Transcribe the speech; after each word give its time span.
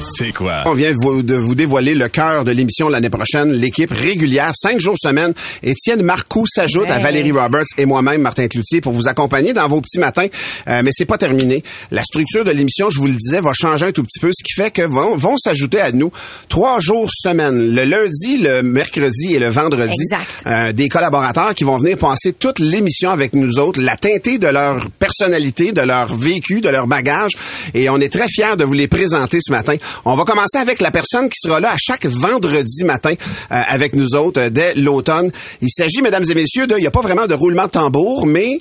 C'est 0.00 0.32
quoi? 0.32 0.62
On 0.66 0.72
vient 0.74 0.90
de 0.90 0.96
vous, 1.00 1.22
de 1.22 1.34
vous 1.34 1.54
dévoiler 1.54 1.94
le 1.94 2.08
cœur 2.08 2.44
de 2.44 2.52
l'émission 2.52 2.88
l'année 2.88 3.10
prochaine, 3.10 3.52
l'équipe 3.52 3.90
régulière, 3.90 4.50
cinq 4.54 4.78
jours 4.78 4.96
semaine. 4.98 5.32
Étienne 5.62 6.02
Marcoux 6.02 6.46
s'ajoute 6.46 6.90
à 6.90 6.98
Valérie 6.98 7.32
Roberts 7.32 7.64
et 7.78 7.86
moi-même, 7.86 8.20
Martin 8.20 8.46
Cloutier, 8.48 8.80
pour 8.80 8.92
vous 8.92 9.08
accompagner 9.08 9.52
dans 9.54 9.66
vos 9.66 9.80
petits 9.80 9.98
matins. 9.98 10.26
Euh, 10.68 10.82
mais 10.84 10.90
c'est 10.92 11.06
pas 11.06 11.16
terminé. 11.18 11.62
La 11.90 12.02
structure 12.02 12.44
de 12.44 12.50
l'émission, 12.50 12.90
je 12.90 12.98
vous 12.98 13.06
le 13.06 13.14
disais, 13.14 13.40
va 13.40 13.52
changer 13.54 13.86
un 13.86 13.92
tout 13.92 14.02
petit 14.02 14.20
peu, 14.20 14.30
ce 14.32 14.42
qui 14.44 14.52
fait 14.54 14.70
que 14.70 14.82
vont, 14.82 15.16
vont 15.16 15.36
s'ajouter 15.38 15.80
à 15.80 15.90
nous 15.92 16.12
trois 16.48 16.80
jours 16.80 17.08
semaine, 17.12 17.74
le 17.74 17.84
lundi, 17.84 18.38
le 18.38 18.62
mercredi 18.62 19.34
et 19.34 19.38
le 19.38 19.48
vendredi, 19.48 19.94
Exact. 20.12 20.26
euh, 20.46 20.72
des 20.72 20.88
collaborateurs 20.88 21.54
qui 21.54 21.64
vont 21.64 21.78
venir 21.78 21.96
passer 21.98 22.32
toute 22.32 22.58
l'émission 22.58 23.10
avec 23.10 23.32
nous 23.34 23.58
autres, 23.58 23.80
la 23.80 23.96
teintée 23.96 24.38
de 24.38 24.48
leur 24.48 24.90
personnalité, 24.98 25.72
de 25.72 25.80
leur 25.82 26.14
vécu, 26.14 26.60
de 26.60 26.68
leur 26.68 26.86
bagage. 26.86 27.32
Et 27.72 27.88
on 27.88 27.98
est 28.00 28.12
très 28.12 28.28
fiers 28.28 28.56
de 28.58 28.64
vous 28.64 28.74
les 28.74 28.88
présenter 28.88 29.38
ce 29.40 29.50
matin. 29.50 29.76
On 30.04 30.14
va 30.16 30.24
commencer 30.24 30.58
avec 30.58 30.80
la 30.80 30.90
personne 30.90 31.28
qui 31.28 31.38
sera 31.40 31.60
là 31.60 31.72
à 31.72 31.76
chaque 31.78 32.06
vendredi 32.06 32.84
matin 32.84 33.14
euh, 33.52 33.62
avec 33.68 33.94
nous 33.94 34.14
autres 34.14 34.40
euh, 34.40 34.50
dès 34.50 34.74
l'automne. 34.74 35.30
Il 35.60 35.70
s'agit, 35.70 36.02
mesdames 36.02 36.24
et 36.28 36.34
messieurs, 36.34 36.66
de, 36.66 36.76
il 36.76 36.80
n'y 36.80 36.86
a 36.86 36.90
pas 36.90 37.00
vraiment 37.02 37.26
de 37.26 37.34
roulement 37.34 37.64
de 37.66 37.70
tambour, 37.70 38.26
mais 38.26 38.60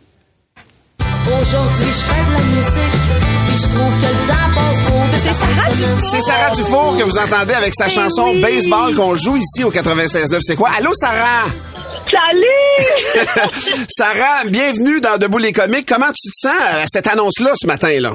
Aujourd'hui, 1.26 1.86
je 1.86 2.02
fais 2.02 2.26
de 2.26 2.32
la 2.34 2.42
musique, 2.44 3.00
puis 3.48 3.58
je 3.58 3.78
trouve 3.78 3.94
que 3.96 4.06
le 4.06 4.28
temps 4.28 4.50
passe 4.54 4.86
trop 4.86 5.04
vite. 5.04 5.22
C'est 5.24 5.34
Sarah 5.34 5.70
Dufour. 5.72 6.10
c'est 6.12 6.22
Sarah 6.22 6.56
Dufour 6.56 6.98
que 6.98 7.04
vous 7.04 7.18
entendez 7.18 7.54
avec 7.54 7.74
sa 7.74 7.88
Eh 7.88 7.90
chanson 7.92 8.30
oui. 8.34 8.42
Baseball 8.42 8.96
qu'on 8.96 9.16
joue 9.16 9.38
ici 9.38 9.64
au 9.64 9.72
96.9. 9.72 10.40
C'est 10.42 10.56
quoi? 10.58 10.70
Allô, 10.78 10.92
Sarah? 10.94 11.46
Salut! 12.12 13.40
Sarah, 13.90 14.44
bienvenue 14.46 15.00
dans 15.00 15.18
Debout 15.18 15.38
les 15.38 15.54
comiques. 15.54 15.88
Comment 15.88 16.12
tu 16.12 16.30
te 16.30 16.38
sens 16.48 16.54
à 16.62 16.86
cette 16.88 17.08
annonce-là 17.08 17.54
ce 17.56 17.66
matin-là? 17.68 18.14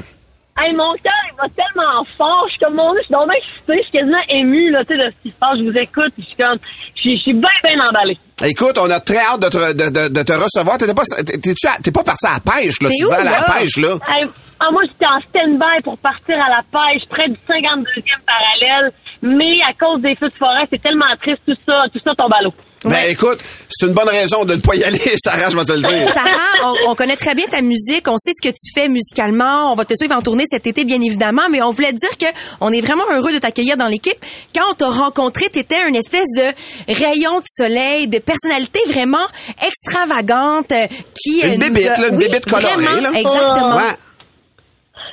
Hey, 0.60 0.74
mon 0.74 0.92
cœur, 0.94 1.12
il 1.30 1.36
va 1.36 1.48
tellement 1.56 2.04
fort. 2.16 2.44
Je 2.46 2.50
suis 2.52 2.60
comme 2.60 2.74
mon 2.74 2.94
je 2.96 3.02
suis 3.02 3.12
donc 3.12 3.28
bien 3.28 3.36
excitée. 3.38 3.74
Je 3.78 3.82
suis 3.82 3.92
quasiment 3.92 4.22
émue, 4.28 4.70
là, 4.70 4.84
tu 4.84 4.96
sais, 4.96 5.02
de 5.04 5.10
ce 5.10 5.22
qui 5.22 5.30
se 5.30 5.36
passe. 5.38 5.58
Je 5.58 5.64
vous 5.64 5.76
écoute. 5.78 6.12
Je 6.18 6.24
suis 6.24 6.36
comme, 6.36 6.58
je 6.94 7.00
suis- 7.00 7.16
je 7.16 7.22
suis 7.22 7.32
bien, 7.32 7.50
bien 7.64 7.88
emballée. 7.88 8.18
Écoute, 8.44 8.78
on 8.80 8.90
a 8.90 9.00
très 9.00 9.18
hâte 9.18 9.40
de 9.40 9.48
te, 9.48 9.72
de, 9.72 9.88
de- 9.90 10.08
de 10.14 10.22
te 10.22 10.32
recevoir. 10.32 10.78
T'étais 10.78 10.94
pas, 10.94 11.02
t'es-tu 11.02 11.66
à- 11.66 11.78
t'es 11.82 11.90
pas 11.90 12.04
parti 12.04 12.26
à 12.26 12.34
la 12.34 12.40
pêche, 12.40 12.80
là? 12.80 12.88
T'es 12.88 12.94
Tu 12.96 13.04
où, 13.04 13.08
vas 13.08 13.16
à 13.20 13.24
la 13.24 13.30
là? 13.30 13.46
pêche, 13.58 13.76
là? 13.78 13.96
Hey, 14.08 14.26
ah, 14.60 14.66
moi, 14.70 14.82
j'étais 14.86 15.06
en 15.06 15.18
stand-by 15.20 15.82
pour 15.82 15.98
partir 15.98 16.36
à 16.36 16.48
la 16.48 16.62
pêche, 16.70 17.02
près 17.08 17.28
du 17.28 17.36
52e 17.46 18.20
parallèle. 18.26 18.92
Mais 19.22 19.58
à 19.68 19.72
cause 19.72 20.00
des 20.00 20.14
feux 20.14 20.28
de 20.28 20.32
forêt, 20.34 20.62
c'est 20.70 20.80
tellement 20.80 21.04
triste, 21.20 21.42
tout 21.46 21.56
ça, 21.66 21.82
tout 21.92 21.98
ça 21.98 22.12
tombe 22.16 22.32
à 22.32 22.40
l'eau. 22.42 22.54
Ben, 22.84 23.10
écoute, 23.10 23.38
c'est 23.68 23.86
une 23.86 23.92
bonne 23.92 24.08
raison 24.08 24.44
de 24.44 24.54
ne 24.54 24.60
pas 24.60 24.76
y 24.76 24.84
aller, 24.84 25.00
Sarah, 25.22 25.50
je 25.50 25.56
vais 25.56 25.64
te 25.64 25.72
le 25.72 25.80
dire. 25.80 26.08
Sarah, 26.14 26.74
on, 26.84 26.90
on 26.90 26.94
connaît 26.94 27.16
très 27.16 27.34
bien 27.34 27.46
ta 27.46 27.60
musique, 27.60 28.06
on 28.06 28.16
sait 28.16 28.32
ce 28.40 28.48
que 28.48 28.54
tu 28.54 28.72
fais 28.74 28.88
musicalement, 28.88 29.72
on 29.72 29.74
va 29.74 29.84
te 29.84 29.94
suivre 29.96 30.14
en 30.14 30.22
tournée 30.22 30.44
cet 30.48 30.66
été 30.66 30.84
bien 30.84 31.00
évidemment, 31.02 31.42
mais 31.50 31.60
on 31.62 31.70
voulait 31.70 31.92
te 31.92 31.96
dire 31.96 32.16
que 32.18 32.26
on 32.60 32.72
est 32.72 32.80
vraiment 32.80 33.04
heureux 33.12 33.32
de 33.32 33.38
t'accueillir 33.38 33.76
dans 33.76 33.88
l'équipe. 33.88 34.18
Quand 34.54 34.62
on 34.70 34.74
t'a 34.74 34.88
rencontré, 34.90 35.48
t'étais 35.48 35.88
une 35.88 35.96
espèce 35.96 36.28
de 36.36 36.94
rayon 36.94 37.40
de 37.40 37.46
soleil, 37.46 38.06
de 38.06 38.18
personnalité 38.18 38.78
vraiment 38.88 39.26
extravagante 39.66 40.72
euh, 40.72 40.86
qui 41.14 41.40
Une 41.40 41.50
euh, 41.50 41.52
nous 41.54 41.58
bébite, 41.74 41.98
là, 41.98 42.08
une 42.08 42.16
Oui, 42.16 42.28
bébite 42.28 42.46
colorée, 42.46 42.74
vraiment, 42.74 43.00
là. 43.00 43.10
Exactement. 43.10 43.76
Ouais. 43.76 43.96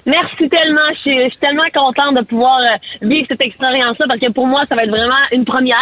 Merci 0.06 0.48
tellement. 0.50 0.88
Je 0.96 1.00
suis, 1.00 1.24
je 1.24 1.30
suis 1.30 1.38
tellement 1.40 1.64
contente 1.74 2.16
de 2.16 2.24
pouvoir 2.26 2.58
euh, 2.60 2.78
vivre 3.08 3.26
cette 3.28 3.42
expérience-là 3.42 4.06
parce 4.08 4.20
que 4.20 4.32
pour 4.32 4.46
moi, 4.48 4.62
ça 4.70 4.76
va 4.76 4.84
être 4.84 4.90
vraiment 4.92 5.16
une 5.32 5.46
première. 5.46 5.76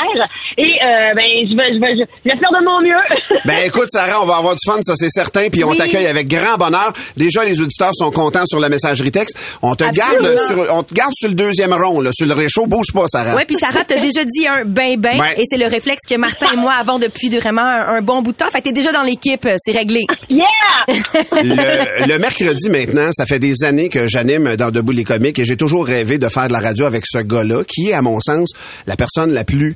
Et 0.57 0.63
euh, 0.81 1.13
ben, 1.15 1.23
je 1.49 1.55
vais, 1.55 1.73
je 1.75 1.79
vais, 1.79 1.95
je, 1.95 2.03
vais 2.23 2.37
faire 2.37 2.51
de 2.59 2.63
mon 2.65 2.81
mieux. 2.81 3.39
Ben 3.45 3.57
écoute, 3.65 3.87
Sarah, 3.89 4.21
on 4.21 4.25
va 4.25 4.37
avoir 4.37 4.53
du 4.55 4.61
fun, 4.65 4.77
ça 4.81 4.93
c'est 4.95 5.09
certain, 5.09 5.49
puis 5.49 5.63
on 5.63 5.69
Oui. 5.69 5.77
t'accueille 5.77 6.07
avec 6.07 6.27
grand 6.27 6.55
bonheur. 6.57 6.93
Déjà, 7.17 7.43
les 7.43 7.59
auditeurs 7.59 7.93
sont 7.93 8.11
contents 8.11 8.45
sur 8.45 8.59
la 8.59 8.69
messagerie 8.69 9.11
texte. 9.11 9.37
On 9.61 9.75
te 9.75 9.83
Absolument. 9.83 10.21
garde 10.23 10.37
sur, 10.47 10.73
on 10.75 10.83
te 10.83 10.93
garde 10.93 11.11
sur 11.17 11.27
le 11.29 11.35
deuxième 11.35 11.73
rond, 11.73 11.99
là, 11.99 12.11
sur 12.13 12.25
le 12.27 12.33
réchaud. 12.33 12.65
Bouge 12.67 12.93
pas, 12.93 13.05
Sarah. 13.07 13.35
Ouais, 13.35 13.45
puis 13.45 13.57
Sarah 13.59 13.83
t'a 13.83 13.97
déjà 13.97 14.23
dit 14.23 14.47
un 14.47 14.63
ben 14.65 14.97
ben 14.99 15.19
Ouais. 15.19 15.33
et 15.37 15.43
c'est 15.49 15.57
le 15.57 15.67
réflexe 15.67 16.01
que 16.09 16.15
Martin 16.15 16.47
et 16.53 16.57
moi 16.57 16.73
avons 16.79 16.99
depuis 16.99 17.29
vraiment 17.29 17.61
un, 17.61 17.95
un 17.97 18.01
bon 18.01 18.21
bout 18.21 18.31
de 18.31 18.37
temps. 18.37 18.49
Fait 18.49 18.59
que 18.59 18.65
t'es 18.65 18.71
déjà 18.71 18.91
dans 18.93 19.03
l'équipe, 19.03 19.45
euh, 19.45 19.55
c'est 19.57 19.73
réglé. 19.73 20.01
yeah! 20.29 20.45
le, 21.33 22.07
le 22.07 22.17
mercredi 22.19 22.69
maintenant, 22.69 23.09
ça 23.11 23.25
fait 23.25 23.39
des 23.39 23.63
années 23.63 23.89
que 23.89 24.07
j'anime 24.13 24.55
dans 24.57 24.69
Debout 24.69 24.91
les 24.91 25.03
comiques 25.03 25.39
et 25.39 25.45
j'ai 25.45 25.57
toujours 25.57 25.87
rêvé 25.87 26.19
de 26.19 26.29
faire 26.29 26.47
de 26.47 26.53
la 26.53 26.59
radio 26.59 26.85
avec 26.85 27.03
ce 27.07 27.17
gars-là, 27.17 27.63
qui 27.67 27.89
est, 27.89 27.93
à 27.93 28.03
mon 28.03 28.19
sens, 28.19 28.51
la 28.85 28.95
personne 28.95 29.33
la 29.33 29.43
plus 29.43 29.75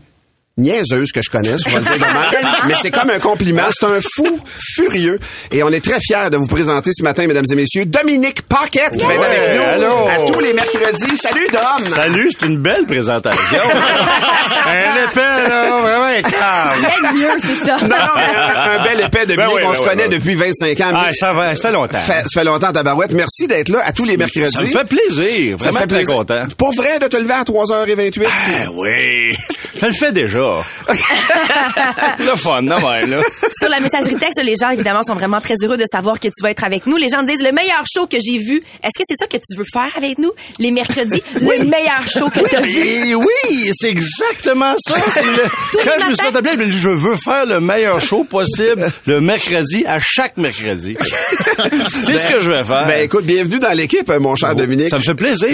niaiseuse 0.57 1.11
que 1.11 1.21
je 1.21 1.29
connaisse, 1.29 1.61
je 1.65 1.69
vais 1.69 1.77
le 1.77 1.83
dire 1.83 1.93
de 1.97 2.67
mais 2.67 2.73
c'est 2.81 2.91
comme 2.91 3.09
un 3.09 3.19
compliment. 3.19 3.63
C'est 3.71 3.85
un 3.85 3.99
fou 4.01 4.39
furieux. 4.75 5.19
Et 5.51 5.63
on 5.63 5.69
est 5.69 5.83
très 5.83 5.99
fiers 5.99 6.29
de 6.31 6.37
vous 6.37 6.47
présenter 6.47 6.91
ce 6.93 7.03
matin, 7.03 7.27
mesdames 7.27 7.45
et 7.51 7.55
messieurs, 7.55 7.85
Dominique 7.85 8.41
Paquette 8.43 8.97
qui 8.97 9.05
va 9.05 9.13
être 9.13 9.23
avec 9.23 9.55
nous 9.55 9.85
allô. 9.85 10.07
à 10.07 10.31
tous 10.31 10.39
les 10.39 10.53
mercredis. 10.53 11.15
Salut, 11.17 11.47
Dom! 11.51 11.79
Salut, 11.87 12.29
c'est 12.37 12.45
une 12.47 12.57
belle 12.59 12.85
présentation. 12.85 13.61
un 14.65 15.05
épais, 15.09 15.49
là, 15.49 15.81
vraiment 15.81 16.29
calme. 16.29 16.81
Bien 17.01 17.11
mieux, 17.13 17.29
c'est 17.39 17.65
ça. 17.65 17.77
Non, 17.81 17.87
non, 17.87 17.95
mais 18.15 18.23
un, 18.23 18.79
un 18.79 18.83
bel 18.83 19.01
épais 19.05 19.25
de 19.25 19.35
Ben 19.35 19.47
oui, 19.53 19.61
on 19.63 19.69
ben 19.69 19.75
se 19.75 19.81
oui, 19.81 19.87
connaît 19.87 20.07
ben 20.07 20.17
depuis 20.17 20.35
25 20.35 20.79
ans. 20.81 20.91
Ah, 20.93 21.09
ça, 21.13 21.33
va, 21.33 21.55
ça 21.55 21.67
fait 21.69 21.73
longtemps. 21.73 21.99
fait, 21.99 22.23
ça 22.23 22.39
fait 22.39 22.43
longtemps, 22.43 22.71
Tabarouette. 22.71 23.13
Merci 23.13 23.47
d'être 23.47 23.69
là 23.69 23.81
à 23.85 23.91
tous 23.91 24.05
les 24.05 24.17
mercredis. 24.17 24.51
Ça 24.51 24.61
me 24.61 24.67
fait 24.67 24.85
plaisir. 24.85 25.57
Ça 25.59 25.71
fait 25.71 25.77
très 25.77 25.87
plaisir. 25.87 26.15
content. 26.15 26.43
Pour 26.57 26.73
vrai 26.75 26.99
de 26.99 27.07
te 27.07 27.17
lever 27.17 27.33
à 27.33 27.43
3h28? 27.43 28.25
Ah 28.27 28.71
oui. 28.73 29.35
Je 29.81 29.85
le 29.85 29.93
fais 29.93 30.11
déjà. 30.11 30.46
le 32.19 32.35
fun, 32.35 32.61
non, 32.61 32.77
même, 32.79 33.09
là. 33.11 33.19
Sur 33.59 33.69
la 33.69 33.79
messagerie 33.79 34.15
texte, 34.15 34.41
les 34.43 34.55
gens, 34.59 34.69
évidemment, 34.71 35.03
sont 35.03 35.15
vraiment 35.15 35.41
très 35.41 35.55
heureux 35.63 35.77
de 35.77 35.85
savoir 35.91 36.19
que 36.19 36.27
tu 36.27 36.41
vas 36.43 36.51
être 36.51 36.63
avec 36.63 36.85
nous. 36.87 36.97
Les 36.97 37.09
gens 37.09 37.23
disent 37.23 37.41
le 37.43 37.51
meilleur 37.51 37.83
show 37.91 38.07
que 38.07 38.17
j'ai 38.19 38.37
vu. 38.37 38.57
Est-ce 38.83 38.97
que 38.97 39.03
c'est 39.07 39.15
ça 39.19 39.27
que 39.27 39.37
tu 39.37 39.57
veux 39.57 39.65
faire 39.71 39.91
avec 39.95 40.17
nous, 40.17 40.31
les 40.59 40.71
mercredis? 40.71 41.21
Le 41.39 41.63
meilleur 41.65 42.01
show 42.07 42.29
que 42.29 42.47
tu 42.47 42.55
as 42.55 42.61
vu. 42.61 43.09
Et 43.09 43.15
oui, 43.15 43.71
c'est 43.73 43.89
exactement 43.89 44.75
ça. 44.79 44.95
Le- 45.21 45.83
Quand 45.83 45.91
je 46.01 46.05
me 46.09 46.13
suis 46.13 46.25
fait 46.27 46.35
appeler, 46.35 46.51
je 46.53 46.57
me 46.57 46.65
dis, 46.65 46.79
je 46.79 46.89
veux 46.89 47.15
faire 47.15 47.45
le 47.45 47.59
meilleur 47.59 47.99
show 48.01 48.23
possible 48.23 48.89
le 49.05 49.21
mercredi 49.21 49.85
à 49.85 49.99
chaque 49.99 50.37
mercredi. 50.37 50.97
c'est 50.99 52.17
ce 52.17 52.27
que 52.27 52.39
je 52.41 52.51
vais 52.51 52.63
faire. 52.63 52.85
Ben 52.87 53.01
écoute, 53.03 53.25
bienvenue 53.25 53.59
dans 53.59 53.71
l'équipe, 53.71 54.09
mon 54.19 54.35
cher 54.35 54.55
Dominique. 54.55 54.89
Ça 54.89 54.97
me 54.97 55.01
fait 55.03 55.15
plaisir. 55.15 55.49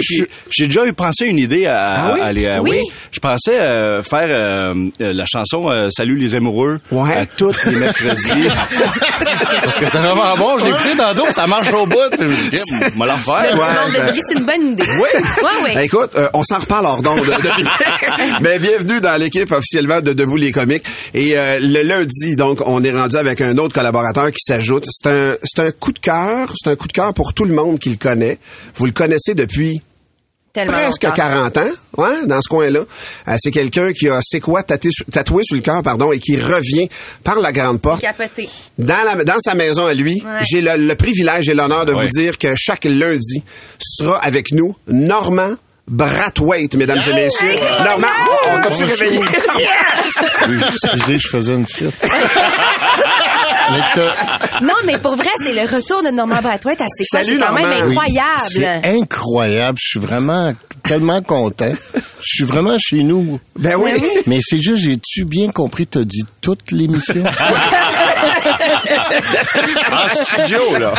J'ai 0.50 0.66
déjà 0.66 0.84
eu 0.86 0.92
pensé 0.92 1.26
une 1.26 1.38
idée 1.38 1.66
à, 1.66 1.94
Ah 1.96 2.12
oui? 2.14 2.20
à 2.20 2.24
aller. 2.26 2.46
à- 2.48 2.62
Oui. 2.62 2.80
Je 3.12 3.20
pensais 3.20 3.58
euh, 3.60 4.02
faire 4.02 4.26
euh, 4.28 4.74
la 4.98 5.24
chanson 5.26 5.70
euh, 5.70 5.88
Salut 5.90 6.16
les 6.16 6.34
amoureux 6.34 6.80
Ouais. 6.90 7.12
à 7.14 7.26
tous 7.26 7.64
les 7.66 7.76
mercredis. 7.76 8.48
Parce 9.62 9.78
que 9.78 9.86
c'était 9.86 9.98
vraiment 9.98 10.36
bon. 10.36 10.58
Je 10.58 10.64
l'ai 10.64 10.70
écouté 10.70 10.96
tantôt, 10.96 11.30
ça 11.30 11.46
marche 11.46 11.72
au 11.72 11.86
bout. 11.86 11.96
Je 12.18 12.24
me 12.24 12.50
dis, 12.50 12.60
Tiens, 12.62 12.78
on 12.94 12.98
va 12.98 13.06
la 13.06 13.14
refaire. 13.14 13.54
Ouais, 13.58 13.92
ben- 13.98 14.14
c'est 14.28 14.38
une 14.38 14.44
bonne 14.44 14.72
idée. 14.72 14.82
Oui. 14.82 14.98
Ouais, 14.98 15.20
Ben, 15.42 15.74
ouais. 15.76 15.84
écoute, 15.86 16.10
euh, 16.16 16.28
on 16.34 16.44
s'en 16.44 16.58
reparle 16.58 16.86
hors 16.86 17.02
d'onde. 17.02 17.20
de- 17.20 18.42
Mais 18.42 18.58
bienvenue 18.64 19.00
dans 19.00 19.18
l'équipe 19.20 19.50
officiellement 19.52 20.00
de 20.00 20.12
Debout 20.12 20.36
les 20.36 20.52
comiques. 20.52 20.84
Et 21.14 21.36
euh, 21.38 21.58
le 21.60 21.82
lundi, 21.82 22.36
donc, 22.36 22.60
on 22.66 22.82
est 22.84 22.92
rendu 22.92 23.16
avec 23.16 23.40
un 23.40 23.56
autre 23.58 23.74
collaborateur 23.74 24.30
qui 24.30 24.40
s'ajoute. 24.46 24.84
C'est 24.88 25.08
un, 25.10 25.34
c'est 25.42 25.60
un 25.62 25.70
coup 25.70 25.92
de 25.92 25.98
cœur. 25.98 26.52
C'est 26.56 26.70
un 26.70 26.76
coup 26.76 26.88
de 26.88 26.92
cœur 26.92 27.12
pour 27.14 27.32
tout 27.34 27.44
le 27.44 27.54
monde 27.54 27.78
qui 27.78 27.90
le 27.90 27.96
connaît. 27.96 28.38
Vous 28.76 28.86
le 28.86 28.92
connaissez 28.92 29.34
depuis 29.34 29.80
Tellement 30.54 30.72
presque 30.72 31.02
longtemps. 31.02 31.14
40 31.16 31.58
ans, 31.58 31.70
ouais, 31.98 32.26
dans 32.26 32.40
ce 32.40 32.48
coin-là. 32.48 32.80
Euh, 33.28 33.36
c'est 33.38 33.50
quelqu'un 33.50 33.92
qui 33.92 34.08
a 34.08 34.20
c'est 34.22 34.40
quoi 34.40 34.62
tatoué, 34.62 34.90
tatoué 35.12 35.42
sur 35.44 35.56
le 35.56 35.62
cœur, 35.62 35.82
pardon, 35.82 36.12
et 36.12 36.18
qui 36.20 36.36
revient 36.36 36.88
par 37.24 37.40
la 37.40 37.52
grande 37.52 37.80
porte. 37.82 38.00
Capoté. 38.00 38.48
Dans, 38.78 39.04
la, 39.04 39.24
dans 39.24 39.38
sa 39.40 39.54
maison 39.54 39.84
à 39.86 39.94
lui, 39.94 40.22
Ouais. 40.24 40.40
j'ai 40.48 40.60
le, 40.62 40.76
le 40.76 40.94
privilège 40.94 41.48
et 41.48 41.54
l'honneur 41.54 41.84
de 41.84 41.92
Ouais. 41.92 42.04
vous 42.04 42.08
dire 42.08 42.38
que 42.38 42.54
chaque 42.56 42.84
lundi 42.84 43.42
sera 43.78 44.16
avec 44.24 44.52
nous 44.52 44.74
Normand 44.86 45.54
Brathwaite, 45.86 46.74
mesdames 46.76 47.00
et 47.10 47.12
messieurs. 47.14 47.54
Normand, 47.84 48.06
on 48.52 48.60
t'a-tu 48.60 48.84
réveillé? 48.84 49.20
Oui, 50.48 50.54
excusez, 50.84 51.18
je 51.18 51.28
faisais 51.28 51.52
une 51.54 51.66
sieste. 51.66 52.06
Mais 53.70 53.80
t'as- 53.94 54.60
Non, 54.60 54.74
mais 54.84 54.98
pour 54.98 55.16
vrai, 55.16 55.30
c'est 55.42 55.54
le 55.54 55.62
retour 55.62 56.02
de 56.02 56.10
Normand 56.10 56.42
Brathwaite 56.42 56.82
à? 56.82 56.86
Salut, 57.10 57.38
C'est 57.40 57.46
quand 57.46 57.52
même 57.54 57.88
incroyable. 57.88 58.42
c'est 58.50 58.86
incroyable. 59.00 59.78
Je 59.80 59.88
suis 59.88 59.98
vraiment 60.00 60.52
tellement 60.82 61.22
content. 61.22 61.72
Je 61.94 62.00
suis 62.22 62.44
vraiment 62.44 62.76
chez 62.78 63.02
nous. 63.02 63.40
Ben 63.58 63.76
oui. 63.76 63.92
Mais 64.26 64.40
c'est 64.42 64.60
juste, 64.60 64.82
j'ai-tu 64.84 65.24
bien 65.24 65.50
compris, 65.50 65.86
t'as 65.86 66.04
dit 66.04 66.24
toute 66.42 66.72
l'émission? 66.72 67.24
En 69.92 70.24
studio, 70.24 70.78
là. 70.78 70.94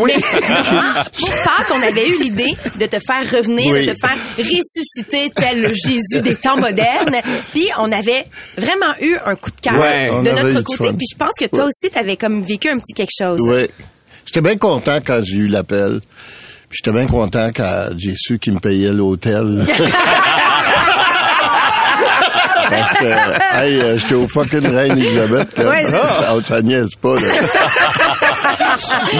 Oui. 0.00 0.12
Pour 0.14 1.30
Pâques, 1.44 1.72
on 1.74 1.82
avait 1.82 2.08
eu 2.08 2.18
l'idée 2.20 2.54
de 2.78 2.86
te 2.86 2.96
faire 2.98 3.30
revenir, 3.38 3.72
Oui. 3.72 3.86
de 3.86 3.92
te 3.92 3.96
faire 3.98 4.16
ressusciter 4.38 5.30
tel 5.34 5.62
le 5.62 5.68
Jésus 5.68 6.22
des 6.22 6.36
temps 6.36 6.56
modernes. 6.56 7.16
Puis 7.52 7.68
on 7.78 7.90
avait 7.92 8.26
vraiment 8.56 8.94
eu 9.00 9.16
un 9.24 9.34
coup 9.36 9.50
de 9.50 9.60
cœur 9.60 9.78
Ouais, 9.80 10.08
de 10.22 10.30
notre 10.30 10.62
côté. 10.62 10.90
Puis 10.96 11.06
je 11.12 11.16
pense 11.16 11.32
que 11.38 11.46
toi 11.46 11.64
aussi, 11.64 11.90
tu 11.90 11.98
avais 11.98 12.16
comme 12.16 12.42
vécu 12.44 12.68
un 12.68 12.78
petit 12.78 12.94
quelque 12.94 13.16
chose. 13.16 13.38
Oui. 13.42 13.68
J'étais 14.26 14.40
bien 14.42 14.56
content 14.56 14.98
quand 15.04 15.20
j'ai 15.24 15.36
eu 15.36 15.48
l'appel. 15.48 16.00
Puis 16.68 16.80
J'étais 16.84 16.94
bien 16.96 17.06
content 17.06 17.48
quand 17.56 17.86
j'ai 17.96 18.14
su 18.16 18.38
qu'il 18.38 18.52
me 18.52 18.60
payait 18.60 18.92
l'hôtel. 18.92 19.64
Parce 22.70 22.92
que, 22.94 23.04
hey, 23.62 23.80
euh, 23.80 23.98
j'étais 23.98 24.14
au 24.14 24.28
fucking 24.28 24.66
Reine 24.74 24.98
Elisabeth. 24.98 25.48
Ouais, 25.58 25.86
Ah, 25.94 26.34
ça 26.44 26.60
niaise 26.62 26.94
pas, 27.00 27.14
là. 27.14 27.20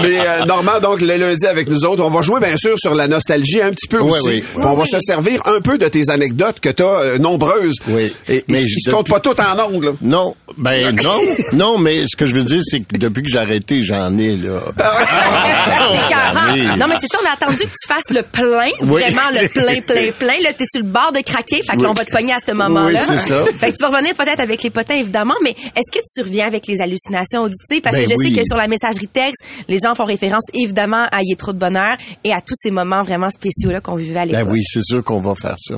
Mais 0.01 0.19
euh, 0.19 0.45
Normand, 0.45 0.79
donc 0.81 1.01
le 1.01 1.15
lundi 1.17 1.45
avec 1.47 1.67
nous 1.69 1.83
autres, 1.85 2.03
on 2.03 2.09
va 2.09 2.21
jouer 2.21 2.39
bien 2.39 2.55
sûr 2.57 2.75
sur 2.77 2.93
la 2.95 3.07
nostalgie 3.07 3.61
un 3.61 3.71
petit 3.71 3.87
peu 3.87 3.99
Oui, 3.99 4.11
aussi. 4.11 4.27
oui. 4.27 4.43
Puis 4.55 4.63
on 4.65 4.75
va 4.75 4.85
se 4.85 4.99
servir 4.99 5.41
un 5.45 5.61
peu 5.61 5.77
de 5.77 5.87
tes 5.87 6.09
anecdotes 6.09 6.59
que 6.59 6.69
tu 6.69 6.83
as 6.83 7.17
nombreuses. 7.17 7.75
Oui. 7.87 8.11
Et, 8.27 8.43
Mais 8.47 8.63
se 8.67 8.89
comptent 8.89 9.09
pas 9.09 9.19
toutes 9.19 9.39
en 9.39 9.55
là. 9.55 9.67
Non, 10.01 10.35
ben 10.57 10.95
non, 11.03 11.21
non, 11.53 11.77
mais 11.77 12.03
ce 12.07 12.15
que 12.15 12.25
je 12.25 12.35
veux 12.35 12.43
dire, 12.43 12.61
c'est 12.63 12.79
que 12.81 12.97
depuis 12.97 13.23
que 13.23 13.29
j'ai 13.29 13.37
arrêté, 13.37 13.83
j'en 13.83 14.17
ai, 14.17 14.35
là. 14.37 14.59
J'en 16.09 16.55
ai. 16.55 16.77
Non, 16.77 16.87
mais 16.87 16.95
c'est 16.99 17.07
ça, 17.11 17.17
on 17.23 17.29
a 17.29 17.33
attendu 17.33 17.57
que 17.63 17.63
tu 17.63 17.87
fasses 17.87 18.09
le 18.11 18.23
plein, 18.23 18.69
Oui. 18.81 19.01
vraiment 19.01 19.29
le 19.33 19.47
plein, 19.49 19.81
plein, 19.81 20.11
plein. 20.19 20.33
Là, 20.43 20.53
t'es 20.57 20.65
sur 20.71 20.81
le 20.83 20.87
bord 20.89 21.11
de 21.11 21.21
craquer, 21.21 21.57
fait 21.69 21.77
que 21.77 21.81
là, 21.83 21.89
on 21.89 21.93
va 21.93 22.05
te 22.05 22.11
pogner 22.11 22.33
à 22.33 22.37
ce 22.45 22.53
moment-là. 22.53 22.99
Oui, 22.99 23.05
c'est 23.07 23.29
ça. 23.29 23.45
Fait 23.59 23.71
que 23.71 23.77
tu 23.77 23.83
vas 23.85 23.89
revenir 23.95 24.15
peut-être 24.15 24.39
avec 24.39 24.63
les 24.63 24.69
potins, 24.69 24.95
évidemment, 24.95 25.35
mais 25.43 25.51
est-ce 25.51 25.97
que 25.99 26.03
tu 26.15 26.21
reviens 26.23 26.47
avec 26.47 26.67
les 26.67 26.81
hallucinations 26.81 27.41
auditives? 27.43 27.81
Parce 27.81 27.95
Ben 27.95 28.03
que 28.05 28.09
je 28.11 28.15
oui. 28.17 28.33
sais 28.33 28.41
que 28.41 28.45
sur 28.47 28.57
la 28.57 28.67
messagerie 28.67 29.07
texte, 29.07 29.43
les 29.67 29.78
gens 29.83 29.95
font 29.95 30.05
référence 30.05 30.43
évidemment 30.53 31.05
à 31.11 31.21
Y 31.21 31.33
est 31.33 31.39
trop 31.39 31.53
de 31.53 31.57
bonheur 31.57 31.95
et 32.23 32.33
à 32.33 32.41
tous 32.41 32.55
ces 32.61 32.71
moments 32.71 33.01
vraiment 33.03 33.29
spéciaux 33.29 33.71
là 33.71 33.81
qu'on 33.81 33.95
vivait 33.95 34.19
à 34.19 34.25
l'époque. 34.25 34.45
Ben 34.45 34.51
oui, 34.51 34.61
c'est 34.65 34.83
sûr 34.83 35.03
qu'on 35.03 35.19
va 35.21 35.33
faire 35.35 35.55
ça. 35.57 35.75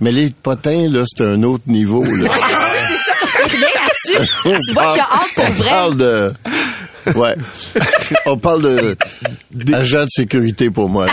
Mais 0.00 0.12
les 0.12 0.30
potins, 0.30 0.88
là, 0.88 1.04
c'est 1.06 1.24
un 1.24 1.42
autre 1.42 1.64
niveau, 1.68 2.02
là. 2.04 2.30
Reviens 3.44 3.60
là-dessus. 3.60 4.30
tu 4.66 4.72
vois 4.72 4.92
qu'il 4.92 4.96
y 4.96 5.00
a 5.00 5.08
hâte 5.10 5.34
pour 5.34 5.44
On 5.44 5.50
vrai. 5.52 5.70
parle 5.70 5.96
de... 5.96 6.32
Ouais. 7.14 7.34
On 8.26 8.38
parle 8.38 8.62
de... 8.62 8.96
d'agent 9.52 10.04
de 10.04 10.10
sécurité 10.10 10.70
pour 10.70 10.88
moi. 10.88 11.06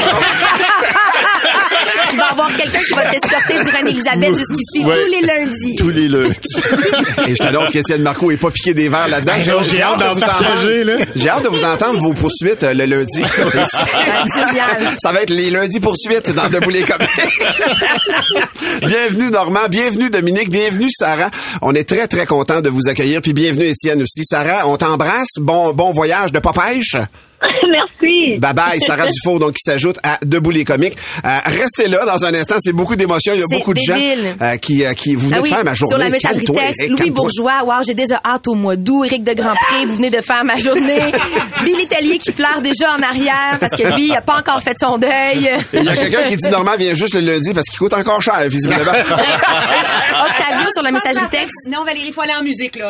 Tu 2.13 2.19
vas 2.19 2.25
avoir 2.29 2.53
quelqu'un 2.55 2.79
qui 2.79 2.93
va 2.93 3.05
t'escorter 3.09 3.53
du 3.63 3.69
Reine-Élisabeth 3.75 4.35
jusqu'ici 4.37 4.85
Ouais. 4.85 4.95
tous 5.03 5.11
les 5.11 5.21
lundis. 5.25 5.75
Tous 5.77 5.89
les 5.89 6.07
lundis. 6.07 6.35
Et 7.27 7.31
je 7.31 7.37
t'annonce 7.37 7.71
qu'Étienne 7.71 8.03
Marco 8.03 8.29
est 8.29 8.37
pas 8.37 8.51
piqué 8.51 8.75
des 8.75 8.87
verres 8.87 9.07
là-dedans. 9.07 9.33
j'ai 9.39 9.81
hâte 9.81 9.99
d'en 9.99 10.13
vous 10.13 10.19
partager, 10.19 10.83
entendre. 10.83 10.99
là. 10.99 11.05
J'ai 11.15 11.29
hâte 11.29 11.43
de 11.43 11.49
vous 11.49 11.63
entendre 11.63 11.99
vos 11.99 12.13
poursuites 12.13 12.63
euh, 12.63 12.73
le 12.73 12.85
lundi. 12.85 13.17
Génial. 13.23 14.95
Ça 15.01 15.11
va 15.11 15.21
être 15.23 15.31
les 15.31 15.49
lundis 15.49 15.79
poursuites 15.79 16.29
dans 16.35 16.49
Debout 16.49 16.69
les 16.69 16.83
comiques. 16.83 17.09
bienvenue 18.81 19.31
Normand, 19.31 19.67
bienvenue 19.69 20.11
Dominique, 20.11 20.51
bienvenue 20.51 20.89
Sarah. 20.91 21.31
On 21.63 21.73
est 21.73 21.87
très 21.89 22.07
très 22.07 22.27
content 22.27 22.61
de 22.61 22.69
vous 22.69 22.87
accueillir 22.89 23.21
puis 23.21 23.33
bienvenue 23.33 23.65
Étienne 23.65 24.03
aussi. 24.03 24.23
Sarah, 24.23 24.67
on 24.67 24.77
t'embrasse. 24.77 25.39
Bon 25.39 25.73
bon 25.73 25.91
voyage 25.93 26.31
de 26.31 26.37
pas 26.39 26.53
pêche. 26.53 26.95
Merci. 27.69 28.37
Bye 28.37 28.53
bye, 28.53 28.79
Sarah 28.79 29.07
Dufault, 29.07 29.39
donc 29.39 29.53
qui 29.53 29.61
s'ajoute 29.63 29.97
à 30.03 30.17
Debout 30.23 30.51
les 30.51 30.65
comiques. 30.65 30.97
Euh, 31.25 31.37
restez 31.45 31.87
là 31.87 32.05
dans 32.05 32.25
un 32.25 32.33
instant, 32.33 32.55
c'est 32.59 32.73
beaucoup 32.73 32.95
d'émotions. 32.95 33.33
Il 33.33 33.39
y 33.39 33.43
a 33.43 33.47
beaucoup 33.47 33.73
de 33.73 33.79
gens 33.79 33.95
euh, 33.95 34.57
qui, 34.57 34.85
euh, 34.85 34.93
qui 34.93 35.15
vous 35.15 35.27
venez 35.29 35.39
Ah 35.39 35.41
de 35.41 35.47
faire 35.47 35.63
ma 35.65 35.73
journée. 35.73 35.91
sur 35.93 35.97
la 35.97 36.09
messagerie 36.09 36.45
Calme-toi, 36.45 36.67
texte, 36.67 36.89
Louis. 36.89 37.11
Bourgeois, 37.11 37.63
wow, 37.65 37.83
j'ai 37.85 37.93
déjà 37.93 38.21
hâte 38.25 38.47
au 38.47 38.55
mois 38.55 38.75
d'août. 38.75 39.05
Éric 39.05 39.23
de 39.23 39.33
Grandpré, 39.33 39.85
vous 39.85 39.95
venez 39.95 40.09
de 40.09 40.21
faire 40.21 40.43
ma 40.43 40.55
journée. 40.55 41.11
Billy 41.63 41.87
Tellier 41.87 42.17
qui 42.17 42.31
pleure 42.31 42.61
déjà 42.61 42.91
en 42.97 43.01
arrière 43.01 43.57
parce 43.59 43.75
que 43.75 43.87
lui, 43.95 44.07
il 44.07 44.15
a 44.15 44.21
pas 44.21 44.37
encore 44.37 44.61
fait 44.61 44.75
son 44.79 44.97
deuil. 44.97 45.49
Il 45.73 45.83
y 45.83 45.89
a 45.89 45.95
quelqu'un 45.95 46.23
qui 46.23 46.37
dit 46.37 46.49
Normand 46.49 46.75
vient 46.77 46.93
juste 46.93 47.15
le 47.15 47.21
lundi 47.21 47.53
parce 47.53 47.67
qu'il 47.67 47.79
coûte 47.79 47.93
encore 47.93 48.21
cher, 48.21 48.39
visiblement. 48.47 48.79
Octavio 48.91 50.69
sur 50.73 50.83
la 50.83 50.91
messagerie 50.91 51.27
texte. 51.29 51.67
Non, 51.71 51.83
Valérie, 51.83 52.11
faut 52.11 52.21
aller 52.21 52.35
en 52.39 52.43
musique, 52.43 52.75
là. 52.77 52.89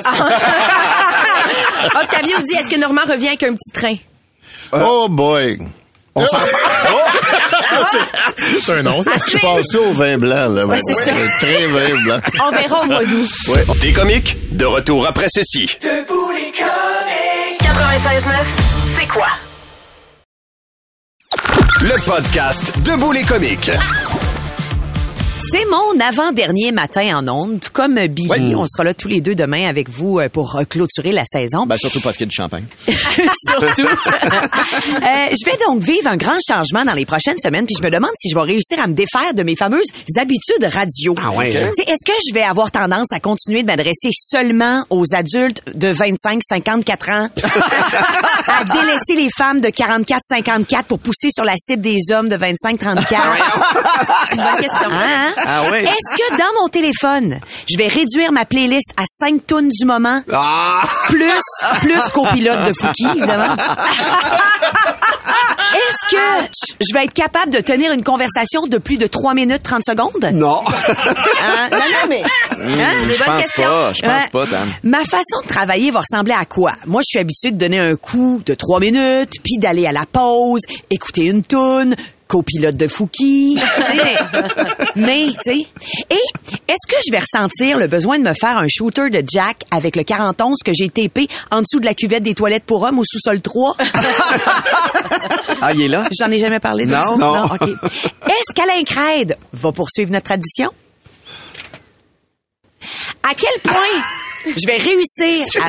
Octavio 2.01 2.37
dit, 2.47 2.55
est-ce 2.55 2.69
que 2.69 2.79
Normand 2.79 3.01
revient 3.07 3.27
avec 3.29 3.43
un 3.43 3.53
petit 3.53 3.71
train? 3.73 3.95
Oh 4.75 5.07
boy. 5.09 5.59
On 6.15 6.25
s'en 6.27 6.37
C'est 8.37 8.71
un 8.73 8.83
nom, 8.83 9.01
ça. 9.03 9.11
Je 9.25 9.29
suis 9.31 9.39
passé 9.39 9.77
au 9.77 9.91
vin 9.93 10.17
blanc, 10.17 10.49
là? 10.49 10.65
Ouais, 10.65 10.79
c'est 10.85 10.93
Très 11.39 11.67
vin 11.67 12.01
blanc. 12.03 12.19
On 12.45 12.51
verra 12.51 12.81
au 12.81 12.85
mois 12.85 13.03
d'août. 13.05 13.29
Des 13.81 13.93
comiques, 13.93 14.37
de 14.55 14.65
retour 14.65 15.07
après 15.07 15.27
ceci. 15.29 15.65
96.9, 15.65 15.81
c'est 18.99 19.07
quoi? 19.07 19.27
Le 21.81 22.05
podcast 22.05 22.79
Debout 22.79 23.11
les 23.11 23.23
comiques. 23.23 23.71
C'est 25.51 25.65
mon 25.65 25.99
avant-dernier 25.99 26.71
matin 26.71 27.17
en 27.17 27.27
ondes, 27.27 27.59
tout 27.59 27.69
comme 27.73 27.95
Billy. 28.07 28.55
On 28.55 28.65
sera 28.65 28.83
là 28.83 28.93
tous 28.93 29.07
les 29.07 29.19
deux 29.19 29.35
demain 29.35 29.67
avec 29.67 29.89
vous 29.89 30.19
euh, 30.19 30.29
pour 30.29 30.61
clôturer 30.69 31.11
la 31.11 31.25
saison. 31.25 31.65
Ben, 31.65 31.77
surtout 31.77 31.99
parce 31.99 32.15
qu'il 32.17 32.25
y 32.25 32.29
a 32.29 32.31
du 32.31 32.35
champagne. 32.35 32.63
Surtout. 32.87 33.83
Euh, 33.83 35.27
je 35.31 35.45
vais 35.45 35.57
donc 35.67 35.81
vivre 35.81 36.07
un 36.07 36.17
grand 36.17 36.37
changement 36.47 36.85
dans 36.85 36.93
les 36.93 37.05
prochaines 37.05 37.37
semaines, 37.39 37.65
puis 37.65 37.75
je 37.77 37.83
me 37.83 37.89
demande 37.91 38.11
si 38.17 38.29
je 38.29 38.35
vais 38.35 38.41
réussir 38.41 38.79
à 38.79 38.87
me 38.87 38.93
défaire 38.93 39.33
de 39.33 39.43
mes 39.43 39.55
fameuses 39.55 39.87
habitudes 40.17 40.63
radio. 40.63 41.15
Ah 41.21 41.31
ouais, 41.31 41.55
hein? 41.57 41.71
Tu 41.75 41.83
sais, 41.83 41.91
Est-ce 41.91 42.05
que 42.05 42.17
je 42.29 42.33
vais 42.33 42.43
avoir 42.43 42.71
tendance 42.71 43.11
à 43.11 43.19
continuer 43.19 43.61
de 43.63 43.67
m'adresser 43.67 44.09
seulement 44.13 44.85
aux 44.89 45.05
adultes 45.13 45.61
de 45.75 45.93
25-54 45.93 47.11
ans, 47.11 47.29
à 48.47 48.63
délaisser 48.65 49.15
les 49.15 49.29
femmes 49.37 49.61
de 49.61 49.69
44-54 49.69 50.83
pour 50.83 50.99
pousser 50.99 51.29
sur 51.33 51.43
la 51.43 51.55
cible 51.57 51.81
des 51.81 51.99
hommes 52.11 52.29
de 52.29 52.37
25-34? 52.37 52.55
C'est 54.29 54.35
une 54.35 54.41
bonne 54.41 54.55
question. 54.61 54.89
Hein? 54.91 55.32
Ah 55.45 55.63
ouais. 55.71 55.83
Est-ce 55.83 56.15
que 56.17 56.37
dans 56.37 56.61
mon 56.61 56.67
téléphone, 56.69 57.39
je 57.69 57.77
vais 57.77 57.87
réduire 57.87 58.31
ma 58.31 58.45
playlist 58.45 58.91
à 58.97 59.03
5 59.05 59.45
tonnes 59.45 59.69
du 59.69 59.85
moment, 59.85 60.21
Ah! 60.31 60.81
plus, 61.07 61.31
plus 61.81 62.01
copilote 62.13 62.65
de 62.67 62.73
Fouki, 62.73 63.05
évidemment? 63.17 63.55
Est-ce 65.73 66.15
que 66.15 66.47
je 66.81 66.93
vais 66.93 67.05
être 67.05 67.13
capable 67.13 67.51
de 67.51 67.59
tenir 67.59 67.91
une 67.91 68.03
conversation 68.03 68.67
de 68.67 68.77
plus 68.77 68.97
de 68.97 69.07
3 69.07 69.33
minutes 69.33 69.63
30 69.63 69.83
secondes? 69.83 70.29
Non. 70.33 70.61
Hein? 70.67 71.69
Non, 71.71 71.77
non, 71.77 72.07
mais... 72.09 72.23
Hein? 72.51 72.91
Je 73.11 73.17
bonne 73.17 73.27
pense 73.27 73.41
question. 73.41 73.63
pas, 73.63 73.93
je 73.93 74.01
pense 74.01 74.11
Ouais. 74.11 74.29
pas, 74.31 74.47
Tam. 74.47 74.69
Ma 74.83 74.99
façon 75.03 75.41
de 75.43 75.47
travailler 75.47 75.91
va 75.91 76.01
ressembler 76.01 76.35
à 76.39 76.45
quoi? 76.45 76.73
Moi, 76.85 77.01
je 77.01 77.07
suis 77.09 77.19
habituée 77.19 77.51
de 77.51 77.57
donner 77.57 77.79
un 77.79 77.95
coup 77.95 78.41
de 78.45 78.53
trois 78.53 78.79
minutes, 78.79 79.33
puis 79.43 79.57
d'aller 79.57 79.87
à 79.87 79.91
la 79.91 80.05
pause, 80.05 80.61
écouter 80.91 81.25
une 81.25 81.43
toune, 81.43 81.95
copilote 82.33 82.75
de 82.75 82.87
Fouki. 82.87 83.59
mais, 84.95 85.27
tu 85.45 85.51
sais. 85.51 85.67
Et 86.09 86.23
est-ce 86.67 86.87
que 86.87 86.95
je 87.05 87.11
vais 87.11 87.19
ressentir 87.19 87.77
le 87.77 87.85
besoin 87.85 88.17
de 88.17 88.23
me 88.23 88.33
faire 88.33 88.57
un 88.57 88.65
shooter 88.67 89.11
de 89.11 89.23
Jack 89.31 89.57
avec 89.69 89.95
le 89.95 90.03
41 90.03 90.53
que 90.65 90.71
j'ai 90.73 90.89
tapé 90.89 91.27
en 91.51 91.61
dessous 91.61 91.79
de 91.79 91.85
la 91.85 91.93
cuvette 91.93 92.23
des 92.23 92.33
toilettes 92.33 92.63
pour 92.63 92.81
hommes 92.81 92.97
au 92.97 93.03
sous-sol 93.05 93.39
3? 93.41 93.77
Ah, 95.65 95.71
il 95.73 95.81
est 95.83 95.87
là? 95.87 96.03
J'en 96.19 96.29
ai 96.29 96.39
jamais 96.39 96.59
parlé 96.59 96.85
de 96.85 96.91
Non. 96.91 97.05
ça. 97.05 97.15
Non. 97.15 97.45
OK. 97.45 97.61
Est-ce 97.69 98.53
qu'Alain 98.53 98.83
Crède 98.83 99.37
va 99.53 99.71
poursuivre 99.71 100.11
notre 100.11 100.25
tradition? 100.25 100.69
À 103.23 103.33
quel 103.33 103.61
point 103.61 104.03
je 104.45 104.67
vais 104.67 104.77
réussir 104.77 105.45
à... 105.63 105.67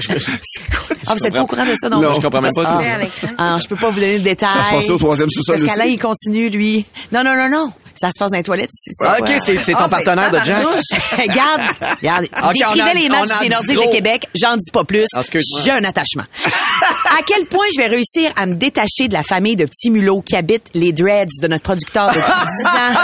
Ah, 1.06 1.14
vous 1.14 1.26
êtes 1.26 1.32
pas 1.32 1.42
au 1.42 1.46
courant 1.46 1.66
de 1.66 1.74
ça, 1.74 1.88
non? 1.88 2.00
Non, 2.00 2.14
je 2.14 2.20
comprends 2.20 2.40
même 2.40 2.52
pas 2.54 2.64
Ah. 2.66 2.98
Ah, 3.38 3.58
je 3.62 3.68
peux 3.68 3.76
pas 3.76 3.90
vous 3.90 4.00
donner 4.00 4.18
de 4.18 4.24
détails. 4.24 4.48
Ça 4.52 4.64
se 4.64 4.70
passe 4.70 4.90
au 4.90 4.98
troisième 4.98 5.28
sous-sol 5.30 5.56
Parce 5.60 5.76
qu'Alain, 5.78 5.90
il 5.90 5.98
continue, 5.98 6.48
lui. 6.48 6.84
Non, 7.12 7.22
non, 7.24 7.36
non, 7.36 7.48
non. 7.48 7.72
Ça 7.96 8.08
se 8.08 8.18
passe 8.18 8.30
dans 8.30 8.36
les 8.36 8.42
toilettes. 8.42 8.70
Ah, 9.02 9.16
ok, 9.20 9.30
c'est- 9.44 9.54
ton 9.56 9.72
Ah, 9.76 9.88
ben, 9.88 9.88
partenaire 9.88 10.30
de 10.30 10.38
Jack. 10.44 10.64
regarde, 11.18 11.62
regarde. 12.00 12.24
Décrivez 12.54 12.94
les 13.02 13.08
matchs 13.08 13.38
des 13.40 13.48
Nordiques 13.48 13.76
de 13.76 13.92
Québec. 13.92 14.28
J'en 14.34 14.56
dis 14.56 14.70
pas 14.72 14.84
plus. 14.84 15.06
J'ai 15.64 15.70
un 15.70 15.84
attachement. 15.84 16.24
à 16.44 17.22
quel 17.26 17.44
point 17.46 17.64
je 17.74 17.78
vais 17.78 17.86
réussir 17.88 18.32
à 18.36 18.46
me 18.46 18.54
détacher 18.54 19.08
de 19.08 19.12
la 19.14 19.22
famille 19.22 19.56
de 19.56 19.64
petits 19.66 19.90
mulots 19.90 20.22
qui 20.22 20.36
habitent 20.36 20.68
les 20.74 20.92
dreads 20.92 21.40
de 21.40 21.48
notre 21.48 21.62
producteur 21.62 22.08
depuis 22.08 22.20
10 22.58 22.66
ans? 22.66 23.00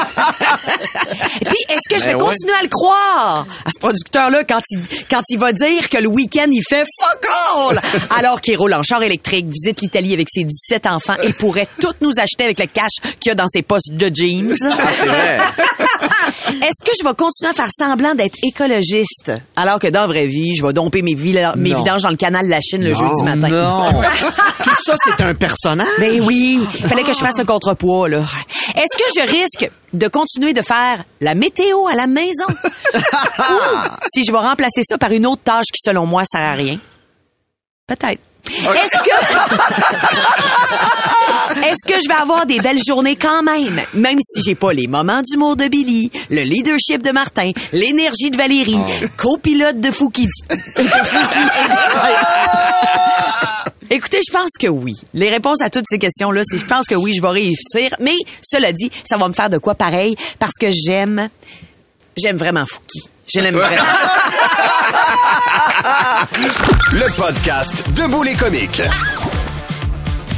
Et 1.40 1.44
puis, 1.44 1.56
est-ce 1.70 1.88
que 1.94 1.98
je 1.98 2.04
vais 2.04 2.14
Ben 2.14 2.22
ouais. 2.22 2.28
continuer 2.30 2.54
à 2.58 2.62
le 2.62 2.68
croire 2.68 3.46
à 3.64 3.70
ce 3.70 3.78
producteur-là 3.78 4.44
quand 4.44 4.60
il, 4.70 4.80
quand 5.10 5.22
il 5.28 5.38
va 5.38 5.52
dire 5.52 5.88
que 5.88 5.98
le 5.98 6.08
week-end, 6.08 6.46
il 6.50 6.62
fait 6.68 6.84
fuck 7.00 7.26
all? 7.70 7.80
Alors 8.18 8.40
qu'il 8.40 8.56
roule 8.56 8.74
en 8.74 8.82
char 8.82 9.02
électrique, 9.02 9.46
visite 9.46 9.80
l'Italie 9.80 10.14
avec 10.14 10.28
ses 10.30 10.44
17 10.44 10.86
enfants 10.86 11.14
et 11.22 11.32
pourrait 11.32 11.68
tout 11.80 11.92
nous 12.00 12.12
acheter 12.18 12.44
avec 12.44 12.58
le 12.60 12.66
cash 12.66 12.90
qu'il 13.20 13.30
y 13.30 13.32
a 13.32 13.34
dans 13.34 13.46
ses 13.48 13.62
postes 13.62 13.90
de 13.92 14.10
jeans? 14.14 14.54
Ah, 14.82 14.90
c'est 14.92 15.06
vrai. 15.06 15.38
Est-ce 16.48 16.84
que 16.84 16.90
je 16.98 17.04
vais 17.06 17.14
continuer 17.14 17.50
à 17.50 17.52
faire 17.52 17.68
semblant 17.76 18.14
d'être 18.14 18.36
écologiste 18.42 19.32
alors 19.56 19.78
que 19.78 19.86
dans 19.86 20.00
la 20.02 20.06
vraie 20.08 20.26
vie, 20.26 20.54
je 20.54 20.64
vais 20.66 20.72
domper 20.72 21.02
mes, 21.02 21.14
vila- 21.14 21.54
mes 21.56 21.70
Non. 21.70 21.78
vidanges 21.78 22.02
dans 22.02 22.10
le 22.10 22.16
canal 22.16 22.46
de 22.46 22.50
la 22.50 22.60
Chine 22.60 22.82
le 22.82 22.92
jeudi 22.94 23.22
matin? 23.22 23.48
Non. 23.48 24.02
Tout 24.64 24.70
ça, 24.84 24.94
c'est 24.96 25.22
un 25.22 25.34
personnage. 25.34 25.86
Ben 25.98 26.20
oui, 26.22 26.66
il 26.80 26.86
fallait 26.88 27.02
que 27.04 27.12
je 27.12 27.18
fasse 27.18 27.38
le 27.38 27.44
contrepoids, 27.44 28.08
là. 28.08 28.22
Est-ce 28.76 28.96
que 28.96 29.04
je 29.20 29.30
risque 29.30 29.70
de 29.92 30.08
continuer 30.08 30.52
de 30.52 30.62
faire 30.62 31.04
la 31.20 31.34
météo 31.34 31.86
à 31.86 31.94
la 31.94 32.06
maison? 32.06 32.46
Ou 32.94 32.98
si 34.14 34.24
je 34.24 34.32
vais 34.32 34.38
remplacer 34.38 34.82
ça 34.84 34.98
par 34.98 35.12
une 35.12 35.26
autre 35.26 35.42
tâche 35.42 35.66
qui, 35.72 35.80
selon 35.84 36.06
moi, 36.06 36.22
sert 36.30 36.42
à 36.42 36.52
rien? 36.54 36.78
Peut-être. 37.86 38.20
Est-ce 38.48 39.02
que 39.02 39.10
est-ce 41.66 41.86
que 41.86 41.94
je 42.02 42.08
vais 42.08 42.20
avoir 42.20 42.46
des 42.46 42.58
belles 42.60 42.80
journées 42.86 43.16
quand 43.16 43.42
même, 43.42 43.80
même 43.94 44.18
si 44.20 44.42
j'ai 44.42 44.54
pas 44.54 44.72
les 44.72 44.86
moments 44.86 45.22
d'humour 45.22 45.56
de 45.56 45.66
Billy, 45.68 46.10
le 46.30 46.42
leadership 46.42 47.02
de 47.02 47.10
Martin, 47.12 47.52
l'énergie 47.72 48.30
de 48.30 48.36
Valérie, 48.36 48.78
copilote 49.16 49.80
de 49.80 49.90
Fouki. 49.90 50.26
de 50.48 50.82
Fouki. 50.82 51.38
Écoutez, 53.92 54.20
je 54.24 54.32
pense 54.32 54.52
que 54.58 54.68
oui. 54.68 54.94
Les 55.14 55.30
réponses 55.30 55.60
à 55.62 55.68
toutes 55.68 55.86
ces 55.88 55.98
questions-là, 55.98 56.42
c'est 56.44 56.58
je 56.58 56.64
pense 56.64 56.86
que 56.86 56.94
oui, 56.94 57.12
je 57.12 57.20
vais 57.20 57.28
réussir. 57.28 57.90
Mais 57.98 58.14
cela 58.40 58.70
dit, 58.70 58.88
ça 59.04 59.16
va 59.16 59.26
me 59.28 59.34
faire 59.34 59.50
de 59.50 59.58
quoi 59.58 59.74
pareil 59.74 60.16
parce 60.38 60.54
que 60.60 60.68
j'aime 60.70 61.28
J'aime 62.16 62.36
vraiment 62.36 62.64
Fouki. 62.66 63.08
Je 63.32 63.40
l'aime 63.40 63.54
vraiment. 63.58 63.82
Le 66.92 67.16
podcast 67.16 67.88
Debout 67.90 68.22
les 68.22 68.34
comiques. 68.34 68.82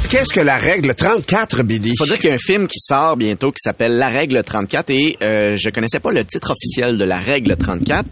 Qu'est-ce 0.09 0.31
que 0.31 0.39
la 0.41 0.57
règle 0.57 0.93
34, 0.93 1.63
Billy? 1.63 1.95
Faut 1.97 2.05
dire 2.05 2.17
qu'il 2.19 2.29
y 2.29 2.31
a 2.31 2.35
un 2.35 2.37
film 2.37 2.67
qui 2.67 2.77
sort 2.79 3.17
bientôt 3.17 3.51
qui 3.51 3.61
s'appelle 3.63 3.97
La 3.97 4.09
règle 4.09 4.43
34 4.43 4.91
et 4.91 5.17
euh, 5.23 5.57
je 5.57 5.69
connaissais 5.71 5.99
pas 5.99 6.11
le 6.11 6.23
titre 6.23 6.51
officiel 6.51 6.99
de 6.99 7.03
La 7.03 7.17
règle 7.17 7.57
34. 7.57 8.05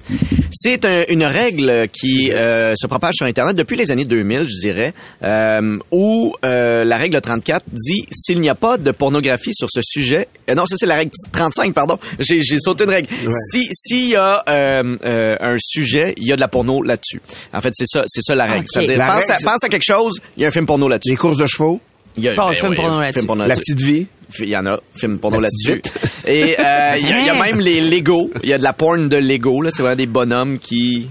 C'est 0.53 0.84
un- 0.86 1.05
une 1.08 1.24
règle 1.24 1.88
qui 1.89 2.29
euh, 2.34 2.74
se 2.77 2.86
propage 2.88 3.15
sur 3.15 3.25
Internet 3.25 3.55
depuis 3.55 3.77
les 3.77 3.89
années 3.89 4.03
2000, 4.05 4.43
je 4.43 4.60
dirais, 4.60 4.93
euh, 5.24 5.77
où 5.91 6.36
euh, 6.43 6.84
la 6.84 6.98
règle 6.98 7.20
34 7.22 7.63
dit 7.72 8.05
s'il 8.12 8.41
n'y 8.41 8.50
a 8.50 8.55
pas 8.55 8.77
de 8.77 8.91
pornographie 8.91 9.53
sur 9.53 9.67
ce 9.72 9.79
sujet, 9.81 10.27
euh, 10.50 10.55
non, 10.55 10.65
ça 10.65 10.75
c'est 10.77 10.86
la 10.86 10.96
règle 10.98 11.12
35, 11.31 11.74
pardon, 11.74 11.98
j'ai 12.20 12.41
j'ai 12.41 12.60
sauté 12.60 12.84
une 12.84 12.89
règle. 12.89 13.08
Si 13.51 13.70
s'il 13.72 14.10
y 14.10 14.15
a 14.15 14.43
euh, 14.50 14.98
euh, 15.05 15.38
un 15.39 15.55
sujet, 15.60 16.13
il 16.17 16.27
y 16.27 16.31
a 16.34 16.36
de 16.36 16.41
la 16.41 16.48
porno 16.50 16.81
là-dessus. 16.84 17.22
En 17.53 17.62
fait, 17.62 17.72
c'est 17.74 17.88
ça, 17.88 18.03
c'est 18.08 18.22
ça 18.22 18.36
la 18.36 18.46
règle. 18.46 18.62
Ok. 18.65 18.67
C'est-à-dire, 18.74 18.98
La 18.98 19.08
pense, 19.08 19.29
à, 19.29 19.36
pense 19.38 19.63
à 19.63 19.70
quelque 19.70 19.86
chose, 19.86 20.20
il 20.38 20.41
y 20.41 20.46
a 20.46 20.50
un 20.50 20.51
film 20.51 20.65
porno 20.65 20.88
Les 20.88 20.96
là-dessus. 20.96 21.15
courses 21.17 21.38
de 21.38 21.48
chevaux? 21.48 21.79
Il 22.17 22.24
y 22.24 22.27
a 22.27 22.36
ben 22.36 22.51
film 22.53 22.72
oui, 22.72 22.75
porno 22.75 22.96
un 22.96 23.00
là-dessus. 23.01 23.13
film 23.20 23.27
porno 23.27 23.48
La 23.48 23.55
petite 23.55 23.79
vie? 23.79 24.05
Il 24.40 24.50
y 24.50 24.58
en 24.58 24.66
a, 24.66 24.80
film 24.96 25.20
porno 25.20 25.40
là-dessus. 25.40 25.82
Et 26.28 26.56
euh, 26.60 26.96
il 27.00 27.10
y, 27.10 27.14
a- 27.14 27.20
il 27.20 27.26
y 27.26 27.30
a 27.30 27.34
même 27.44 27.60
les 27.60 27.82
Lego. 27.82 28.30
Il 28.44 28.50
y 28.50 28.54
a 28.54 28.58
de 28.58 28.64
la 28.64 28.74
porn 28.74 29.10
de 29.10 29.18
Lego. 29.18 29.62
Là, 29.62 29.70
c'est 29.74 29.82
vraiment 29.82 29.96
des 29.96 30.06
bonhommes 30.08 30.60
qui 30.60 31.08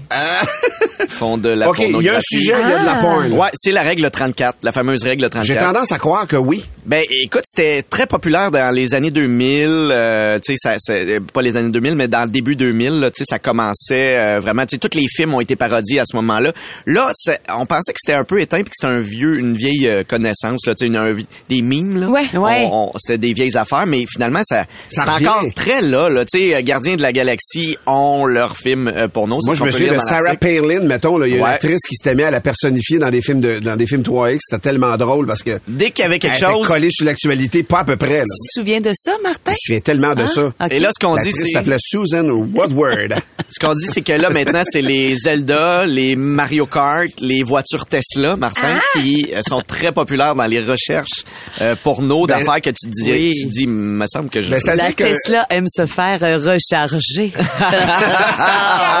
font 1.09 1.37
de 1.37 1.49
la 1.49 1.69
OK, 1.69 1.79
il 1.79 1.83
y 1.83 1.85
a 1.85 1.89
un 1.89 1.91
pornographie. 1.91 2.23
sujet, 2.29 2.53
il 2.63 2.69
y 2.69 2.73
a 2.73 2.79
de 2.79 2.85
la 2.85 2.95
porn. 2.95 3.31
Ouais, 3.33 3.49
c'est 3.53 3.71
la 3.71 3.81
règle 3.81 4.09
34, 4.09 4.57
la 4.63 4.71
fameuse 4.71 5.03
règle 5.03 5.29
34. 5.29 5.45
J'ai 5.45 5.57
tendance 5.57 5.91
à 5.91 5.97
croire 5.99 6.27
que 6.27 6.35
oui. 6.35 6.63
Ben, 6.85 7.03
écoute, 7.23 7.43
c'était 7.45 7.83
très 7.83 8.07
populaire 8.07 8.49
dans 8.51 8.73
les 8.73 8.93
années 8.95 9.11
2000. 9.11 9.67
euh, 9.91 10.39
tu 10.39 10.53
sais, 10.53 10.57
ça, 10.57 10.75
ça- 10.79 10.93
pas 11.33 11.41
les 11.41 11.55
années 11.55 11.69
2000, 11.69 11.95
mais 11.95 12.07
dans 12.07 12.23
le 12.23 12.29
début 12.29 12.55
2000, 12.55 12.99
là, 12.99 13.11
tu 13.11 13.19
sais, 13.19 13.25
ça 13.27 13.39
commençait 13.39 14.17
euh, 14.17 14.39
vraiment. 14.39 14.65
Tu 14.65 14.75
sais, 14.75 14.77
tous 14.79 14.97
les 14.97 15.05
films 15.07 15.33
ont 15.35 15.41
été 15.41 15.55
parodiés 15.55 15.99
à 15.99 16.03
ce 16.05 16.15
moment-là. 16.15 16.53
Là, 16.87 17.11
c'est- 17.15 17.39
on 17.55 17.65
pensait 17.65 17.93
que 17.93 17.99
c'était 18.03 18.17
un 18.17 18.23
peu 18.23 18.41
éteint, 18.41 18.61
puis 18.61 18.69
que 18.71 18.75
c'était 18.79 18.93
un 18.93 18.99
vieux, 18.99 19.37
une 19.37 19.55
vieille 19.55 19.87
euh, 19.87 20.03
connaissance, 20.07 20.65
là, 20.65 20.73
tu 20.73 20.85
sais, 20.85 20.87
une- 20.87 20.95
un 20.95 21.15
des 21.49 21.61
mimes, 21.61 21.99
là. 21.99 22.07
Ouais. 22.07 22.25
Ouais. 22.33 22.67
On- 22.71 22.87
on- 22.87 22.91
c'était 23.11 23.27
des 23.27 23.33
vieilles 23.33 23.57
affaires, 23.57 23.85
mais 23.87 24.05
finalement, 24.11 24.41
ça, 24.43 24.65
Ça 24.89 25.03
c'est 25.17 25.27
encore 25.27 25.43
très 25.55 25.81
là, 25.81 26.09
là. 26.09 26.23
Tu 26.25 26.39
sais, 26.39 26.55
euh, 26.55 26.61
Gardiens 26.63 26.95
de 26.95 27.01
la 27.01 27.11
Galaxie 27.11 27.77
ont 27.85 28.25
leur 28.25 28.55
film 28.55 28.87
euh, 28.87 29.07
porno. 29.07 29.39
c'est 29.41 29.47
Moi, 29.47 29.55
je 29.55 29.63
me 29.63 29.71
souviens 29.71 29.93
de 29.93 29.99
Sarah. 29.99 30.35
Palin, 30.35 30.81
mettons, 30.81 31.17
là. 31.17 31.27
Il 31.27 31.31
y 31.31 31.33
a 31.33 31.37
une 31.37 31.43
Ouais. 31.43 31.49
actrice 31.49 31.79
qui 31.87 31.95
s'était 31.95 32.15
mise 32.15 32.25
à 32.25 32.31
la 32.31 32.41
personnifier 32.41 32.99
dans 32.99 33.09
des 33.09 33.21
films 33.21 33.41
de, 33.41 33.59
dans 33.59 33.75
des 33.75 33.85
films 33.87 34.03
3X. 34.03 34.37
C'était 34.41 34.61
tellement 34.61 34.95
drôle 34.97 35.25
parce 35.27 35.43
que. 35.43 35.59
Dès 35.67 35.91
qu'il 35.91 36.03
y 36.03 36.05
avait 36.05 36.19
quelque 36.19 36.35
elle 36.41 36.49
chose, 36.53 36.67
collée 36.67 36.89
sur 36.91 37.05
l'actualité, 37.05 37.63
pas 37.63 37.79
à 37.79 37.83
peu 37.85 37.97
près, 37.97 38.19
là. 38.19 38.23
Tu 38.25 38.53
te 38.55 38.59
souviens 38.59 38.81
de 38.81 38.91
ça, 38.95 39.11
Martin? 39.23 39.39
Je 39.47 39.51
me 39.51 39.55
souviens 39.57 39.79
tellement 39.81 40.15
de 40.15 40.25
ça. 40.27 40.45
OK. 40.45 40.53
et 40.71 40.79
là, 40.79 40.89
ce 40.93 41.05
qu'on 41.05 41.15
dit, 41.17 41.31
c'est 41.31 41.49
s'appelait 41.49 41.77
Susan 41.79 42.27
Woodward. 42.29 43.15
Ce 43.53 43.59
qu'on 43.59 43.75
dit, 43.75 43.85
c'est 43.85 44.01
que 44.01 44.13
là, 44.13 44.29
maintenant, 44.29 44.61
c'est 44.63 44.81
les 44.81 45.17
Zelda, 45.17 45.85
les 45.85 46.15
Mario 46.15 46.65
Kart, 46.65 47.09
les 47.19 47.43
voitures 47.43 47.85
Tesla, 47.85 48.37
Martin, 48.37 48.79
qui 48.93 49.27
euh, 49.33 49.41
sont 49.45 49.59
très 49.59 49.91
populaires 49.91 50.35
dans 50.35 50.45
les 50.45 50.61
recherches 50.61 51.25
euh, 51.59 51.75
porno 51.83 52.25
Ben, 52.25 52.37
d'affaires 52.37 52.61
que 52.61 52.69
tu 52.69 52.87
dis, 52.87 53.00
oui. 53.03 53.31
tu 53.41 53.47
dis, 53.47 53.67
me 53.67 54.05
semble 54.07 54.29
que 54.29 54.41
je... 54.41 54.49
Ben, 54.51 54.59
La 54.75 54.91
que- 54.91 55.03
Tesla 55.03 55.45
aime 55.49 55.67
se 55.67 55.85
faire 55.85 56.19
euh, 56.23 56.37
recharger. 56.37 57.31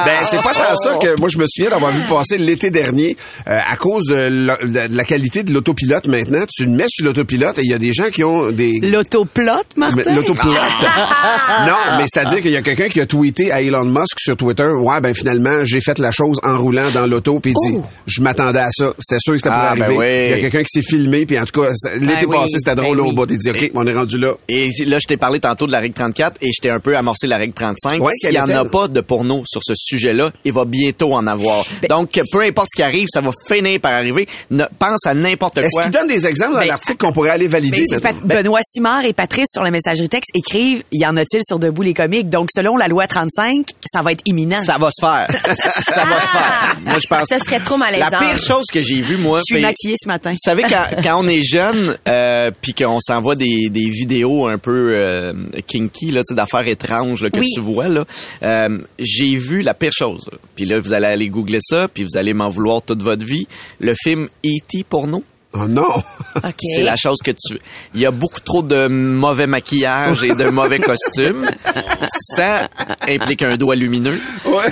Ben, 0.05 0.17
c'est 0.29 0.41
pas 0.41 0.53
tant 0.53 0.75
ça 0.75 0.95
que 1.01 1.19
moi, 1.19 1.29
je 1.31 1.37
me 1.37 1.45
souviens 1.47 1.69
d'avoir 1.69 1.91
vu 1.91 2.01
passer 2.09 2.37
l'été 2.37 2.71
dernier, 2.71 3.15
euh, 3.47 3.59
à 3.69 3.75
cause 3.77 4.05
de 4.07 4.15
la, 4.15 4.57
de 4.87 4.95
la 4.95 5.03
qualité 5.03 5.43
de 5.43 5.53
l'autopilote 5.53 6.05
maintenant. 6.07 6.43
Tu 6.51 6.65
le 6.65 6.71
mets 6.71 6.85
sur 6.89 7.05
l'autopilote 7.05 7.59
et 7.59 7.61
il 7.63 7.69
y 7.69 7.73
a 7.73 7.77
des 7.77 7.93
gens 7.93 8.09
qui 8.09 8.23
ont 8.23 8.51
des... 8.51 8.79
L'autoplote, 8.81 9.67
Mais 9.77 9.87
Martin? 9.91 10.15
L'autopilote. 10.15 10.55
non, 11.67 11.97
mais 11.97 12.05
c'est-à-dire 12.11 12.41
qu'il 12.41 12.51
y 12.51 12.57
a 12.57 12.61
quelqu'un 12.61 12.89
qui 12.89 12.99
a 12.99 13.05
tweeté 13.05 13.51
à 13.51 13.61
Elon 13.61 13.85
Musk 13.85 14.17
sur 14.19 14.35
Twitter, 14.37 14.67
ouais, 14.67 14.99
ben 15.01 15.13
finalement, 15.13 15.63
j'ai 15.63 15.81
fait 15.81 15.99
la 15.99 16.11
chose 16.11 16.37
en 16.43 16.57
roulant 16.57 16.89
dans 16.93 17.05
l'auto, 17.05 17.39
puis 17.39 17.53
il 17.55 17.71
dit, 17.71 17.77
je 18.07 18.21
m'attendais 18.21 18.59
à 18.59 18.69
ça. 18.71 18.93
C'était 18.99 19.19
sûr 19.21 19.33
que 19.33 19.37
c'était 19.39 19.49
pour 19.49 19.57
Ah, 19.59 19.75
ben 19.75 19.83
arriver. 19.83 19.97
oui. 19.99 20.25
Il 20.25 20.29
y 20.31 20.33
a 20.33 20.39
quelqu'un 20.49 20.63
qui 20.63 20.81
s'est 20.81 20.87
filmé, 20.87 21.25
puis 21.25 21.39
en 21.39 21.45
tout 21.45 21.61
cas, 21.61 21.69
ça- 21.75 21.91
l'été 21.99 22.25
Ben 22.25 22.27
oui, 22.27 22.35
passé, 22.37 22.53
c'était 22.57 22.75
drôle 22.75 22.97
ben 22.97 23.03
au 23.03 23.09
oui. 23.09 23.15
bout. 23.15 23.27
Il 23.29 23.37
dit, 23.37 23.49
OK, 23.49 23.71
on 23.75 23.85
est 23.91 23.95
rendu 23.95 24.17
là. 24.17 24.33
Et 24.49 24.69
là, 24.85 24.97
je 24.99 25.05
t'ai 25.07 25.17
parlé 25.17 25.39
tantôt 25.39 25.67
de 25.67 25.71
la 25.71 25.79
règle 25.79 25.93
34 25.93 26.37
et 26.41 26.47
je 26.51 26.61
t'ai 26.61 26.69
un 26.69 26.79
peu 26.79 26.95
amorcé 26.97 27.27
la 27.27 27.37
règle 27.37 27.53
35. 27.53 28.01
Ouais, 28.01 28.13
S'il 28.15 28.29
quelle 28.29 28.35
y 28.37 28.41
en 28.41 28.49
a 28.49 28.65
pas 28.65 28.87
de 28.87 29.01
porno 29.01 29.43
sur 29.45 29.61
ce 29.63 29.73
sujet-là, 29.75 30.31
il 30.45 30.53
va 30.53 30.65
bientôt 30.65 31.13
en 31.13 31.25
avoir. 31.27 31.65
Ben- 31.81 31.87
Donc, 31.89 32.19
peu 32.31 32.41
importe 32.41 32.67
ce 32.73 32.77
qui 32.77 32.83
arrive, 32.83 33.07
ça 33.11 33.21
va 33.21 33.31
finir 33.47 33.79
par 33.79 33.91
arriver. 33.93 34.27
Ne- 34.49 34.65
pense 34.79 35.05
à 35.05 35.13
n'importe 35.13 35.57
Est-ce 35.59 35.69
quoi. 35.69 35.83
qu'il 35.83 35.91
donne 35.91 36.07
des 36.07 36.25
exemples 36.25 36.53
dans 36.53 36.59
Ben, 36.59 36.67
l'article 36.67 36.97
qu'on 36.97 37.11
pourrait 37.11 37.29
aller 37.31 37.47
valider? 37.47 37.83
Ben, 38.01 38.15
Benoît 38.23 38.59
Simard 38.67 39.05
et 39.05 39.13
Patrice 39.13 39.47
sur 39.51 39.63
la 39.63 39.71
messagerie 39.71 40.09
texte 40.09 40.31
écrivent 40.35 40.83
Y 40.91 41.05
en 41.05 41.17
a-t-il 41.17 41.41
sur 41.47 41.59
Debout 41.59 41.81
les 41.83 41.93
comiques? 41.93 42.29
Donc, 42.29 42.49
selon 42.53 42.77
la 42.77 42.87
loi 42.87 43.07
35, 43.07 43.65
ça 43.85 44.01
va 44.01 44.11
être 44.13 44.21
imminent. 44.25 44.61
Ça 44.63 44.77
va 44.77 44.89
se 44.91 45.01
faire. 45.05 45.27
ça 45.55 46.05
va 46.05 46.21
se 46.21 46.27
faire. 46.27 46.77
Moi, 46.85 46.97
je 47.01 47.07
pense. 47.07 47.27
Ça 47.27 47.39
serait 47.39 47.59
trop 47.59 47.77
malaisant. 47.77 48.05
La 48.11 48.19
pire 48.19 48.37
chose 48.39 48.65
que 48.71 48.81
j'ai 48.81 49.01
vue, 49.01 49.17
moi, 49.17 49.39
Je 49.47 49.53
suis 49.55 49.61
maquillée 49.61 49.95
ce 50.01 50.07
matin. 50.07 50.31
Vous 50.31 50.37
savez, 50.43 50.63
quand, 50.63 51.01
quand 51.03 51.23
on 51.23 51.27
est 51.27 51.41
jeune, 51.41 51.97
euh, 52.07 52.51
puis 52.61 52.73
qu'on 52.73 52.99
s'envoie 52.99 53.35
des, 53.35 53.69
des 53.71 53.89
vidéos 53.89 54.45
un 54.47 54.57
peu 54.57 54.91
euh, 54.95 55.33
kinky, 55.65 56.11
là, 56.11 56.21
d'affaires 56.29 56.67
étranges 56.67 57.23
là, 57.23 57.29
que 57.29 57.39
Oui. 57.39 57.47
tu 57.53 57.59
vois, 57.61 57.87
là, 57.87 58.05
euh, 58.43 58.77
j'ai 58.99 59.35
vu 59.37 59.61
la 59.61 59.73
pire 59.73 59.91
chose. 59.97 60.29
Puis 60.55 60.65
là, 60.65 60.79
vous 60.79 60.93
allez 60.93 61.07
aller 61.07 61.27
googler 61.29 61.59
ça, 61.61 61.87
puis 61.87 62.03
vous 62.03 62.17
allez 62.17 62.33
m'en 62.33 62.49
vouloir 62.49 62.81
toute 62.81 63.01
votre 63.01 63.25
vie. 63.25 63.47
Le 63.79 63.93
film 63.95 64.27
E.T. 64.45 64.83
porno. 64.87 65.23
Oh 65.53 65.67
non! 65.67 65.89
OK. 66.35 66.61
C'est 66.75 66.83
la 66.83 66.95
chose 66.95 67.19
que 67.23 67.31
tu... 67.31 67.59
Il 67.93 67.99
y 67.99 68.05
a 68.05 68.11
beaucoup 68.11 68.39
trop 68.39 68.61
de 68.61 68.87
mauvais 68.87 69.47
maquillage 69.47 70.23
et 70.23 70.33
de 70.33 70.45
mauvais 70.45 70.79
costumes. 70.79 71.45
Ça 72.07 72.69
implique 73.07 73.41
un 73.43 73.57
doigt 73.57 73.75
lumineux. 73.75 74.19
Ouais. 74.45 74.71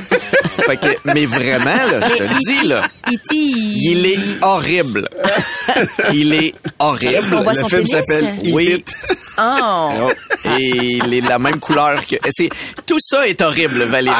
Fait 0.65 0.77
que, 0.77 0.87
mais 1.13 1.25
vraiment, 1.25 1.65
là, 1.65 1.99
je 2.07 2.15
te 2.15 2.23
le 2.23 2.39
dis, 2.45 2.67
là. 2.67 2.87
E.T. 3.07 3.35
Il 3.35 4.05
est 4.05 4.19
horrible. 4.41 5.09
Il 6.13 6.33
est 6.33 6.53
horrible. 6.79 7.43
Le 7.45 7.67
film 7.67 7.85
s'appelle 7.85 8.35
Oui. 8.53 8.83
Oh. 9.41 10.09
Et 10.45 10.97
il 11.03 11.13
est 11.13 11.27
la 11.27 11.39
même 11.39 11.59
couleur 11.59 12.05
que. 12.05 12.15
C'est 12.31 12.49
tout 12.85 12.97
ça 12.99 13.27
est 13.27 13.41
horrible, 13.41 13.83
Valérie. 13.83 14.15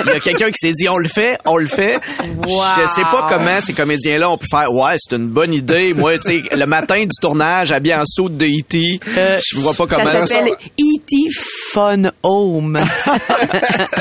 Il 0.00 0.06
y 0.12 0.16
a 0.16 0.20
quelqu'un 0.20 0.50
qui 0.50 0.58
s'est 0.58 0.72
dit 0.72 0.88
on 0.88 0.98
le 0.98 1.08
fait, 1.08 1.38
on 1.44 1.56
le 1.56 1.66
fait. 1.66 1.98
Je 2.22 2.86
sais 2.94 3.02
pas 3.02 3.26
comment 3.28 3.60
ces 3.60 3.72
comédiens-là 3.72 4.30
ont 4.30 4.38
pu 4.38 4.46
faire. 4.50 4.70
Ouais, 4.72 4.96
c'est 4.98 5.16
une 5.16 5.28
bonne 5.28 5.52
idée. 5.52 5.94
Moi, 5.94 6.18
tu 6.18 6.42
sais, 6.42 6.56
le 6.56 6.66
matin 6.66 7.00
du 7.02 7.16
tournage, 7.20 7.72
habillé 7.72 7.94
en 7.94 8.04
saut 8.06 8.28
de 8.28 8.44
E.T., 8.44 9.00
je 9.16 9.58
vois 9.58 9.74
pas 9.74 9.86
comment. 9.86 10.04
Ça 10.04 10.26
s'appelle 10.26 10.52
E.T. 10.80 11.16
Fun 11.72 12.02
Home. 12.22 12.78
Ah 13.06 13.16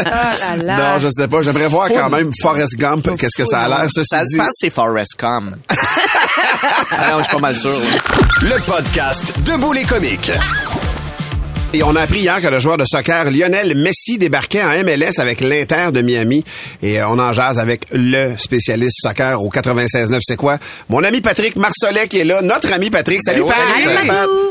là 0.57 0.63
là. 0.63 0.93
Non, 0.93 0.99
je 0.99 1.07
sais 1.09 1.27
pas. 1.27 1.41
J'aimerais 1.41 1.67
voir 1.67 1.87
quand 1.89 2.09
même 2.09 2.31
Forrest 2.41 2.75
Gump. 2.77 3.09
Qu'est-ce 3.17 3.37
que 3.37 3.45
ça 3.45 3.61
a 3.61 3.67
l'air, 3.69 3.85
ceci 3.89 4.07
Ça 4.09 4.23
dit. 4.25 4.33
se 4.33 4.37
passe, 4.37 4.51
c'est 4.55 4.69
Forrest 4.69 5.17
Gump. 5.19 5.55
ah 6.91 7.11
non, 7.11 7.19
je 7.19 7.23
suis 7.23 7.35
pas 7.35 7.41
mal 7.41 7.55
sûr. 7.57 7.69
là. 7.71 8.01
Le 8.41 8.59
podcast 8.65 9.33
Debout 9.45 9.71
les 9.73 9.83
comiques. 9.83 10.31
Et 11.73 11.83
on 11.83 11.95
a 11.95 12.01
appris 12.01 12.19
hier 12.19 12.41
que 12.41 12.47
le 12.47 12.59
joueur 12.59 12.75
de 12.77 12.83
soccer 12.85 13.31
Lionel 13.31 13.77
Messi 13.77 14.17
débarquait 14.17 14.61
en 14.61 14.71
MLS 14.83 15.19
avec 15.19 15.39
l'Inter 15.39 15.91
de 15.93 16.01
Miami. 16.01 16.43
Et 16.83 16.99
euh, 16.99 17.07
on 17.07 17.17
en 17.17 17.31
jase 17.31 17.59
avec 17.59 17.85
le 17.93 18.35
spécialiste 18.35 18.97
soccer 19.01 19.41
au 19.41 19.49
96.9. 19.49 20.19
C'est 20.21 20.35
quoi? 20.35 20.57
Mon 20.89 21.01
ami 21.03 21.21
Patrick 21.21 21.55
Marcelet 21.55 22.09
qui 22.09 22.19
est 22.19 22.25
là. 22.25 22.41
Notre 22.41 22.73
ami 22.73 22.89
Patrick. 22.89 23.21
Salut, 23.23 23.43
Ben 23.43 24.07
Pat! 24.07 24.27
oui. 24.27 24.49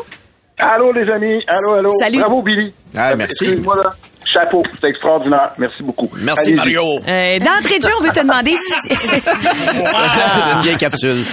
Allô, 0.63 0.93
les 0.93 1.11
amis, 1.11 1.43
allô, 1.47 1.75
allô. 1.79 1.91
Salut. 1.99 2.19
Bravo 2.21 2.43
Billy. 2.43 2.73
Ah, 2.97 3.15
merci. 3.15 3.45
Excuse-moi 3.45 3.77
là. 3.77 3.95
Chapeau, 4.33 4.63
c'est 4.81 4.89
extraordinaire. 4.89 5.51
Merci 5.59 5.83
beaucoup. 5.83 6.11
Merci, 6.17 6.51
Allez-y. 6.51 6.57
Mario. 6.57 6.83
Euh, 7.09 7.39
D'entrée 7.39 7.79
de 7.79 7.83
jeu, 7.85 7.91
on 7.99 8.03
veut 8.03 8.11
te 8.13 8.21
demander 8.21 8.55
si... 8.57 8.89
Une 10.57 10.63
vieille 10.63 10.77
capsule. 10.77 11.25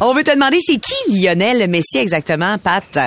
on 0.00 0.14
veut 0.14 0.24
te 0.24 0.32
demander 0.32 0.58
c'est 0.60 0.78
qui 0.78 0.94
Lionel 1.22 1.68
Messi 1.68 1.98
exactement, 1.98 2.56
Pat? 2.58 2.98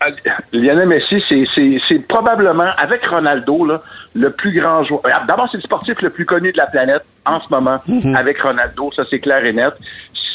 Ah, 0.00 0.06
Lionel 0.52 0.86
Messi, 0.88 1.16
c'est, 1.28 1.40
c'est, 1.54 1.78
c'est 1.88 2.06
probablement, 2.06 2.70
avec 2.78 3.04
Ronaldo, 3.06 3.64
là, 3.64 3.80
le 4.14 4.30
plus 4.30 4.52
grand 4.58 4.84
joueur. 4.84 5.02
D'abord, 5.26 5.48
c'est 5.50 5.56
le 5.58 5.62
sportif 5.62 6.00
le 6.02 6.10
plus 6.10 6.24
connu 6.24 6.52
de 6.52 6.56
la 6.56 6.66
planète 6.66 7.02
en 7.26 7.40
ce 7.40 7.46
moment, 7.50 7.78
avec 8.16 8.40
Ronaldo, 8.40 8.90
ça 8.94 9.02
c'est 9.08 9.18
clair 9.18 9.44
et 9.44 9.52
net. 9.52 9.72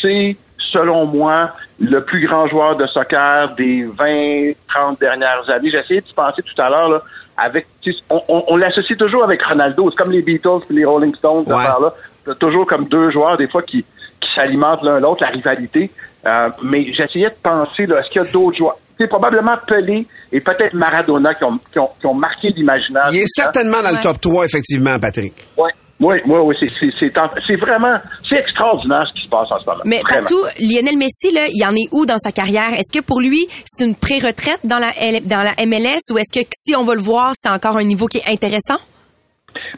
C'est, 0.02 0.36
selon 0.74 1.06
moi, 1.06 1.52
le 1.80 2.02
plus 2.04 2.28
grand 2.28 2.48
joueur 2.48 2.76
de 2.76 2.86
soccer 2.88 3.54
des 3.56 3.84
20, 3.86 4.54
30 4.68 5.00
dernières 5.00 5.50
années. 5.50 5.70
J'ai 5.70 5.78
essayé 5.78 6.02
de 6.02 6.06
penser 6.16 6.42
tout 6.42 6.60
à 6.62 6.70
l'heure, 6.70 6.90
là, 6.90 7.02
avec, 7.38 7.66
on, 8.10 8.22
on, 8.28 8.44
on 8.48 8.58
l'associe 8.58 8.98
toujours 8.98 9.24
avec 9.24 9.42
Ronaldo. 9.44 9.90
C'est 9.90 9.96
comme 9.98 10.12
les 10.12 10.22
Beatles 10.22 10.60
et 10.70 10.74
les 10.74 10.86
Rolling 10.86 11.16
Stones, 11.16 11.46
Ouais. 11.48 11.54
là 11.64 11.94
C'est 12.26 12.38
toujours 12.40 12.66
comme 12.66 12.86
deux 12.88 13.12
joueurs, 13.12 13.38
des 13.38 13.48
fois, 13.48 13.62
qui, 13.62 13.84
qui 14.20 14.30
s'alimentent 14.36 14.84
l'un 14.84 15.00
l'autre, 15.00 15.24
la 15.24 15.30
rivalité. 15.30 15.90
Euh, 16.26 16.50
mais 16.64 16.84
j'essayais 16.94 17.30
de 17.30 17.36
penser, 17.42 17.86
là, 17.86 18.00
est-ce 18.00 18.10
qu'il 18.10 18.22
y 18.22 18.26
a 18.26 18.32
d'autres 18.32 18.58
joueurs? 18.58 18.76
C'est 19.00 19.08
probablement 19.08 19.56
Pelé 19.68 20.06
et 20.32 20.40
peut-être 20.40 20.74
Maradona 20.76 21.34
qui 21.34 21.44
ont, 21.44 21.60
qui 21.72 21.80
ont, 21.80 21.90
qui 22.00 22.06
ont 22.06 22.14
marqué 22.14 22.50
l'imaginaire. 22.50 23.10
Il 23.12 23.20
est 23.20 23.28
certainement 23.28 23.82
dans 23.82 23.90
le 23.92 24.00
top 24.00 24.22
3, 24.22 24.46
effectivement, 24.46 24.98
Patrick. 25.00 25.34
Ouais. 25.58 25.72
Oui, 26.00 26.16
oui, 26.26 26.40
oui, 26.44 26.56
c'est, 26.60 26.70
c'est, 26.80 26.90
c'est, 27.00 27.18
en- 27.18 27.30
c'est 27.46 27.56
vraiment, 27.56 27.96
c'est 28.28 28.36
extraordinaire 28.38 29.06
ce 29.08 29.14
qui 29.14 29.26
se 29.26 29.30
passe 29.30 29.50
en 29.52 29.60
ce 29.60 29.66
moment. 29.66 29.82
Mais 29.86 30.00
Vraiment. 30.02 30.22
partout, 30.28 30.44
Lionel 30.60 30.98
Messi, 30.98 31.32
là, 31.34 31.42
il 31.54 31.64
en 31.66 31.74
est 31.74 31.88
où 31.92 32.06
dans 32.06 32.18
sa 32.18 32.32
carrière? 32.32 32.74
Est-ce 32.74 32.92
que 32.98 33.04
pour 33.04 33.22
lui, 33.22 33.46
c'est 33.66 33.86
une 33.86 33.96
pré-retraite 33.96 34.60
dans 34.64 34.80
la, 34.80 34.92
dans 35.22 35.44
la 35.44 35.54
MLS 35.66 36.12
ou 36.12 36.18
est-ce 36.18 36.38
que 36.38 36.46
si 36.54 36.76
on 36.76 36.84
va 36.84 36.96
le 36.96 37.02
voir, 37.02 37.34
c'est 37.36 37.50
encore 37.50 37.78
un 37.78 37.84
niveau 37.84 38.08
qui 38.08 38.18
est 38.18 38.30
intéressant? 38.30 38.80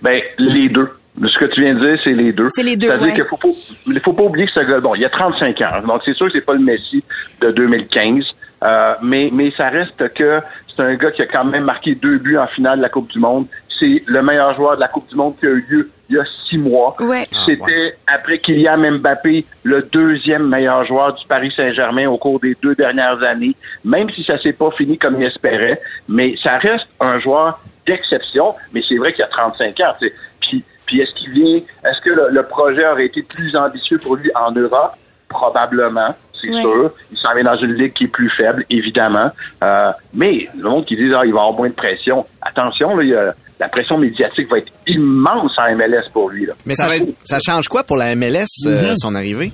Ben, 0.02 0.22
les 0.40 0.70
deux. 0.70 0.90
Ce 1.18 1.38
que 1.40 1.46
tu 1.54 1.62
viens 1.62 1.76
de 1.76 1.80
dire, 1.80 2.02
c'est 2.04 2.12
les 2.14 2.34
deux. 2.34 2.48
C'est 2.50 2.64
les 2.64 2.76
deux, 2.76 2.88
C'est-à-dire 2.88 3.08
ouais. 3.08 3.14
qu'il 3.14 3.24
faut 3.26 3.38
faut 4.04 4.14
pas 4.14 4.24
oublier 4.24 4.48
que 4.48 4.52
ce 4.54 4.60
gars, 4.62 4.80
bon, 4.80 4.96
il 4.96 5.06
a 5.06 5.10
35 5.10 5.62
ans. 5.62 5.80
Donc, 5.88 6.02
c'est 6.04 6.14
sûr 6.14 6.26
que 6.28 6.34
c'est 6.34 6.46
pas 6.46 6.54
le 6.54 6.60
Messi 6.60 7.04
de 7.42 7.52
2015. 7.52 8.24
Euh, 8.64 8.94
mais, 9.02 9.30
mais 9.32 9.52
ça 9.52 9.68
reste 9.70 10.14
que 10.14 10.40
c'est 10.76 10.82
un 10.82 10.96
gars 10.96 11.12
qui 11.12 11.22
a 11.22 11.26
quand 11.26 11.46
même 11.46 11.64
marqué 11.64 11.96
deux 11.96 12.18
buts 12.18 12.38
en 12.38 12.48
finale 12.48 12.78
de 12.80 12.84
la 12.84 12.90
Coupe 12.90 13.10
du 13.12 13.20
Monde. 13.20 13.46
C'est 13.80 14.02
le 14.08 14.22
meilleur 14.22 14.56
joueur 14.56 14.76
de 14.76 14.82
la 14.82 14.88
Coupe 14.88 15.10
du 15.10 15.16
Monde 15.16 15.36
qui 15.40 15.46
a 15.46 15.50
eu 15.50 15.66
lieu 15.70 15.90
il 16.10 16.16
y 16.16 16.20
a 16.20 16.24
six 16.48 16.58
mois. 16.58 16.96
Ouais. 17.00 17.24
C'était, 17.46 17.96
après 18.08 18.38
Kylian 18.38 19.00
Mbappé, 19.00 19.46
le 19.64 19.82
deuxième 19.82 20.48
meilleur 20.48 20.86
joueur 20.86 21.14
du 21.16 21.26
Paris 21.26 21.52
Saint-Germain 21.56 22.08
au 22.08 22.18
cours 22.18 22.40
des 22.40 22.56
deux 22.62 22.76
dernières 22.76 23.22
années, 23.24 23.56
même 23.84 24.10
si 24.12 24.24
ça 24.24 24.38
s'est 24.38 24.54
pas 24.54 24.72
fini 24.72 24.98
comme 24.98 25.20
il 25.20 25.26
espérait. 25.26 25.80
Mais 26.08 26.36
ça 26.42 26.58
reste 26.58 26.88
un 27.00 27.20
joueur 27.20 27.60
d'exception, 27.86 28.54
mais 28.74 28.82
c'est 28.88 28.98
vrai 28.98 29.14
qu'il 29.14 29.24
a 29.24 29.28
35 29.28 29.80
ans. 29.82 29.94
Puis, 30.42 30.64
puis 30.86 31.02
est-ce 31.02 31.14
qu'il 31.16 31.32
vient, 31.32 31.58
est-ce 31.58 32.02
que 32.02 32.12
le, 32.12 32.30
le 32.30 32.44
projet 32.44 32.88
aurait 32.88 33.08
été 33.08 33.24
plus 33.24 33.56
ambitieux 33.56 33.98
pour 33.98 34.16
lui 34.16 34.32
en 34.36 34.52
Europe? 34.52 34.94
Probablement, 35.28 36.14
c'est 36.42 36.50
Ouais. 36.50 36.62
sûr. 36.62 36.92
Il 37.12 37.18
s'en 37.18 37.34
vient 37.34 37.44
dans 37.44 37.58
une 37.58 37.74
ligue 37.74 37.94
qui 37.94 38.06
est 38.06 38.08
plus 38.10 38.30
faible, 38.30 38.66
évidemment. 38.70 39.30
Euh, 39.64 39.92
mais 40.14 40.48
le 40.58 40.70
monde 40.70 40.86
qui 40.86 40.96
dit 40.96 41.04
ah, 41.16 41.22
il 41.26 41.34
va 41.34 41.42
avoir 41.42 41.54
moins 41.54 41.70
de 41.70 41.74
pression. 41.74 42.26
Attention, 42.42 42.96
là, 42.96 43.04
il 43.04 43.10
y 43.10 43.16
a- 43.16 43.34
la 43.60 43.70
pression 43.70 43.98
médiatique 43.98 44.50
va 44.52 44.58
être 44.58 44.72
immense 44.88 45.58
en 45.58 45.70
MLS 45.76 46.10
pour 46.12 46.30
lui. 46.30 46.46
Là. 46.46 46.54
Mais 46.66 46.74
ça, 46.74 46.88
va 46.88 46.94
ça 47.24 47.38
change 47.40 47.68
quoi 47.70 47.84
pour 47.84 47.96
la 47.98 48.14
MLS, 48.16 48.46
euh, 48.68 48.94
son 48.98 49.16
arrivée? 49.16 49.52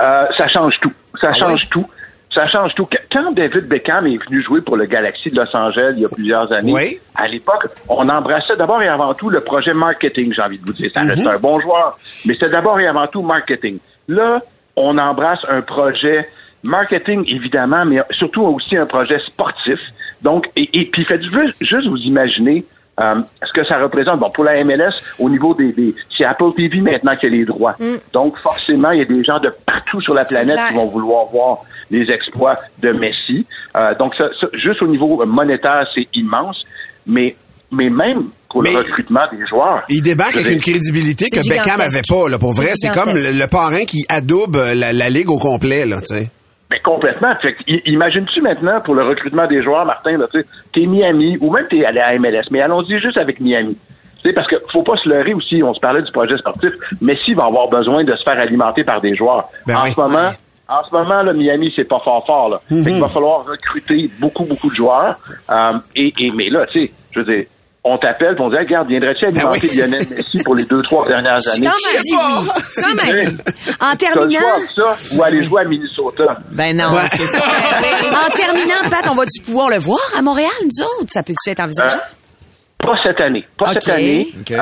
Euh, 0.00 0.24
ça 0.38 0.48
change 0.48 0.74
tout. 0.80 0.92
Ça 1.20 1.32
change 1.32 1.68
tout. 1.70 1.86
Ça 2.34 2.46
change 2.48 2.72
tout. 2.76 2.86
Quand 3.10 3.32
David 3.32 3.66
Beckham 3.68 4.06
est 4.06 4.22
venu 4.28 4.42
jouer 4.42 4.60
pour 4.60 4.76
le 4.76 4.84
Galaxy 4.86 5.30
de 5.30 5.36
Los 5.40 5.56
Angeles 5.56 5.94
il 5.96 6.02
y 6.02 6.04
a 6.04 6.08
plusieurs 6.08 6.52
années, 6.52 6.72
Oui. 6.72 6.98
à 7.16 7.26
l'époque, 7.26 7.66
on 7.88 8.06
embrassait 8.08 8.54
d'abord 8.56 8.80
et 8.82 8.88
avant 8.88 9.14
tout 9.14 9.28
le 9.30 9.40
projet 9.40 9.72
marketing, 9.72 10.32
j'ai 10.34 10.42
envie 10.42 10.58
de 10.58 10.64
vous 10.64 10.74
dire. 10.74 10.90
Ça 10.92 11.00
reste 11.00 11.26
un 11.26 11.38
bon 11.38 11.58
joueur, 11.58 11.98
mais 12.26 12.34
c'était 12.34 12.50
d'abord 12.50 12.78
et 12.78 12.86
avant 12.86 13.06
tout 13.06 13.22
marketing. 13.22 13.78
Là, 14.08 14.40
on 14.78 14.98
embrasse 14.98 15.40
un 15.48 15.62
projet 15.62 16.26
marketing, 16.62 17.24
évidemment, 17.28 17.84
mais 17.84 18.00
surtout 18.10 18.42
aussi 18.42 18.76
un 18.76 18.86
projet 18.86 19.18
sportif. 19.18 19.80
Donc, 20.22 20.48
et, 20.56 20.68
et 20.72 20.86
puis 20.86 21.04
faites 21.04 21.22
juste, 21.22 21.86
vous 21.86 21.98
imaginer 21.98 22.64
euh, 23.00 23.20
ce 23.46 23.52
que 23.52 23.64
ça 23.64 23.78
représente. 23.78 24.18
Bon, 24.18 24.30
pour 24.30 24.44
la 24.44 24.62
MLS, 24.64 25.00
au 25.18 25.28
niveau 25.30 25.54
des, 25.54 25.72
des 25.72 25.94
c'est 26.16 26.26
Apple 26.26 26.52
TV 26.56 26.80
maintenant 26.80 27.14
qui 27.14 27.26
a 27.26 27.28
les 27.28 27.44
droits. 27.44 27.76
Donc, 28.12 28.36
forcément, 28.38 28.90
il 28.90 28.98
y 28.98 29.02
a 29.02 29.04
des 29.04 29.22
gens 29.22 29.38
de 29.38 29.50
partout 29.64 30.00
sur 30.00 30.14
la 30.14 30.24
planète 30.24 30.58
qui 30.68 30.74
vont 30.74 30.86
vouloir 30.86 31.26
voir 31.26 31.58
les 31.90 32.10
exploits 32.10 32.56
de 32.80 32.90
Messi. 32.92 33.46
Euh, 33.76 33.94
donc, 33.94 34.14
ça, 34.16 34.28
ça, 34.38 34.48
juste 34.52 34.82
au 34.82 34.88
niveau 34.88 35.24
monétaire, 35.24 35.88
c'est 35.94 36.08
immense. 36.14 36.64
Mais, 37.06 37.36
mais 37.70 37.90
même 37.90 38.24
pour 38.50 38.62
Mais- 38.62 38.70
le 38.72 38.78
recrutement 38.78 39.20
des 39.30 39.46
joueurs. 39.46 39.82
Il 39.88 40.02
débarque 40.02 40.36
avec 40.36 40.52
une 40.52 40.60
crédibilité 40.60 41.26
que 41.30 41.46
Beckham 41.48 41.80
avait 41.80 42.00
pas. 42.08 42.28
Là, 42.28 42.38
pour 42.38 42.52
vrai, 42.54 42.70
C'est 42.74 42.92
comme 42.92 43.10
le, 43.14 43.46
parrain 43.46 43.84
qui 43.84 44.04
adoube 44.08 44.56
euh, 44.56 44.74
la, 44.74 44.92
la 44.92 45.10
ligue 45.10 45.30
au 45.30 45.38
complet. 45.38 45.84
Là, 45.84 45.98
tu 46.00 46.16
sais. 46.16 46.28
Ben, 46.70 46.78
complètement. 46.82 47.34
Fait 47.40 47.52
que, 47.54 47.62
i- 47.66 47.82
imagines-tu 47.86 48.40
maintenant 48.42 48.80
pour 48.82 48.94
le 48.94 49.02
recrutement 49.04 49.46
des 49.46 49.62
joueurs, 49.62 49.84
Martin, 49.86 50.12
là, 50.18 50.26
tu 50.32 50.40
sais, 50.40 50.46
t'es 50.72 50.86
Miami 50.86 51.36
ou 51.40 51.50
même 51.52 51.66
t'es 51.68 51.84
allé 51.84 52.00
à 52.00 52.12
MLS, 52.18 52.44
mais 52.50 52.60
allons-y 52.60 52.98
juste 53.00 53.16
avec 53.18 53.40
Miami. 53.40 53.76
Tu 54.22 54.28
sais, 54.28 54.32
parce 54.34 54.48
que 54.48 54.56
faut 54.72 54.82
pas 54.82 54.96
se 54.96 55.08
leurrer 55.08 55.32
aussi, 55.34 55.62
on 55.62 55.72
se 55.72 55.80
parlait 55.80 56.02
du 56.02 56.10
projet 56.12 56.36
sportif, 56.38 56.72
Messi 57.00 57.34
va 57.34 57.44
avoir 57.44 57.68
besoin 57.68 58.02
de 58.04 58.14
se 58.16 58.22
faire 58.22 58.38
alimenter 58.38 58.82
par 58.84 59.00
des 59.00 59.14
joueurs. 59.14 59.44
Ben 59.66 59.76
en 59.76 59.84
oui. 59.84 59.92
ce 59.94 60.00
moment, 60.00 60.32
en 60.68 60.82
ce 60.84 60.92
moment, 60.94 61.22
là, 61.22 61.32
Miami, 61.32 61.72
c'est 61.74 61.84
pas 61.88 62.00
fort 62.00 62.26
fort, 62.26 62.48
là. 62.50 62.60
Fait 62.68 62.90
qu'il 62.90 63.00
va 63.00 63.08
falloir 63.08 63.46
recruter 63.46 64.10
beaucoup, 64.18 64.44
beaucoup 64.44 64.68
de 64.68 64.74
joueurs. 64.74 65.18
Euh, 65.50 65.72
et, 65.96 66.12
et, 66.18 66.30
mais 66.34 66.50
là, 66.50 66.66
tu 66.66 66.86
sais, 66.86 66.92
je 67.12 67.20
veux 67.20 67.32
dire, 67.34 67.44
on 67.92 67.98
t'appelle, 67.98 68.36
on 68.38 68.48
dit, 68.50 68.56
regarde, 68.56 68.88
viendrais-tu 68.88 69.26
alimenter 69.26 69.68
oui. 69.70 69.76
Lionel 69.76 70.06
Messi 70.10 70.42
pour 70.44 70.54
les 70.54 70.64
deux, 70.64 70.82
trois 70.82 71.06
dernières 71.06 71.46
années? 71.48 71.66
Quand 71.66 71.92
même 71.92 72.02
oui. 72.04 72.48
Quand 72.82 73.12
même. 73.12 73.38
En 73.80 73.96
terminant, 73.96 74.40
ça 74.74 74.96
ou 75.16 75.22
aller 75.22 75.44
jouer 75.44 75.62
à 75.62 75.64
Minnesota? 75.64 76.36
ben 76.52 76.76
non, 76.76 76.92
Ouais. 76.94 77.08
c'est 77.10 77.26
ça. 77.26 77.40
en 78.26 78.30
terminant, 78.36 78.90
Pat, 78.90 79.08
on 79.10 79.14
va-tu 79.14 79.40
pouvoir 79.42 79.68
le 79.70 79.78
voir 79.78 80.00
à 80.16 80.22
Montréal, 80.22 80.50
nous 80.62 80.84
autres? 80.84 81.10
Ça 81.10 81.22
peut-tu 81.22 81.50
être 81.50 81.60
envisagé? 81.60 81.94
Euh, 81.96 82.86
Pas 82.86 82.94
cette 83.02 83.20
année. 83.24 83.44
Pas 83.58 83.72
cette 83.72 83.88
année. 83.88 84.28
Euh, 84.52 84.56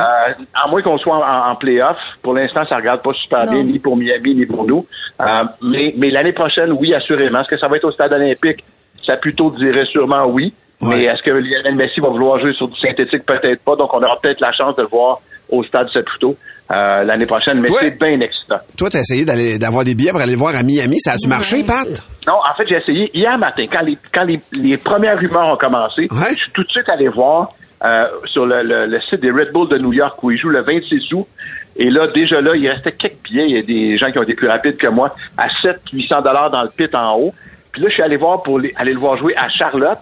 à 0.55 0.69
moins 0.69 0.81
qu'on 0.83 0.97
soit 0.99 1.17
en, 1.17 1.51
en 1.51 1.55
playoff. 1.57 1.99
Pour 2.23 2.35
l'instant, 2.35 2.65
ça 2.69 2.77
regarde 2.77 3.03
pas 3.03 3.13
super 3.13 3.45
Non. 3.47 3.53
bien, 3.53 3.63
ni 3.63 3.79
pour 3.79 3.97
Miami, 3.97 4.35
ni 4.35 4.47
pour 4.47 4.65
nous. 4.67 4.87
Euh, 5.21 5.25
mais 5.63 5.93
mais 5.97 6.11
l'année 6.11 6.33
prochaine, 6.33 6.73
oui, 6.73 6.95
assurément. 6.95 7.41
Est-ce 7.41 7.49
que 7.49 7.59
ça 7.59 7.69
va 7.69 7.77
être 7.77 7.85
au 7.85 7.93
stade 7.93 8.13
olympique? 8.13 8.65
Ça 9.05 9.17
plutôt 9.17 9.51
dirait 9.51 9.85
sûrement 9.85 10.25
oui. 10.27 10.53
Ouais. 10.81 10.97
Mais 10.97 11.03
est-ce 11.05 11.23
que 11.23 11.31
Lionel 11.31 11.75
Messi 11.75 12.01
va 12.01 12.09
vouloir 12.09 12.39
jouer 12.39 12.53
sur 12.53 12.69
du 12.69 12.79
synthétique? 12.79 13.25
Peut-être 13.25 13.63
pas. 13.65 13.77
Donc, 13.77 13.93
on 13.95 13.99
aura 14.03 14.17
peut-être 14.21 14.41
la 14.41 14.53
chance 14.53 14.77
de 14.77 14.83
le 14.83 14.89
voir 14.89 15.21
au 15.49 15.63
stade 15.65 15.89
Saputo 15.91 16.37
euh, 16.71 17.03
l'année 17.05 17.25
prochaine. 17.27 17.61
Mais 17.61 17.69
c'est 17.81 17.99
bien 17.99 18.21
excitant. 18.21 18.57
Toi, 18.77 18.91
t'as 18.91 19.01
essayé 19.01 19.25
d'aller 19.25 19.59
d'avoir 19.59 19.85
des 19.85 19.95
billets 19.95 20.11
pour 20.11 20.21
aller 20.21 20.33
le 20.33 20.39
voir 20.39 20.55
à 20.55 20.63
Miami. 20.63 20.99
Ça 21.01 21.13
a-tu 21.13 21.29
marché, 21.29 21.65
Pat? 21.65 21.87
Non, 22.27 22.35
en 22.35 22.55
fait, 22.57 22.67
j'ai 22.69 22.77
essayé 22.77 23.11
hier 23.17 23.39
matin, 23.39 23.65
quand 23.73 23.81
les, 23.83 23.97
quand 24.13 24.25
les, 24.25 24.41
les 24.61 24.77
premières 24.77 25.19
rumeurs 25.19 25.49
ont 25.53 25.57
commencé, 25.57 26.03
Ouais. 26.11 26.31
je 26.31 26.35
suis 26.43 26.53
tout 26.53 26.63
de 26.65 26.69
suite 26.69 26.89
allé 26.89 27.09
voir 27.09 27.51
euh, 27.85 28.05
sur 28.25 28.45
le, 28.45 28.63
le- 28.63 28.87
le 28.87 29.01
site 29.01 29.21
des 29.21 29.31
Red 29.31 29.53
Bull 29.53 29.69
de 29.69 29.79
New 29.79 29.93
York 29.93 30.23
où 30.23 30.31
ils 30.31 30.39
jouent 30.39 30.49
le 30.51 30.63
26 30.63 31.13
août. 31.13 31.27
Et 31.77 31.89
là, 31.91 32.07
déjà 32.09 32.41
là, 32.41 32.53
il 32.57 32.69
restait 32.69 32.93
quelques 32.93 33.23
billets. 33.25 33.45
Il 33.49 33.57
y 33.57 33.59
a 33.59 33.63
des 33.63 33.97
gens 33.99 34.11
qui 34.11 34.19
ont 34.19 34.23
été 34.25 34.35
plus 34.35 34.49
rapides 34.49 34.77
que 34.79 34.87
moi, 34.89 35.15
à 35.39 35.47
700-800 35.63 36.23
dollars 36.23 36.51
dans 36.51 36.63
le 36.63 36.69
pit 36.69 36.93
en 36.95 37.17
haut. 37.19 37.35
Puis 37.73 37.83
là, 37.83 37.89
je 37.91 37.95
suis 37.95 38.03
allé 38.03 38.17
voir 38.17 38.43
pour 38.43 38.59
les- 38.59 38.73
aller 38.77 38.93
le 38.95 38.99
voir 38.99 39.17
jouer 39.17 39.35
à 39.37 39.49
Charlotte, 39.51 40.01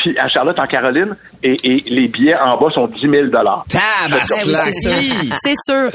puis 0.00 0.18
à 0.18 0.28
Charlotte 0.28 0.58
en 0.58 0.66
Caroline, 0.66 1.16
et, 1.42 1.56
et 1.64 1.82
les 1.90 2.08
billets 2.08 2.36
en 2.36 2.56
bas 2.58 2.70
sont 2.74 2.86
10 2.86 3.00
000 3.00 3.26
dollars. 3.26 3.64
Ben 4.10 4.18
c'est 4.24 4.44
sûr. 5.64 5.90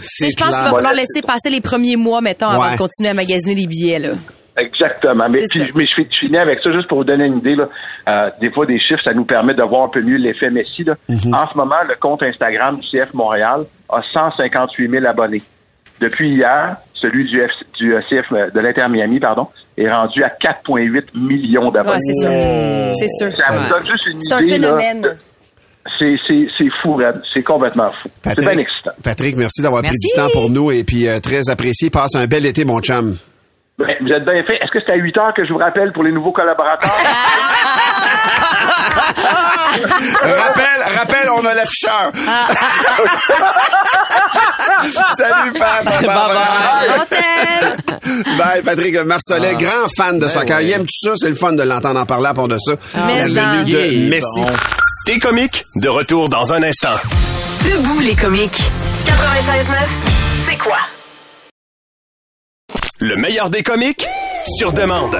C'est 0.00 0.30
Je 0.30 0.36
pense 0.36 0.54
qu'il 0.54 0.62
va 0.62 0.70
falloir 0.70 0.92
laisser 0.92 1.22
passer 1.26 1.50
les 1.50 1.60
premiers 1.60 1.96
mois, 1.96 2.20
mettons, 2.20 2.48
avant 2.48 2.72
de 2.72 2.78
continuer 2.78 3.10
à 3.10 3.14
magasiner 3.14 3.54
les 3.54 3.66
billets, 3.66 3.98
là. 3.98 4.10
Exactement. 4.56 5.26
Mais, 5.30 5.42
puis- 5.50 5.72
mais 5.74 5.84
je, 5.84 6.02
finis 6.20 6.38
avec 6.38 6.60
ça 6.60 6.70
juste 6.72 6.86
pour 6.86 6.98
vous 6.98 7.04
donner 7.04 7.26
une 7.26 7.38
idée. 7.38 7.56
Là. 7.56 7.64
Euh, 8.08 8.30
des 8.40 8.50
fois, 8.50 8.66
des 8.66 8.78
chiffres, 8.78 9.02
ça 9.02 9.12
nous 9.12 9.24
permet 9.24 9.54
de 9.54 9.62
voir 9.62 9.84
un 9.84 9.88
peu 9.88 10.00
mieux 10.00 10.16
l'effet 10.16 10.48
Messi. 10.50 10.84
Là. 10.84 10.94
Mhm. 11.08 11.34
En 11.34 11.50
ce 11.50 11.56
moment, 11.56 11.82
le 11.88 11.96
compte 11.96 12.22
Instagram 12.22 12.78
du 12.78 12.86
CF 12.88 13.12
Montréal 13.14 13.64
a 13.88 14.00
158 14.12 14.88
000 14.88 15.06
abonnés. 15.06 15.42
Depuis 16.00 16.30
hier, 16.30 16.76
celui 16.94 17.24
du, 17.24 17.40
F, 17.40 17.50
du 17.78 17.94
euh, 17.94 18.00
CF 18.08 18.32
de 18.32 18.60
l'Inter 18.60 18.86
Miami, 18.88 19.18
pardon, 19.18 19.48
est 19.76 19.90
rendu 19.90 20.22
à 20.24 20.28
4,8 20.28 21.08
millions 21.14 21.66
Ouais, 21.66 21.72
d'abonnés. 21.72 21.98
c'est 22.00 22.14
sûr. 22.14 22.30
C'est 22.98 23.08
sûr. 23.08 23.36
ça 23.38 23.52
vous 23.52 23.68
donne 23.68 23.86
juste 23.86 24.06
une 24.06 24.20
C'est 24.20 24.34
un 24.34 24.40
idée. 24.40 24.58
là, 24.58 24.68
phénomène. 24.78 25.00
de- 25.02 25.16
c'est, 25.98 26.16
c'est, 26.26 26.46
c'est 26.56 26.68
fou, 26.80 26.94
Red. 26.94 27.20
C'est 27.30 27.42
complètement 27.42 27.90
fou. 27.90 28.08
C'est 28.24 28.38
bien 28.40 28.56
excitant. 28.58 28.92
Patrick, 29.02 29.36
merci 29.36 29.60
d'avoir 29.60 29.82
pris 29.82 29.90
du 29.92 30.08
temps 30.16 30.28
pour 30.32 30.48
nous 30.50 30.70
et 30.72 30.82
puis 30.82 31.06
euh, 31.06 31.20
très 31.20 31.50
apprécié. 31.50 31.90
Passe 31.90 32.14
un 32.14 32.26
bel 32.26 32.46
été, 32.46 32.64
mon 32.64 32.80
chum. 32.80 33.14
Ben, 33.78 33.94
vous 34.00 34.08
êtes 34.08 34.24
bien 34.24 34.42
fait. 34.44 34.54
Est-ce 34.62 34.70
que 34.70 34.78
c'est 34.84 34.92
à 34.92 34.96
8 34.96 35.18
heures 35.18 35.34
que 35.34 35.44
je 35.44 35.52
vous 35.52 35.58
rappelle 35.58 35.92
pour 35.92 36.02
les 36.04 36.12
nouveaux 36.12 36.32
collaborateurs? 36.32 36.88
rappel, 40.22 40.96
rappel, 40.98 41.28
on 41.36 41.44
a 41.44 41.54
l'afficheur. 41.54 42.12
Salut, 45.16 45.52
Pat. 45.58 45.84
Bye 45.84 46.06
bye. 46.06 46.36
Bye, 48.38 48.62
Patrick 48.62 48.96
Marcelet, 49.04 49.54
grand 49.54 49.88
fan 49.96 50.18
de 50.18 50.28
soccer. 50.28 50.60
Il 50.60 50.70
aime 50.72 50.82
tout 50.82 51.08
ça? 51.08 51.14
C'est 51.16 51.28
le 51.30 51.36
fun 51.36 51.52
de 51.52 51.62
l'entendre 51.62 52.00
en 52.00 52.06
parler 52.06 52.26
à 52.28 52.34
part 52.34 52.48
de 52.48 52.58
ça. 52.58 52.72
Mais 53.06 53.26
La 53.28 53.54
venue 53.54 53.60
en- 53.60 53.74
de 53.78 54.08
Messi. 54.08 54.40
bon. 54.40 54.46
T'es 55.06 55.18
comique, 55.18 55.64
de 55.76 55.88
retour 55.88 56.28
dans 56.28 56.52
un 56.52 56.62
instant. 56.62 56.94
Debout 57.64 58.00
les 58.00 58.14
comiques. 58.14 58.60
96.9, 59.06 59.76
c'est 60.48 60.56
quoi? 60.58 60.78
Le 63.00 63.16
meilleur 63.16 63.50
des 63.50 63.62
comiques, 63.62 64.06
sur 64.58 64.72
demande. 64.72 65.16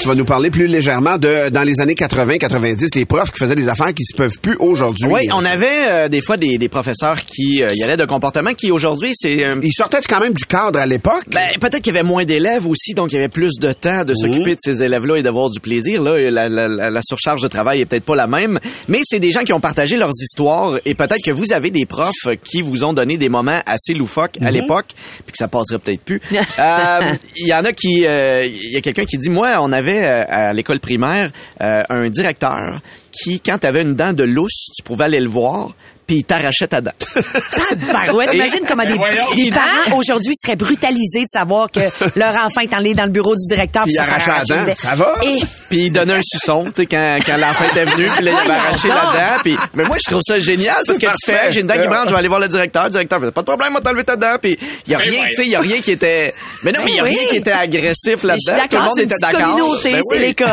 Tu 0.00 0.08
vas 0.08 0.14
nous 0.14 0.24
parler 0.24 0.50
plus 0.50 0.66
légèrement 0.66 1.18
de 1.18 1.50
dans 1.50 1.62
les 1.62 1.78
années 1.80 1.92
80-90, 1.92 2.96
les 2.96 3.04
profs 3.04 3.32
qui 3.32 3.38
faisaient 3.38 3.54
des 3.54 3.68
affaires 3.68 3.92
qui 3.92 4.02
se 4.02 4.16
peuvent 4.16 4.38
plus 4.40 4.56
aujourd'hui. 4.58 5.06
Oui, 5.10 5.28
on 5.30 5.44
avait 5.44 5.66
euh, 5.88 6.08
des 6.08 6.22
fois 6.22 6.38
des, 6.38 6.56
des 6.56 6.70
professeurs 6.70 7.22
qui 7.22 7.62
euh, 7.62 7.68
y 7.74 7.82
allaient 7.82 7.98
de 7.98 8.06
comportements 8.06 8.54
qui 8.54 8.70
aujourd'hui 8.70 9.10
c'est 9.14 9.44
euh, 9.44 9.56
Ils 9.62 9.72
sortaient 9.74 10.00
quand 10.08 10.20
même 10.20 10.32
du 10.32 10.46
cadre 10.46 10.78
à 10.78 10.86
l'époque? 10.86 11.24
ben, 11.30 11.50
peut-être 11.60 11.82
qu'il 11.82 11.92
y 11.94 11.98
avait 11.98 12.06
moins 12.08 12.24
d'élèves 12.24 12.66
aussi, 12.66 12.94
donc 12.94 13.12
il 13.12 13.16
y 13.16 13.18
avait 13.18 13.28
plus 13.28 13.52
de 13.60 13.74
temps 13.74 14.04
de 14.04 14.14
s'occuper 14.14 14.52
de 14.54 14.60
ces 14.60 14.82
élèves-là 14.82 15.16
et 15.18 15.22
d'avoir 15.22 15.50
du 15.50 15.60
plaisir. 15.60 16.02
Là, 16.02 16.18
la, 16.30 16.48
la- 16.48 16.68
la- 16.68 16.88
la 16.90 17.00
surcharge 17.02 17.42
de 17.42 17.48
travail 17.48 17.82
est 17.82 17.84
peut-être 17.86 18.04
pas 18.06 18.16
la 18.16 18.26
même, 18.26 18.58
mais 18.88 19.00
c'est 19.04 19.20
des 19.20 19.32
gens 19.32 19.42
qui 19.42 19.52
ont 19.52 19.60
partagé 19.60 19.98
leurs 19.98 20.12
histoires 20.22 20.78
et 20.86 20.94
peut-être 20.94 21.22
que 21.22 21.30
vous 21.30 21.52
avez 21.52 21.70
des 21.70 21.84
profs 21.84 22.26
qui 22.42 22.62
vous 22.62 22.84
ont 22.84 22.94
donné 22.94 23.18
des 23.18 23.28
moments 23.28 23.60
assez 23.66 23.92
loufoques 23.92 24.38
à 24.40 24.50
l'époque, 24.50 24.86
puis 25.26 25.32
que 25.32 25.38
ça 25.38 25.48
passerait 25.48 25.78
peut-être 25.78 26.00
plus. 26.02 26.22
Euh, 26.58 27.14
Il 27.36 27.46
y 27.48 27.54
en 27.54 27.64
a 27.64 27.72
qui, 27.72 28.04
euh, 28.06 28.44
il 28.46 28.70
y 28.72 28.76
a 28.76 28.80
quelqu'un 28.80 29.04
qui 29.04 29.16
dit, 29.18 29.28
moi, 29.30 29.58
on 29.60 29.72
avait 29.72 29.90
euh, 30.04 30.24
à 30.28 30.52
l'école 30.52 30.80
primaire 30.80 31.30
euh, 31.60 31.82
un 31.88 32.08
directeur 32.08 32.80
qui, 33.12 33.40
quand 33.40 33.58
tu 33.58 33.66
avais 33.66 33.82
une 33.82 33.94
dent 33.94 34.12
de 34.12 34.24
lousse, 34.24 34.68
tu 34.76 34.82
pouvais 34.82 35.04
aller 35.04 35.20
le 35.20 35.28
voir, 35.28 35.70
puis 36.10 36.18
il 36.18 36.24
t'arrachait 36.24 36.66
ta 36.66 36.80
dent. 36.80 36.90
Tabarouette, 37.52 38.34
imagine 38.34 38.60
comment 38.68 38.82
des, 38.84 38.98
des 39.44 39.50
parents 39.52 39.96
aujourd'hui 39.96 40.34
seraient 40.34 40.56
brutalisés 40.56 41.20
de 41.20 41.28
savoir 41.28 41.70
que 41.70 41.78
leur 42.18 42.34
enfant 42.44 42.62
est 42.62 42.72
allé 42.74 42.94
dans 42.94 43.04
le 43.04 43.10
bureau 43.10 43.36
du 43.36 43.46
directeur 43.46 43.84
Puis 43.84 43.94
pour 43.94 44.04
il 44.04 44.10
arrache 44.10 44.48
la 44.48 44.64
dent. 44.64 44.74
Ça 44.76 44.96
va? 44.96 45.14
Et 45.22 45.38
Puis 45.68 45.86
il 45.86 45.92
donnait 45.92 46.14
un 46.14 46.20
suçon, 46.22 46.64
tu 46.64 46.82
sais, 46.82 46.86
quand, 46.86 47.18
quand 47.24 47.36
l'enfant 47.36 47.64
était 47.70 47.84
venu, 47.84 48.08
puis 48.08 48.24
là, 48.24 48.30
il 48.32 48.50
avait 48.50 48.58
arraché 48.58 48.88
la 48.88 48.94
dent. 48.94 49.40
Puis, 49.44 49.56
mais 49.74 49.84
moi, 49.84 49.98
je 50.04 50.10
trouve 50.10 50.22
ça 50.26 50.40
génial, 50.40 50.74
parce 50.84 50.98
que 50.98 51.06
tu 51.06 51.12
fais, 51.30 51.52
j'ai 51.52 51.60
une 51.60 51.68
dent 51.68 51.80
qui 51.80 51.86
branche, 51.86 52.06
je 52.06 52.10
vais 52.12 52.18
aller 52.18 52.26
voir 52.28 52.40
le 52.40 52.48
directeur. 52.48 52.84
Le 52.86 52.90
directeur 52.90 53.20
fait, 53.20 53.30
pas 53.30 53.42
de 53.42 53.46
problème, 53.46 53.68
on 53.70 53.74
va 53.74 53.80
t'enlever 53.80 54.02
ta 54.04 54.16
dent. 54.16 54.34
Puis 54.42 54.58
il 54.86 54.92
y 54.92 54.96
a 54.96 54.98
rien, 54.98 55.26
tu 55.28 55.34
sais, 55.34 55.44
il 55.44 55.50
y 55.50 55.54
a 55.56 55.60
rien 55.60 55.80
qui 55.80 55.92
était... 55.92 56.34
Mais 56.64 56.72
non, 56.72 56.80
mais 56.84 56.90
il 56.90 56.96
y 56.96 57.00
a 57.00 57.04
Oui. 57.04 57.10
rien 57.16 57.28
qui 57.28 57.36
était 57.36 57.52
agressif 57.52 58.24
là-dedans. 58.24 58.62
Tout 58.68 58.76
le 58.78 58.82
monde 58.82 58.98
était 58.98 59.14
d'accord. 59.20 59.40
communauté, 59.54 59.92
Ben 59.92 60.02
c'est 60.10 60.18
l'école, 60.18 60.48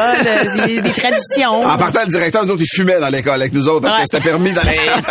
c'est 0.55 0.81
des 0.81 0.91
traditions. 0.91 1.65
En 1.65 1.77
partant, 1.79 2.01
le 2.01 2.11
directeur, 2.11 2.45
nous 2.45 2.51
autres, 2.51 2.61
il 2.63 2.75
fumait 2.77 2.99
dans 2.99 3.09
l'école 3.09 3.41
avec 3.41 3.53
nous 3.53 3.67
autres 3.67 3.81
parce 3.81 3.95
Ouais. 3.95 4.01
que 4.01 4.07
c'était 4.11 4.29
permis 4.29 4.53
dans 4.53 4.61
l'école. 4.61 5.01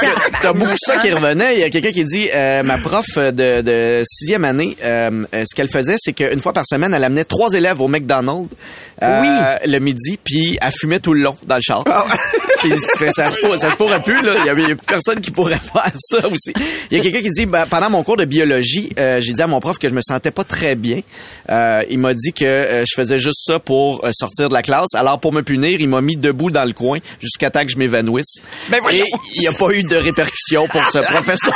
T'as 0.42 0.53
beaucoup 0.53 0.77
ça 0.77 0.99
qui 0.99 1.11
revenait. 1.11 1.55
Il 1.55 1.61
y 1.61 1.64
a 1.64 1.70
quelqu'un 1.70 1.92
qui 1.92 2.05
dit 2.05 2.29
euh, 2.35 2.62
ma 2.62 2.79
prof 2.79 3.07
de, 3.16 3.61
de 3.62 4.03
sixième 4.07 4.44
année, 4.44 4.77
euh, 4.85 5.25
euh, 5.35 5.44
ce 5.49 5.55
qu'elle 5.55 5.68
faisait, 5.68 5.96
c'est 5.99 6.12
qu'une 6.12 6.40
fois 6.40 6.53
par 6.53 6.64
semaine, 6.66 6.94
elle 6.94 7.05
amenait 7.05 7.25
trois 7.25 7.53
élèves 7.55 7.81
au 7.81 7.88
McDonald's 7.88 8.49
euh, 9.03 9.57
le 9.64 9.79
midi, 9.79 10.18
puis 10.22 10.59
elle 10.61 10.72
fumait 10.72 11.01
tout 11.01 11.14
le 11.14 11.22
long 11.22 11.37
dans 11.46 11.57
le 11.57 11.62
char. 11.62 11.85
Puis 11.85 11.92
ça, 12.70 13.11
ça, 13.12 13.31
se 13.31 13.38
pour- 13.38 13.59
ça 13.59 13.70
se 13.70 13.76
pourrait 13.76 14.02
plus 14.02 14.20
là. 14.22 14.35
Il 14.40 14.46
y 14.46 14.50
avait 14.50 14.74
personne 14.74 15.20
qui 15.20 15.31
pourrait 15.31 15.59
faire 15.72 15.90
ça 15.98 16.26
aussi. 16.29 16.52
Il 16.90 16.96
y 16.96 17.00
a 17.00 17.02
quelqu'un 17.02 17.22
qui 17.22 17.31
dit 17.31 17.46
ben, 17.46 17.66
pendant 17.66 17.90
mon 17.90 18.02
cours 18.02 18.16
de 18.16 18.24
biologie, 18.24 18.90
euh, 18.98 19.20
j'ai 19.20 19.33
dit 19.33 19.42
à 19.42 19.46
mon 19.46 19.61
prof 19.61 19.79
que 19.79 19.88
je 19.88 19.94
me 19.94 20.00
sentais 20.00 20.31
pas 20.31 20.44
très 20.44 20.74
bien. 20.74 21.00
Euh, 21.50 21.83
il 21.90 21.98
m'a 21.98 22.14
dit 22.14 22.33
que 22.33 22.44
euh, 22.44 22.85
je 22.85 22.94
faisais 22.96 23.18
juste 23.18 23.42
ça 23.46 23.59
pour 23.59 24.05
euh, 24.05 24.11
sortir 24.12 24.48
de 24.48 24.55
la 24.55 24.62
classe. 24.62 24.94
Alors 24.94 25.20
pour 25.20 25.33
me 25.33 25.42
punir, 25.42 25.81
il 25.81 25.88
m'a 25.88 26.00
mis 26.00 26.16
debout 26.16 26.50
dans 26.50 26.64
le 26.64 26.72
coin 26.72 26.98
jusqu'à 27.20 27.50
temps 27.50 27.64
que 27.64 27.70
je 27.70 27.76
m'évanouisse. 27.79 28.37
Et 28.92 29.02
il 29.37 29.40
n'y 29.40 29.48
a 29.48 29.52
pas 29.52 29.70
eu 29.72 29.83
de 29.83 29.96
répercussions 29.96 30.66
pour 30.68 30.83
ce 30.90 30.98
professeur. 31.12 31.55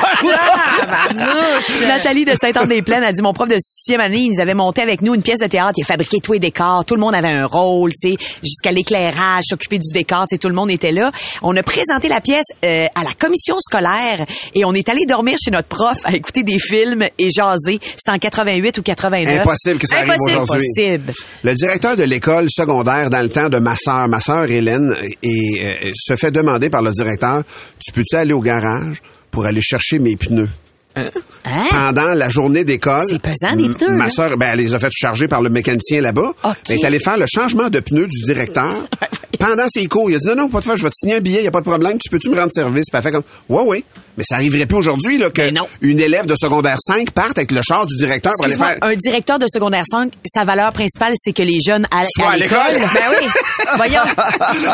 Nathalie 1.87 2.25
de 2.25 2.33
Saint-Anne-des-Plaines 2.37 3.05
a 3.05 3.13
dit 3.13 3.23
mon 3.23 3.33
prof 3.33 3.49
de 3.49 3.57
sixième 3.59 4.01
année, 4.01 4.19
il 4.21 4.33
nous 4.33 4.41
avait 4.41 4.55
monté 4.55 4.83
avec 4.83 5.03
nous 5.03 5.15
une 5.15 5.23
pièce 5.23 5.41
de 5.41 5.47
théâtre, 5.47 5.73
il 5.77 5.83
a 5.83 5.87
fabriqué 5.87 6.19
tous 6.23 6.33
les 6.33 6.39
décors, 6.39 6.85
tout 6.85 6.95
le 6.95 7.01
monde 7.01 7.15
avait 7.15 7.29
un 7.29 7.47
rôle, 7.47 7.91
tu 7.93 8.11
sais, 8.13 8.17
jusqu'à 8.43 8.71
l'éclairage, 8.73 9.45
s'occuper 9.49 9.79
du 9.79 9.93
décor, 9.93 10.27
tu 10.29 10.35
sais, 10.35 10.39
tout 10.39 10.49
le 10.49 10.55
monde 10.55 10.71
était 10.71 10.93
là. 10.93 11.00
On 11.43 11.57
a 11.57 11.63
présenté 11.63 12.09
la 12.09 12.21
pièce 12.21 12.47
euh, 12.65 12.87
à 12.95 13.05
la 13.05 13.13
commission 13.19 13.59
scolaire 13.61 14.25
et 14.55 14.65
on 14.65 14.73
est 14.75 14.89
allé 14.89 15.07
dormir 15.07 15.37
chez 15.43 15.51
notre 15.51 15.69
prof 15.69 15.99
à 16.05 16.15
écouter 16.15 16.43
des 16.43 16.59
films 16.59 17.05
et 17.19 17.31
jaser. 17.31 17.79
C'était 17.97 18.11
en 18.11 18.19
88 18.19 18.79
ou 18.79 18.83
89. 18.83 19.41
Impossible 19.41 19.79
que 19.79 19.87
ça 19.87 19.99
arrive 19.99 20.17
aujourd'hui. 20.21 20.67
Impossible. 20.77 21.13
Le 21.45 21.55
directeur 21.55 21.97
de 21.97 22.03
l'école 22.03 22.47
secondaire 22.51 23.11
dans 23.11 23.23
le 23.23 23.29
temps 23.29 23.49
de 23.49 23.59
ma 23.59 23.77
sœur, 23.77 24.09
ma 24.09 24.21
sœur 24.21 24.51
Hélène, 24.51 24.95
et, 25.23 25.61
euh, 25.63 25.93
se 25.95 26.17
fait 26.17 26.31
demander 26.31 26.71
par 26.71 26.83
le 26.83 26.91
directeur, 26.91 27.43
tu 27.79 27.93
peux-tu 27.93 28.17
aller 28.17 28.33
au 28.33 28.41
garage 28.41 29.03
pour 29.31 29.47
aller 29.47 29.63
chercher 29.63 29.99
mes 29.99 30.17
pneus? 30.17 30.49
Hein? 30.97 31.67
Pendant 31.71 32.15
la 32.15 32.29
journée 32.29 32.65
d'école. 32.65 33.07
C'est 33.09 33.21
pesant, 33.21 33.55
des 33.57 33.69
pneus, 33.69 33.97
Ma 33.97 34.11
sœur, 34.11 34.37
ben, 34.37 34.51
elle 34.53 34.59
les 34.59 34.75
a 34.75 34.79
fait 34.79 34.91
charger 34.93 35.29
par 35.29 35.41
le 35.41 35.49
mécanicien 35.49 36.01
là-bas. 36.01 36.33
OK. 36.43 36.57
Elle 36.69 36.79
est 36.79 36.85
allée 36.85 36.99
faire 36.99 37.17
le 37.17 37.27
changement 37.33 37.69
de 37.69 37.81
pneus 37.81 38.09
du 38.09 38.23
directeur 38.23 38.87
pendant 39.41 39.67
ses 39.69 39.87
cours. 39.87 40.09
Il 40.11 40.15
a 40.15 40.19
dit, 40.19 40.29
non, 40.29 40.37
non, 40.37 40.49
pas 40.49 40.61
de 40.61 40.65
faire, 40.65 40.77
je 40.77 40.85
vais 40.85 40.91
te 40.91 40.95
signer 40.95 41.17
un 41.17 41.21
billet, 41.21 41.39
il 41.39 41.43
n'y 41.43 41.49
a 41.49 41.51
pas 41.51 41.61
de 41.61 41.65
problème, 41.65 41.99
tu 41.99 42.09
peux-tu 42.11 42.31
me 42.31 42.39
rendre 42.39 42.53
service? 42.53 42.85
Puis 42.89 42.97
elle 42.97 43.03
fait 43.03 43.11
comme, 43.11 43.25
ouais, 43.49 43.63
ouais. 43.63 43.85
Mais 44.21 44.25
ça 44.29 44.35
arriverait 44.35 44.67
plus 44.67 44.77
aujourd'hui, 44.77 45.17
là, 45.17 45.31
que 45.31 45.41
une 45.81 45.99
élève 45.99 46.27
de 46.27 46.35
secondaire 46.37 46.77
5 46.79 47.11
parte 47.13 47.39
avec 47.39 47.53
le 47.53 47.63
char 47.63 47.87
du 47.87 47.97
directeur 47.97 48.35
pour 48.37 48.45
aller 48.45 48.55
faire... 48.55 48.77
un 48.83 48.95
directeur 48.95 49.39
de 49.39 49.47
secondaire 49.51 49.85
5, 49.91 50.13
sa 50.27 50.45
valeur 50.45 50.75
principale, 50.75 51.15
c'est 51.17 51.33
que 51.33 51.43
les 51.43 51.59
jeunes 51.67 51.87
à, 51.91 52.01
à 52.01 52.37
l'école. 52.37 52.59
Ben 52.93 53.01
oui. 53.19 53.27
Voyons. 53.77 54.03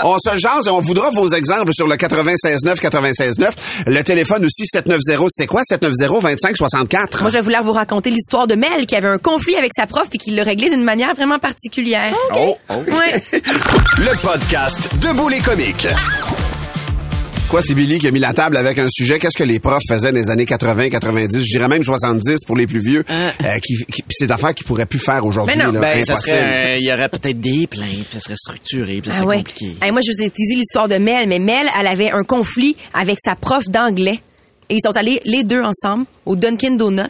on 0.02 0.18
se 0.18 0.37
jase 0.37 0.66
et 0.66 0.70
on 0.70 0.80
voudra 0.80 1.11
vos 1.11 1.28
exemples 1.28 1.72
sur 1.72 1.87
le 1.87 1.94
96.9, 1.94 2.80
96.9. 2.80 3.50
Le 3.87 4.02
téléphone 4.02 4.44
aussi, 4.44 4.66
790, 4.66 5.28
c'est 5.30 5.46
quoi? 5.46 5.62
790-2564. 5.62 7.20
Moi, 7.20 7.28
je 7.28 7.35
vais 7.35 7.40
vouloir 7.40 7.62
vous 7.62 7.70
raconter 7.70 8.11
l'histoire 8.11 8.48
de 8.48 8.56
Mel 8.56 8.85
qui 8.87 8.96
avait 8.96 9.06
un 9.06 9.18
conflit 9.18 9.54
avec 9.54 9.70
sa 9.76 9.87
prof 9.87 10.09
et 10.12 10.18
qui 10.18 10.32
l'a 10.32 10.42
réglé 10.42 10.70
d'une 10.70 10.82
manière 10.82 11.14
vraiment 11.14 11.38
particulière. 11.38 12.12
Oh, 12.35 12.59
oh. 12.68 12.74
Ouais. 12.74 13.22
Le 13.98 14.20
podcast 14.22 14.88
Debout 15.00 15.28
les 15.28 15.38
comiques. 15.38 15.87
Quoi, 17.48 17.62
c'est 17.62 17.74
Billy 17.74 18.00
qui 18.00 18.09
a 18.09 18.11
mis 18.11 18.18
la 18.18 18.35
table 18.35 18.56
avec 18.56 18.76
un 18.80 18.88
sujet? 18.90 19.20
Qu'est-ce 19.20 19.37
que 19.38 19.44
les 19.44 19.61
profs 19.61 19.82
faisaient 19.88 20.11
dans 20.11 20.18
les 20.18 20.30
années 20.30 20.46
80, 20.46 20.88
90, 20.90 21.38
je 21.44 21.44
dirais 21.44 21.68
même 21.68 21.85
70 21.85 22.40
pour 22.44 22.56
les 22.56 22.66
plus 22.66 22.80
vieux, 22.80 23.04
euh, 23.09 23.59
qui, 23.61 23.76
qui, 23.87 24.02
puis 24.02 24.11
c'est 24.11 24.26
d'affaires 24.26 24.52
qu'ils 24.52 24.66
pourraient 24.66 24.85
plus 24.85 24.98
faire 24.98 25.24
aujourd'hui. 25.24 25.54
Mais 25.56 25.64
non. 25.64 25.70
là, 25.70 25.80
Ben, 25.80 26.04
ça 26.04 26.16
euh, 26.28 26.76
il 26.80 26.85
y 26.85 26.92
aurait 26.92 27.09
peut-être 27.09 27.40
des 27.40 27.68
plaintes, 27.68 27.87
puis 28.11 28.14
ça 28.14 28.20
serait 28.20 28.37
structuré, 28.37 29.00
puis 29.00 29.11
ça 29.12 29.18
Ah 29.18 29.22
serait 29.22 29.26
ouais. 29.28 29.37
compliqué. 29.38 29.76
Hey, 29.80 29.92
moi, 29.92 30.00
je 30.04 30.11
vous 30.11 30.24
ai 30.24 30.30
teasé 30.30 30.56
l'histoire 30.56 30.88
de 30.88 30.96
Mel, 30.96 31.28
mais 31.28 31.38
Mel, 31.38 31.68
elle 31.78 31.87
avait 31.87 32.11
un 32.11 32.24
conflit 32.24 32.76
avec 32.92 33.18
sa 33.24 33.37
prof 33.37 33.64
d'anglais. 33.68 34.18
Et 34.68 34.74
ils 34.74 34.80
sont 34.85 34.96
allés 34.96 35.20
les 35.24 35.44
deux 35.44 35.62
ensemble 35.62 36.04
au 36.24 36.35
Dunkin' 36.35 36.76
Donut 36.76 37.04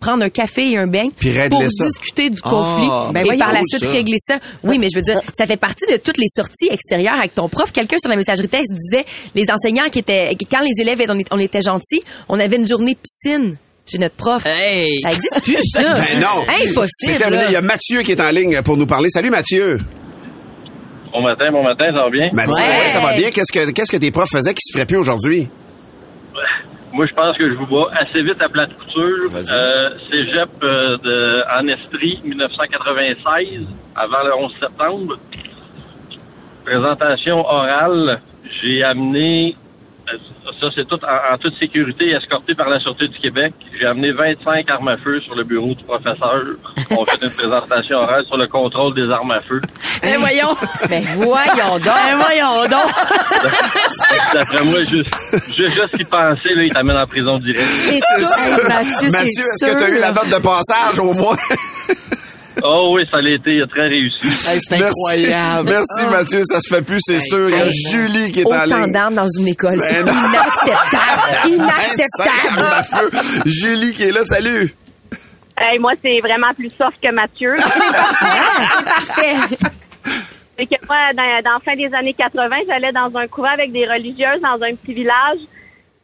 prendre 0.00 0.24
un 0.24 0.30
café 0.30 0.70
et 0.72 0.76
un 0.78 0.86
bain 0.86 1.08
Puis 1.18 1.30
régler 1.30 1.48
pour 1.48 1.62
ça. 1.70 1.84
discuter 1.86 2.30
du 2.30 2.40
conflit 2.40 2.88
ben 3.12 3.20
et 3.20 3.24
voyons, 3.24 3.38
par 3.40 3.52
la 3.52 3.62
suite 3.68 3.84
ça? 3.84 3.90
régler 3.90 4.16
ça. 4.24 4.38
Oui, 4.62 4.78
mais 4.78 4.86
je 4.92 4.96
veux 4.96 5.02
dire, 5.02 5.20
ça 5.36 5.44
fait 5.46 5.56
partie 5.56 5.90
de 5.90 5.96
toutes 5.96 6.18
les 6.18 6.28
sorties 6.34 6.68
extérieures 6.70 7.18
avec 7.18 7.34
ton 7.34 7.48
prof. 7.48 7.72
Quelqu'un 7.72 7.98
sur 7.98 8.08
la 8.10 8.16
messagerie 8.16 8.48
texte 8.48 8.72
disait 8.72 9.04
les 9.34 9.50
enseignants 9.50 9.88
qui 9.90 9.98
étaient 9.98 10.36
quand 10.50 10.60
les 10.60 10.80
élèves 10.82 11.02
on, 11.08 11.18
on 11.36 11.38
était 11.40 11.62
gentils, 11.62 12.02
on 12.28 12.38
avait 12.38 12.56
une 12.56 12.68
journée 12.68 12.96
piscine 12.96 13.56
chez 13.90 13.98
notre 13.98 14.14
prof. 14.16 14.44
Hey! 14.46 15.00
Ça 15.00 15.10
existe 15.12 15.40
plus 15.42 15.58
ça. 15.72 15.82
Ben 15.94 16.20
non. 16.20 16.42
Impossible. 16.42 16.86
C'est 17.00 17.16
terminé. 17.16 17.42
Il 17.48 17.52
y 17.52 17.56
a 17.56 17.62
Mathieu 17.62 18.02
qui 18.02 18.12
est 18.12 18.20
en 18.20 18.30
ligne 18.30 18.60
pour 18.62 18.76
nous 18.76 18.86
parler. 18.86 19.08
Salut 19.10 19.30
Mathieu. 19.30 19.80
Bon 21.12 21.22
matin, 21.22 21.46
bon 21.50 21.62
matin, 21.64 21.86
ça 21.90 22.04
va 22.04 22.10
bien? 22.10 22.28
Mathieu, 22.34 22.52
Ouais. 22.52 22.60
ouais, 22.60 22.88
ça 22.90 23.00
va 23.00 23.14
bien. 23.14 23.30
Qu'est-ce 23.30 23.50
que 23.50 23.70
qu'est-ce 23.70 23.90
que 23.90 23.96
tes 23.96 24.10
profs 24.10 24.30
faisaient 24.30 24.52
qui 24.52 24.60
se 24.62 24.72
ferait 24.74 24.84
plus 24.86 24.98
aujourd'hui? 24.98 25.48
Moi, 26.92 27.06
je 27.06 27.14
pense 27.14 27.36
que 27.36 27.48
je 27.50 27.54
vous 27.54 27.66
bats 27.66 27.90
assez 27.98 28.22
vite 28.22 28.40
à 28.40 28.48
plate 28.48 28.74
couture. 28.74 29.30
Euh, 29.34 29.88
Cégep 30.10 30.48
euh, 30.62 30.96
de, 30.96 31.42
en 31.60 31.66
Estrie, 31.68 32.20
1996, 32.24 33.66
avant 33.94 34.22
le 34.24 34.34
11 34.34 34.54
septembre. 34.54 35.16
Présentation 36.64 37.40
orale. 37.40 38.20
J'ai 38.62 38.82
amené, 38.82 39.54
ça 40.60 40.66
c'est 40.74 40.86
tout 40.88 40.98
en, 41.04 41.34
en 41.34 41.38
toute 41.38 41.54
sécurité, 41.58 42.10
escorté 42.10 42.54
par 42.54 42.68
la 42.68 42.78
Sûreté 42.80 43.06
du 43.06 43.18
Québec. 43.18 43.52
J'ai 43.78 43.86
amené 43.86 44.12
25 44.12 44.68
armes 44.70 44.88
à 44.88 44.96
feu 44.96 45.20
sur 45.20 45.34
le 45.34 45.44
bureau 45.44 45.74
du 45.74 45.84
professeur. 45.84 46.42
On 46.90 47.04
fait 47.04 47.24
une 47.24 47.30
présentation 47.30 47.98
orale 47.98 48.24
sur 48.24 48.36
le 48.36 48.46
contrôle 48.48 48.94
des 48.94 49.10
armes 49.10 49.30
à 49.30 49.40
feu. 49.40 49.60
Ben 50.02 50.16
voyons. 50.18 50.56
Ben 50.88 51.02
voyons 51.16 51.78
donc. 51.78 51.82
Ben 51.82 52.16
voyons 52.16 52.62
donc. 52.68 52.90
D'après 54.34 54.64
moi, 54.64 54.80
juste, 54.82 55.14
juste, 55.54 55.74
juste 55.74 55.98
y 55.98 56.04
penser, 56.04 56.50
là, 56.54 56.62
il 56.62 56.72
t'amène 56.72 56.96
en 56.96 57.06
prison 57.06 57.38
direct. 57.38 57.66
C'est 57.66 57.98
Mathieu, 58.68 59.10
Mathieu, 59.10 59.44
est-ce 59.44 59.66
que 59.66 59.78
tu 59.78 59.84
as 59.84 59.88
eu 59.90 59.98
la 59.98 60.12
note 60.12 60.30
de 60.30 60.38
passage 60.38 60.98
au 60.98 61.12
moins? 61.12 61.36
Oh 62.62 62.92
oui, 62.94 63.06
ça 63.10 63.20
l'a 63.20 63.30
été 63.34 63.62
très 63.68 63.88
réussi. 63.88 64.26
Hey, 64.48 64.58
c'est 64.60 64.82
incroyable. 64.82 65.68
Merci 65.70 66.06
Mathieu, 66.10 66.42
ça 66.44 66.60
se 66.60 66.74
fait 66.74 66.82
plus, 66.82 66.98
c'est 67.00 67.20
sûr. 67.20 67.48
Il 67.48 67.56
y 67.56 67.60
a 67.60 67.68
Julie 67.90 68.32
qui 68.32 68.40
est 68.40 68.46
en 68.46 68.64
Autant 68.64 68.88
d'armes 68.88 69.14
dans 69.14 69.28
une 69.38 69.48
école, 69.48 69.78
c'est 69.80 70.02
Ben 70.02 70.12
inacceptable. 70.12 71.32
25 71.44 71.46
Inacceptable. 71.54 72.84
feu. 72.90 73.10
Julie 73.46 73.94
qui 73.94 74.04
est 74.04 74.12
là, 74.12 74.22
salut. 74.24 74.74
Hey, 75.60 75.78
moi, 75.80 75.92
c'est 76.02 76.18
vraiment 76.20 76.52
plus 76.56 76.70
soft 76.70 76.98
que 77.02 77.12
Mathieu. 77.12 77.50
C'est 77.56 78.84
parfait. 78.84 79.56
C'est 80.56 80.66
que 80.66 80.86
moi, 80.86 80.96
dans, 81.16 81.42
dans 81.44 81.52
la 81.54 81.58
fin 81.64 81.74
des 81.74 81.92
années 81.94 82.14
80, 82.14 82.48
j'allais 82.68 82.92
dans 82.92 83.16
un 83.16 83.26
couvent 83.28 83.52
avec 83.52 83.72
des 83.72 83.84
religieuses 83.84 84.40
dans 84.42 84.54
un 84.62 84.74
petit 84.74 84.94
village. 84.94 85.38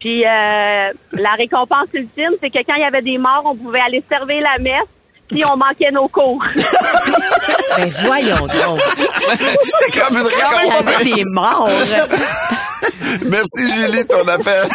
Puis 0.01 0.25
euh, 0.25 0.91
la 1.13 1.31
récompense 1.39 1.89
ultime, 1.95 2.33
c'est 2.41 2.51
que 2.51 2.59
quand 2.67 2.75
il 2.75 2.83
y 2.83 2.85
avait 2.85 3.03
des 3.03 3.19
morts, 3.19 3.43
on 3.47 3.57
pouvait 3.57 3.81
aller 3.81 4.03
servir 4.09 4.43
la 4.43 4.59
messe. 4.63 4.89
Puis 5.29 5.43
on 5.51 5.57
manquait 5.57 5.91
nos 5.93 6.09
cours. 6.09 6.43
Ben 7.77 7.91
voyons 8.05 8.37
donc. 8.47 8.81
C'était 9.63 9.99
comme 9.99 10.19
une 10.19 10.27
Il 10.27 10.31
y 10.31 10.71
récompense. 10.71 10.95
avait 10.95 11.05
des 11.05 11.23
morts. 11.35 11.69
Merci 13.25 13.73
Julie 13.75 14.05
de 14.05 14.09
ton 14.09 14.29
appel. 14.29 14.69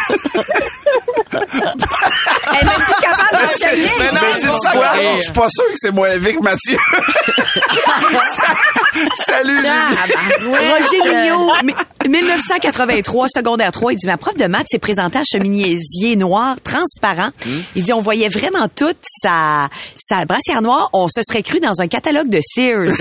Elle 2.52 2.66
est 2.66 2.70
même 2.70 2.80
plus 2.80 3.00
capable 3.00 3.30
d'enchaîner. 3.32 3.90
Mais 3.98 4.12
non, 4.12 4.56
c'est 4.60 4.68
quoi? 4.70 4.92
Je 5.16 5.20
suis 5.22 5.32
pas 5.32 5.48
sûr 5.48 5.64
que 5.66 5.76
c'est 5.76 5.90
moins 5.92 6.08
élevé 6.10 6.34
que 6.34 6.42
Mathieu. 6.42 6.76
Salut 9.16 9.56
Julie. 9.56 9.68
Ah, 9.68 10.04
ben, 10.40 10.46
ouais. 10.48 10.58
Roger 10.58 10.98
Mignot, 11.30 11.52
mi- 11.62 11.74
1983, 12.08 13.28
secondaire 13.28 13.70
3, 13.72 13.92
il 13.92 13.96
dit, 13.96 14.06
ma 14.06 14.16
prof 14.16 14.36
de 14.36 14.46
maths 14.46 14.66
s'est 14.68 14.78
présentée 14.78 15.18
en 15.18 15.22
cheminisier 15.24 16.16
noir, 16.16 16.56
transparent. 16.62 17.30
Il 17.76 17.82
dit, 17.84 17.92
on 17.92 18.02
voyait 18.02 18.28
vraiment 18.28 18.66
toute 18.74 18.96
sa, 19.06 19.68
sa 19.98 20.24
brassière 20.24 20.60
noire. 20.62 20.90
On 20.92 21.08
se 21.08 21.20
serait 21.22 21.42
cru 21.42 21.60
dans 21.60 21.80
un 21.80 21.86
catalogue 21.88 22.28
de 22.28 22.40
Sears. 22.42 22.90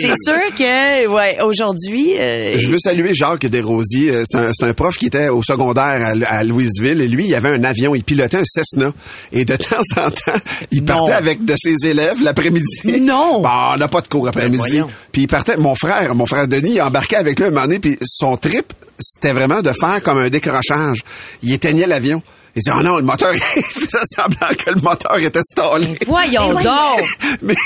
C'est 0.00 0.14
sûr 0.24 0.54
que, 0.56 1.06
ouais, 1.08 1.38
aujourd'hui, 1.42 2.14
euh, 2.18 2.56
Je 2.56 2.68
veux 2.68 2.78
saluer 2.78 3.14
Jacques 3.14 3.46
Desrosiers. 3.46 4.10
Euh, 4.10 4.22
C'est 4.26 4.38
un, 4.38 4.50
c'est 4.52 4.64
un 4.66 4.72
prof 4.72 4.96
qui 4.96 5.06
était 5.06 5.28
au 5.28 5.42
secondaire 5.42 6.14
à, 6.28 6.36
à 6.38 6.44
Louisville 6.44 7.00
et 7.02 7.08
lui, 7.08 7.26
il 7.26 7.34
avait 7.34 7.50
un 7.50 7.64
avion, 7.64 7.94
il 7.94 8.02
pilotait 8.04 8.38
un 8.38 8.44
Cessna 8.44 8.92
et 9.32 9.44
de 9.44 9.56
temps 9.56 9.80
en 9.96 10.10
temps, 10.10 10.40
il 10.70 10.80
Non. 10.84 10.86
partait 10.86 11.12
avec 11.12 11.44
de 11.44 11.54
ses 11.56 11.88
élèves 11.88 12.22
l'après-midi. 12.22 13.00
Non. 13.00 13.40
Bon, 13.42 13.48
on 13.74 13.76
n'a 13.76 13.88
pas 13.88 14.00
de 14.00 14.08
cours 14.08 14.28
après-midi. 14.28 14.56
voyons. 14.56 14.90
Puis 15.12 15.22
il 15.22 15.26
partait, 15.26 15.56
mon 15.56 15.74
frère, 15.74 16.14
mon 16.14 16.26
frère 16.26 16.48
Denis, 16.48 16.74
il 16.74 16.82
embarquait 16.82 17.16
avec 17.16 17.38
lui 17.38 17.46
un 17.46 17.50
moment 17.50 17.62
donné, 17.66 17.78
puis 17.78 17.98
son 18.04 18.36
trip, 18.36 18.72
c'était 18.98 19.32
vraiment 19.32 19.60
de 19.62 19.72
faire 19.72 20.00
comme 20.02 20.18
un 20.18 20.28
décrochage. 20.30 21.00
Il 21.42 21.52
éteignait 21.52 21.86
l'avion. 21.86 22.22
Il 22.56 22.62
disait, 22.62 22.76
oh 22.78 22.82
non, 22.82 22.96
le 22.98 23.02
moteur, 23.02 23.32
il 23.56 23.62
faisait 23.62 24.04
semblant 24.14 24.54
que 24.56 24.70
le 24.70 24.80
moteur 24.80 25.18
était 25.18 25.40
stallé. 25.42 25.98
Voyons 26.06 26.54
donc. 26.54 27.02
mais, 27.42 27.56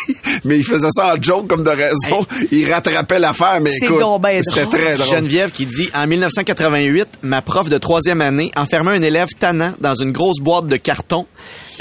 mais 0.45 0.59
il 0.59 0.65
faisait 0.65 0.89
ça 0.91 1.15
en 1.15 1.23
joke 1.23 1.47
comme 1.47 1.63
de 1.63 1.71
raison. 1.71 2.27
Il 2.51 2.73
rattrapait 2.73 3.19
l'affaire, 3.19 3.61
mais 3.61 3.71
C'est 3.79 3.87
écoute, 3.87 4.03
ben 4.21 4.41
c'était 4.43 4.67
très 4.67 4.97
drôle. 4.97 5.09
Geneviève 5.17 5.51
qui 5.51 5.67
dit 5.67 5.91
en 5.95 6.07
1988, 6.07 7.07
ma 7.23 7.43
prof 7.43 7.69
de 7.69 7.77
troisième 7.77 8.23
année 8.23 8.51
enfermait 8.57 8.93
un 8.93 9.03
élève 9.03 9.29
tannant 9.39 9.75
dans 9.79 9.95
une 9.95 10.13
grosse 10.13 10.41
boîte 10.41 10.69
de 10.69 10.77
carton. 10.77 11.27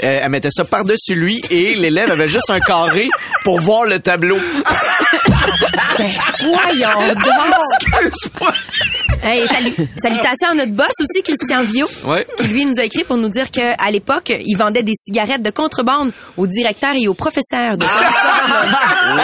Euh, 0.04 0.20
elle 0.22 0.30
mettait 0.30 0.50
ça 0.52 0.64
par-dessus 0.64 1.14
lui 1.14 1.40
et 1.50 1.74
l'élève 1.74 2.10
avait 2.10 2.28
juste 2.28 2.50
un 2.50 2.60
carré 2.60 3.08
pour 3.42 3.60
voir 3.60 3.84
le 3.84 3.98
tableau. 4.00 4.38
Ben, 5.98 6.10
voyons 6.42 7.14
donc. 7.14 7.26
Excuse-moi. 8.04 8.52
Hey, 9.22 9.46
salut- 9.48 9.74
salutations 10.00 10.50
à 10.52 10.54
notre 10.54 10.72
boss 10.72 10.92
aussi, 11.00 11.22
Christian 11.22 11.62
Viau, 11.64 11.86
Ouais. 12.06 12.26
qui 12.38 12.44
lui 12.48 12.64
nous 12.64 12.78
a 12.78 12.84
écrit 12.84 13.04
pour 13.04 13.16
nous 13.16 13.28
dire 13.28 13.50
qu'à 13.50 13.74
l'époque, 13.90 14.32
il 14.44 14.56
vendait 14.56 14.82
des 14.82 14.94
cigarettes 14.94 15.42
de 15.42 15.50
contrebande 15.50 16.12
aux 16.36 16.46
directeurs 16.46 16.94
et 16.98 17.08
aux 17.08 17.14
professeurs 17.14 17.76
de 17.76 17.84
son 17.84 17.90
école. 18.00 19.22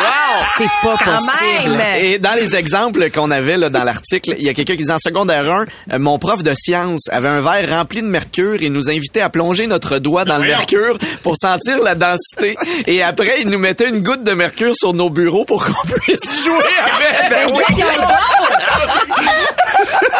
C'est 0.59 0.65
pas 0.83 0.97
Quand 1.05 1.17
possible. 1.19 1.77
même. 1.77 2.03
Et 2.05 2.19
dans 2.19 2.35
les 2.35 2.55
exemples 2.57 3.11
qu'on 3.11 3.31
avait 3.31 3.57
là, 3.57 3.71
dans 3.71 3.85
l'article, 3.85 4.35
il 4.39 4.45
y 4.45 4.49
a 4.49 4.55
quelqu'un 4.55 4.77
qui 4.77 4.85
dit 4.85 4.91
en 4.93 4.99
secondaire 4.99 5.51
1, 5.51 5.65
euh, 5.93 5.99
mon 5.99 6.19
prof 6.19 6.43
de 6.43 6.53
sciences 6.57 7.09
avait 7.11 7.29
un 7.29 7.41
verre 7.41 7.71
rempli 7.79 8.03
de 8.03 8.07
mercure 8.09 8.63
et 8.63 8.69
nous 8.69 8.89
invitait 8.91 9.21
à 9.21 9.31
plonger 9.31 9.67
notre 9.67 9.99
doigt 9.99 10.25
dans 10.25 10.39
le 10.39 10.49
mercure 10.49 10.99
pour 11.23 11.35
sentir 11.41 11.81
la 11.83 11.95
densité. 11.95 12.57
Et 12.87 13.03
après, 13.03 13.41
il 13.43 13.49
nous 13.49 13.59
mettait 13.59 13.89
une 13.89 14.03
goutte 14.03 14.25
de 14.25 14.33
mercure 14.33 14.75
sur 14.77 14.93
nos 14.93 15.09
bureaux 15.11 15.45
pour 15.45 15.65
qu'on 15.65 15.89
puisse 15.89 16.45
jouer 16.45 16.65
avec. 16.85 17.31
Ben 17.31 17.47
oui. 17.55 17.63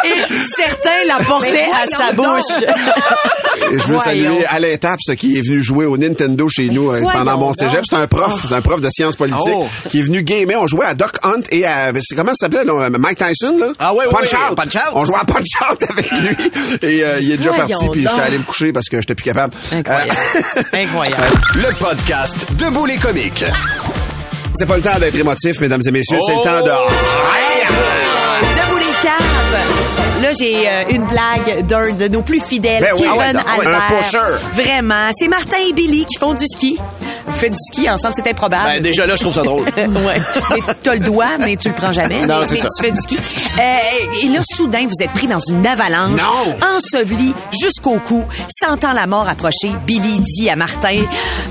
Et 0.05 0.33
certains 0.55 1.03
la 1.07 1.23
portaient 1.23 1.67
à 1.73 1.85
sa 1.87 2.11
bouche. 2.13 2.43
Et 3.71 3.71
je 3.71 3.83
veux 3.83 3.95
Voyons. 3.95 3.99
saluer 3.99 4.45
Alain 4.47 4.75
Taps 4.77 5.15
qui 5.17 5.37
est 5.37 5.41
venu 5.41 5.61
jouer 5.63 5.85
au 5.85 5.97
Nintendo 5.97 6.47
chez 6.49 6.69
nous 6.69 6.89
euh, 6.91 6.99
Voyons 7.01 7.09
pendant 7.17 7.37
mon 7.37 7.53
cégep. 7.53 7.83
C'est 7.89 7.95
un 7.95 8.07
prof, 8.07 8.45
c'est 8.47 8.53
un 8.53 8.61
prof 8.61 8.81
de 8.81 8.89
sciences 8.89 9.15
politiques 9.15 9.39
Oh. 9.53 9.67
qui 9.89 9.99
est 9.99 10.03
venu 10.03 10.23
gamer. 10.23 10.59
On 10.61 10.67
jouait 10.67 10.85
à 10.85 10.93
Doc 10.93 11.17
Hunt 11.23 11.41
et 11.49 11.65
à 11.65 11.91
comment 12.15 12.31
ça 12.35 12.45
s'appelait 12.47 12.63
là, 12.63 12.89
Mike 12.89 13.17
Tyson 13.17 13.57
là? 13.59 13.67
Ah 13.79 13.93
ouais, 13.93 14.05
Punch 14.09 14.31
ouais, 14.33 14.39
Out. 14.51 14.55
Punch 14.57 14.75
Out. 14.75 14.91
On 14.93 15.05
jouait 15.05 15.17
à 15.19 15.25
Punch 15.25 15.47
Out 15.71 15.83
avec 15.89 16.11
lui 16.11 16.35
et 16.81 17.03
euh, 17.03 17.19
il 17.21 17.31
est 17.31 17.37
déjà 17.37 17.51
Voyons 17.51 17.67
parti 17.79 17.89
puis 17.91 18.01
j'étais 18.01 18.21
allé 18.21 18.37
me 18.37 18.43
coucher 18.43 18.73
parce 18.73 18.87
que 18.89 18.97
j'étais 18.99 19.15
plus 19.15 19.23
capable. 19.25 19.53
Incroyable. 19.71 20.11
Euh, 20.55 20.61
Incroyable. 20.73 21.23
Le 21.55 21.75
podcast 21.79 22.45
Debout 22.57 22.85
les 22.85 22.97
comiques. 22.97 23.43
c'est 24.55 24.65
pas 24.65 24.75
le 24.77 24.81
temps 24.83 24.99
d'être 24.99 25.15
émotif, 25.15 25.59
mesdames 25.61 25.81
et 25.85 25.91
messieurs, 25.91 26.17
c'est 26.25 26.35
le 26.35 26.41
temps 26.43 26.61
de 26.61 26.71
Là, 30.21 30.31
j'ai 30.39 30.67
euh, 30.67 30.83
une 30.89 31.03
blague 31.05 31.65
d'un 31.67 31.91
de 31.91 32.07
nos 32.07 32.21
plus 32.21 32.39
fidèles, 32.41 32.81
Ben 32.81 32.93
oui, 32.95 33.01
Kevin 33.01 33.37
ouais, 33.37 33.43
Albert. 33.67 33.83
un 33.91 34.01
pusher. 34.01 34.37
Vraiment. 34.53 35.09
C'est 35.17 35.27
Martin 35.27 35.57
et 35.67 35.73
Billy 35.73 36.05
qui 36.05 36.17
font 36.17 36.33
du 36.33 36.45
ski. 36.45 36.79
Vous 37.27 37.33
faites 37.33 37.51
du 37.51 37.57
ski 37.71 37.89
ensemble, 37.89 38.13
c'est 38.15 38.27
improbable. 38.29 38.65
Ben, 38.65 38.81
déjà 38.81 39.05
là, 39.05 39.15
je 39.15 39.21
trouve 39.21 39.33
ça 39.33 39.41
drôle. 39.43 39.63
ouais. 39.77 40.21
T'as 40.83 40.93
le 40.93 40.99
doigt, 40.99 41.37
mais 41.39 41.55
tu 41.55 41.69
le 41.69 41.73
prends 41.75 41.91
jamais. 41.91 42.21
Non, 42.25 42.41
c'est 42.45 42.51
mais 42.55 42.61
ça. 42.61 42.67
tu 42.77 42.85
fais 42.85 42.91
du 42.91 43.01
ski. 43.01 43.17
Euh, 43.17 44.21
et 44.23 44.27
là, 44.27 44.39
soudain, 44.43 44.85
vous 44.87 45.03
êtes 45.03 45.11
pris 45.11 45.27
dans 45.27 45.39
une 45.39 45.65
avalanche. 45.65 46.21
Non. 46.21 46.55
Enseveli 46.77 47.33
jusqu'au 47.61 47.99
cou. 47.99 48.23
Sentant 48.47 48.93
la 48.93 49.07
mort 49.07 49.27
approcher, 49.27 49.71
Billy 49.85 50.19
dit 50.19 50.49
à 50.49 50.55
Martin, 50.55 51.01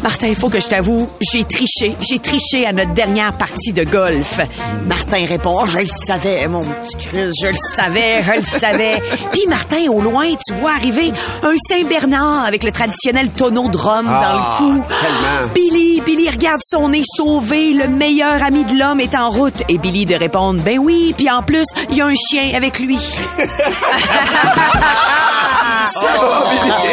Martin, 0.02 0.28
il 0.28 0.37
faut 0.37 0.48
que 0.48 0.60
je 0.60 0.68
t'avoue, 0.68 1.08
j'ai 1.20 1.44
triché. 1.44 1.96
J'ai 2.00 2.18
triché 2.18 2.66
à 2.66 2.72
notre 2.72 2.92
dernière 2.94 3.32
partie 3.32 3.72
de 3.72 3.84
golf. 3.84 4.40
Martin 4.87 5.24
répond, 5.26 5.58
Oh, 5.62 5.66
je 5.66 5.78
le 5.78 5.87
savais, 5.87 6.46
mon 6.48 6.62
petit 6.62 6.96
Chris, 7.08 7.30
je 7.42 7.46
le 7.48 7.52
savais, 7.54 8.22
je 8.24 8.32
le 8.38 8.42
savais. 8.42 9.02
Puis 9.32 9.42
Martin, 9.48 9.87
au 9.88 10.00
loin, 10.00 10.26
tu 10.46 10.54
vois 10.54 10.72
arriver 10.72 11.12
un 11.42 11.54
Saint-Bernard 11.68 12.44
avec 12.46 12.64
le 12.64 12.72
traditionnel 12.72 13.30
tonneau 13.30 13.68
de 13.68 13.76
rhum 13.76 14.06
Ah, 14.08 14.24
dans 14.24 14.34
le 14.72 14.78
cou. 14.80 14.84
tellement. 15.00 15.50
Billy, 15.70 16.03
Billy 16.03 16.29
regarde 16.29 16.61
son 16.62 16.90
nez 16.90 17.05
sauvé, 17.05 17.72
le 17.72 17.88
meilleur 17.88 18.42
ami 18.42 18.66
de 18.66 18.79
l'homme 18.79 19.00
est 19.00 19.14
en 19.14 19.31
route. 19.31 19.62
Et 19.70 19.79
Billy 19.79 20.05
de 20.05 20.14
répondre, 20.14 20.61
ben 20.62 20.79
oui, 20.79 21.14
puis 21.16 21.31
en 21.31 21.42
plus, 21.42 21.64
il 21.88 21.96
y 21.96 22.03
a 22.03 22.07
un 22.07 22.14
chien 22.14 22.55
avec 22.55 22.81
lui. 22.81 22.98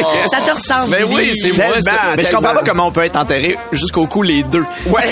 Ça 0.31 0.37
te 0.45 0.51
ressemble. 0.51 0.91
Ben 0.91 1.05
oui, 1.09 1.33
c'est 1.39 1.51
moi 1.55 1.65
Tellement, 1.73 1.81
ça. 1.81 2.13
Mais 2.17 2.23
je 2.23 2.31
comprends 2.31 2.53
pas 2.53 2.63
comment 2.65 2.87
on 2.87 2.91
peut 2.91 3.05
être 3.05 3.15
enterré 3.17 3.57
jusqu'au 3.71 4.05
cou 4.07 4.21
les 4.23 4.43
deux. 4.43 4.65
Ouais. 4.87 5.01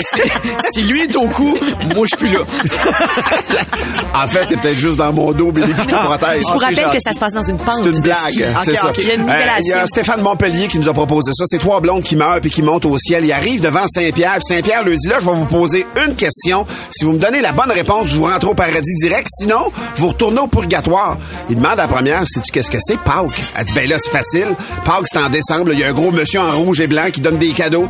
Si, 0.72 0.82
lui 0.82 1.02
est 1.02 1.16
au 1.16 1.26
cou, 1.28 1.56
moi 1.96 2.06
je 2.06 2.16
suis 2.16 2.16
plus 2.16 2.28
là. 2.28 2.40
En 4.14 4.26
fait, 4.26 4.46
t'es 4.46 4.56
peut-être 4.56 4.78
juste 4.78 4.96
dans 4.96 5.12
mon 5.12 5.32
dos, 5.32 5.50
Billy, 5.52 5.72
puis 5.72 5.82
je 5.84 5.88
te 5.88 5.94
protège. 5.94 6.42
Je 6.46 6.52
vous 6.52 6.58
Ah, 6.60 6.66
rappelle 6.66 6.86
c'est 6.92 6.96
que 6.98 7.02
ça 7.02 7.12
se 7.12 7.18
passe 7.18 7.32
dans 7.32 7.42
une 7.42 7.56
pente 7.58 7.80
C'est 7.84 7.90
une 7.94 8.00
blague, 8.00 8.44
c'est 8.64 8.74
ça. 8.76 8.92
Il 8.98 9.06
y 9.06 9.10
a 9.10 9.14
une 9.14 9.20
Euh, 9.22 9.24
Il 9.24 9.30
y 9.30 9.36
nivellation. 9.38 9.78
a 9.80 9.86
Stéphane 9.86 10.20
Montpellier 10.22 10.66
qui 10.68 10.78
nous 10.78 10.88
a 10.88 10.92
proposé 10.92 11.32
ça. 11.34 11.44
C'est 11.46 11.58
trois 11.58 11.80
blondes 11.80 12.02
qui 12.02 12.16
meurent 12.16 12.40
puis 12.40 12.50
qui 12.50 12.62
montent 12.62 12.84
au 12.86 12.98
ciel. 12.98 13.24
Ils 13.24 13.32
arrivent 13.32 13.60
devant 13.62 13.86
Saint-Pierre. 13.86 14.38
Saint-Pierre 14.40 14.82
leur 14.84 14.96
dit 14.96 15.08
là, 15.08 15.16
je 15.20 15.26
vais 15.26 15.34
vous 15.34 15.46
poser 15.46 15.86
une 16.06 16.14
question. 16.16 16.66
Si 16.90 17.04
vous 17.04 17.12
me 17.12 17.18
donnez 17.18 17.40
la 17.40 17.52
bonne 17.52 17.70
réponse, 17.70 18.08
je 18.08 18.16
vous 18.16 18.24
rentre 18.24 18.48
au 18.48 18.54
paradis 18.54 18.94
direct. 19.00 19.28
Sinon, 19.38 19.70
vous 19.96 20.08
retournez 20.08 20.40
au 20.40 20.48
purgatoire. 20.48 21.16
Il 21.48 21.56
demande 21.56 21.72
à 21.78 21.82
la 21.82 21.88
première, 21.88 22.22
sais-tu 22.26 22.50
qu'est-ce 22.52 22.70
que 22.70 22.78
c'est? 22.80 22.98
Pâques? 22.98 23.40
Elle 23.56 23.64
dit, 23.64 23.72
ben 23.74 23.88
là, 23.88 23.96
c'est 23.98 24.10
facile. 24.10 24.48
Pâques, 24.80 25.06
c'est 25.06 25.18
en 25.18 25.28
décembre. 25.28 25.72
Il 25.72 25.78
y 25.78 25.84
a 25.84 25.88
un 25.88 25.92
gros 25.92 26.10
monsieur 26.10 26.40
en 26.40 26.50
rouge 26.50 26.80
et 26.80 26.86
blanc 26.86 27.10
qui 27.12 27.20
donne 27.20 27.38
des 27.38 27.52
cadeaux. 27.52 27.88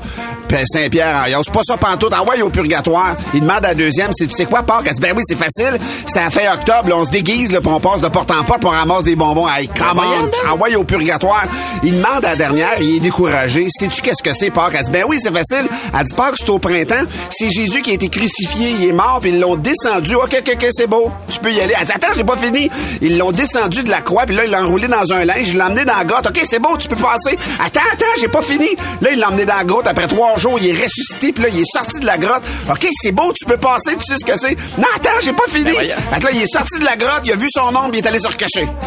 Puis 0.48 0.58
Saint-Pierre, 0.66 1.24
ah, 1.26 1.40
c'est 1.44 1.52
pas 1.52 1.62
ça 1.62 1.76
pantoute. 1.76 2.12
Envoie 2.12 2.34
au 2.42 2.50
purgatoire. 2.50 3.14
Il 3.34 3.40
demande 3.40 3.64
à 3.64 3.68
la 3.68 3.74
deuxième, 3.74 4.10
c'est 4.12 4.26
tu 4.26 4.34
sais 4.34 4.46
quoi, 4.46 4.62
Pâques? 4.62 4.82
Elle 4.86 4.94
dit, 4.94 5.00
ben 5.00 5.14
oui, 5.16 5.22
c'est 5.24 5.36
facile. 5.36 5.78
C'est 6.06 6.18
à 6.18 6.28
fin 6.28 6.52
octobre. 6.52 6.88
là, 6.88 6.96
on 6.96 7.04
se 7.04 7.10
déguise, 7.10 7.52
là, 7.52 7.60
puis 7.60 7.70
on 7.72 7.78
passe 7.78 8.00
de 8.00 8.08
porte 8.08 8.30
en 8.32 8.42
porte, 8.42 8.58
puis 8.60 8.68
on 8.68 8.72
ramasse 8.72 9.04
des 9.04 9.14
bonbons. 9.14 9.46
Hey, 9.48 9.68
comment? 9.68 10.02
Envoie 10.50 10.68
au 10.76 10.82
purgatoire. 10.82 11.44
Il 11.84 11.92
demande 11.92 12.24
à 12.24 12.30
la 12.30 12.36
dernière, 12.36 12.80
il 12.80 12.96
est 12.96 13.00
découragé. 13.00 13.68
Sais-tu 13.70 14.02
qu'est-ce 14.02 14.22
que 14.22 14.32
c'est, 14.32 14.50
Pâques? 14.50 14.74
Elle 14.76 14.84
dit, 14.84 14.90
ben 14.90 15.04
oui, 15.08 15.18
c'est 15.20 15.32
facile. 15.32 15.68
Elle 15.96 16.04
dit, 16.04 16.14
Pâques, 16.14 16.34
c'est 16.38 16.50
au 16.50 16.58
printemps. 16.58 17.04
C'est 17.30 17.50
Jésus 17.50 17.82
qui 17.82 17.92
a 17.92 17.94
été 17.94 18.08
crucifié, 18.08 18.70
il 18.80 18.88
est 18.88 18.92
mort, 18.92 19.18
puis 19.20 19.30
ils 19.30 19.38
l'ont 19.38 19.54
descendu. 19.54 20.16
OK, 20.16 20.36
OK, 20.36 20.52
OK, 20.54 20.66
c'est 20.72 20.88
beau. 20.88 21.12
Tu 21.32 21.38
peux 21.38 21.52
y 21.52 21.60
aller. 21.60 21.74
Elle 21.78 21.86
dit, 21.86 21.92
attends, 21.94 22.12
j'ai 22.16 22.24
pas 22.24 22.36
fini. 22.36 22.68
Ils 23.02 23.18
l'ont 23.18 23.30
descendu 23.30 23.84
de 23.84 23.90
la 23.90 24.00
croix, 24.00 24.24
puis 24.26 24.34
là, 24.34 24.44
ils 24.44 24.50
l'ont 24.50 24.58
enroulé 24.64 24.88
dans 24.88 25.12
un 25.12 25.24
linge, 25.24 25.48
ils 25.48 25.56
l'ont 25.56 25.66
emmené 25.66 25.84
dans 25.84 25.96
la 25.96 26.04
grotte. 26.04 26.26
OK, 26.26 26.40
c'est 26.42 26.58
beau, 26.58 26.76
tu 26.80 26.88
peux 26.88 26.96
passer. 26.96 27.36
Attends, 27.64 27.80
attends, 27.92 28.04
j'ai 28.18 28.28
pas 28.28 28.42
fini. 28.42 28.68
Là, 29.00 29.10
il 29.12 29.18
l'a 29.18 29.28
emmené 29.28 29.44
dans 29.44 29.56
la 29.56 29.64
grotte. 29.64 29.86
Après 29.86 30.06
trois 30.06 30.36
jours, 30.38 30.58
il 30.60 30.68
est 30.68 30.82
ressuscité, 30.82 31.32
puis 31.32 31.44
là, 31.44 31.50
il 31.52 31.60
est 31.60 31.72
sorti 31.72 32.00
de 32.00 32.06
la 32.06 32.18
grotte. 32.18 32.42
OK, 32.70 32.86
c'est 32.92 33.12
beau, 33.12 33.32
tu 33.38 33.46
peux 33.46 33.56
passer, 33.56 33.96
tu 33.96 34.04
sais 34.04 34.16
ce 34.18 34.24
que 34.24 34.38
c'est. 34.38 34.56
Non, 34.78 34.88
attends, 34.94 35.20
j'ai 35.22 35.32
pas 35.32 35.44
fini. 35.48 35.70
voyons. 35.72 35.94
Fait 36.12 36.18
que 36.18 36.24
là, 36.24 36.30
il 36.32 36.42
est 36.42 36.52
sorti 36.52 36.78
de 36.80 36.84
la 36.84 36.96
grotte, 36.96 37.20
il 37.24 37.32
a 37.32 37.36
vu 37.36 37.48
son 37.50 37.68
ombre, 37.68 37.90
il 37.92 37.98
est 37.98 38.06
allé 38.06 38.18
se 38.18 38.28
recacher. 38.28 38.68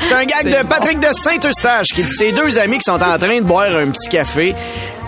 C'est 0.00 0.14
un 0.14 0.24
gag 0.24 0.48
de 0.48 0.66
Patrick 0.66 1.00
de 1.00 1.08
Saint-Eustache 1.12 1.88
qui 1.94 2.02
dit 2.02 2.12
ses 2.12 2.32
deux 2.32 2.58
amis 2.58 2.78
qui 2.78 2.84
sont 2.84 3.02
en 3.02 3.18
train 3.18 3.38
de 3.38 3.44
boire 3.44 3.74
un 3.76 3.90
petit 3.90 4.08
café. 4.08 4.54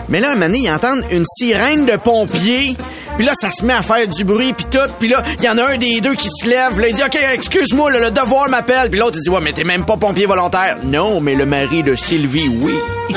Mais 0.09 0.19
là, 0.19 0.31
un 0.31 0.33
moment 0.33 0.47
donné, 0.47 0.59
ils 0.59 0.71
entendent 0.71 1.03
une 1.11 1.25
sirène 1.25 1.85
de 1.85 1.95
pompiers. 1.95 2.75
Puis 3.17 3.25
là, 3.25 3.33
ça 3.39 3.49
se 3.51 3.65
met 3.65 3.73
à 3.73 3.81
faire 3.81 4.07
du 4.07 4.23
bruit, 4.23 4.53
puis 4.53 4.65
tout. 4.65 4.79
Puis 4.99 5.09
là, 5.09 5.21
il 5.39 5.43
y 5.43 5.49
en 5.49 5.57
a 5.57 5.73
un 5.73 5.77
des 5.77 6.01
deux 6.01 6.15
qui 6.15 6.29
se 6.29 6.47
lève. 6.47 6.79
Là, 6.79 6.87
il 6.87 6.95
dit, 6.95 7.03
OK, 7.03 7.17
excuse-moi, 7.33 7.91
là, 7.91 7.99
le 7.99 8.11
devoir 8.11 8.49
m'appelle. 8.49 8.89
Puis 8.89 8.99
l'autre, 8.99 9.17
il 9.17 9.21
dit, 9.21 9.29
ouais, 9.29 9.41
mais 9.41 9.53
t'es 9.53 9.63
même 9.63 9.85
pas 9.85 9.97
pompier 9.97 10.25
volontaire. 10.25 10.77
Non, 10.83 11.19
mais 11.19 11.35
le 11.35 11.45
mari 11.45 11.83
de 11.83 11.95
Sylvie, 11.95 12.49
oui. 12.49 12.73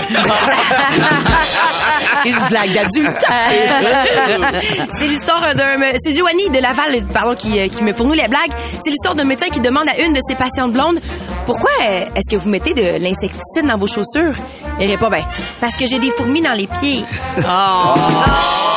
Une 2.25 2.39
blague 2.51 2.73
d'adulte. 2.73 3.25
c'est 4.99 5.07
l'histoire 5.07 5.55
d'un... 5.55 5.77
C'est 6.03 6.13
Joanie 6.15 6.49
de 6.51 6.59
Laval, 6.59 7.05
pardon, 7.13 7.37
qui, 7.37 7.59
euh, 7.59 7.69
qui 7.69 7.85
met 7.85 7.93
pour 7.93 8.07
nous 8.07 8.15
les 8.15 8.27
blagues. 8.27 8.51
C'est 8.83 8.91
l'histoire 8.91 9.15
d'un 9.15 9.25
médecin 9.25 9.47
qui 9.47 9.61
demande 9.61 9.89
à 9.89 10.01
une 10.03 10.13
de 10.13 10.21
ses 10.27 10.35
patientes 10.35 10.73
blondes 10.73 10.99
Pourquoi 11.45 11.71
est-ce 12.15 12.35
que 12.35 12.37
vous 12.43 12.49
mettez 12.49 12.75
de 12.75 12.99
l'insecticide 12.99 13.67
dans 13.67 13.79
vos 13.79 13.87
chaussures? 13.87 14.35
Elle 14.81 14.91
répond 14.91 15.09
Ben, 15.09 15.25
parce 15.61 15.77
que 15.77 15.87
j'ai 15.87 16.01
des 16.01 16.11
fourmis 16.11 16.41
dans 16.41 16.53
les 16.53 16.67
pieds. 16.67 17.05
Oh. 17.39 17.95
Elle 17.95 18.76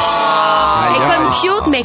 est 0.95 1.15
comme 1.15 1.31
cute, 1.41 1.67
mais 1.71 1.83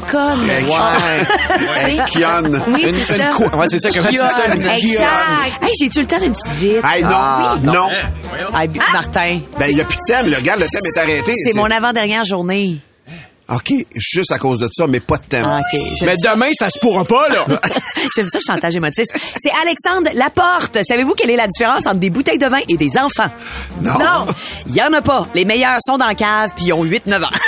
sais? 2.06 2.18
Kionne. 2.18 2.62
Oui, 2.68 2.82
Une- 2.82 2.94
c'est 3.04 3.14
une 3.16 3.20
ça. 3.22 3.30
quoi- 3.36 3.58
Ouais, 3.58 3.66
c'est 3.68 3.78
ça, 3.78 3.88
comment 3.94 4.08
tu 4.08 4.14
dis 4.14 4.18
ça, 4.18 4.46
une 4.54 4.62
Exact. 4.62 5.62
Hey, 5.62 5.70
j'ai-tu 5.80 6.00
le 6.00 6.06
temps 6.06 6.18
d'une 6.20 6.32
petite 6.32 6.52
vite? 6.54 6.80
Hey, 6.84 7.02
non, 7.02 7.10
Ah, 7.12 7.56
non. 7.62 7.88
Hey, 8.58 8.70
Martin, 8.92 9.40
Ben, 9.58 9.66
il 9.70 9.76
y 9.76 9.80
a 9.80 9.84
plus 9.84 9.96
de 9.96 10.12
thème, 10.12 10.30
le 10.30 10.40
gars, 10.40 10.56
le 10.56 10.66
thème 10.66 10.82
est 10.84 10.98
arrêté. 10.98 11.32
c'est 11.44 11.54
mon 11.56 11.70
avant-dernière 11.70 12.24
journée. 12.24 12.78
OK, 13.46 13.72
juste 13.94 14.32
à 14.32 14.38
cause 14.38 14.58
de 14.58 14.68
ça, 14.72 14.86
mais 14.86 15.00
pas 15.00 15.18
de 15.18 15.22
thème. 15.24 15.44
Ah, 15.46 15.60
OK. 15.60 15.78
J'aime 15.98 16.08
Mais 16.08 16.14
demain, 16.16 16.50
ça 16.54 16.70
se 16.70 16.78
pourra 16.78 17.04
pas, 17.04 17.28
là. 17.28 17.44
J'aime 18.16 18.28
ça, 18.30 18.38
le 18.38 18.54
chantage 18.54 18.74
émotif. 18.74 19.04
C'est 19.36 19.52
Alexandre 19.62 20.10
Laporte. 20.14 20.78
Savez-vous 20.82 21.12
quelle 21.14 21.30
est 21.30 21.36
la 21.36 21.46
différence 21.46 21.86
entre 21.86 21.98
des 21.98 22.08
bouteilles 22.08 22.38
de 22.38 22.46
vin 22.46 22.60
et 22.68 22.76
des 22.78 22.96
enfants? 22.96 23.28
Non. 23.82 23.98
Non, 23.98 24.26
il 24.66 24.74
y 24.74 24.82
en 24.82 24.92
a 24.94 25.02
pas. 25.02 25.26
Les 25.34 25.44
meilleurs 25.44 25.78
sont 25.86 25.98
dans 25.98 26.06
la 26.06 26.14
cave 26.14 26.52
puis 26.56 26.66
ils 26.66 26.72
ont 26.72 26.84
8-9 26.84 27.22
ans. 27.22 27.28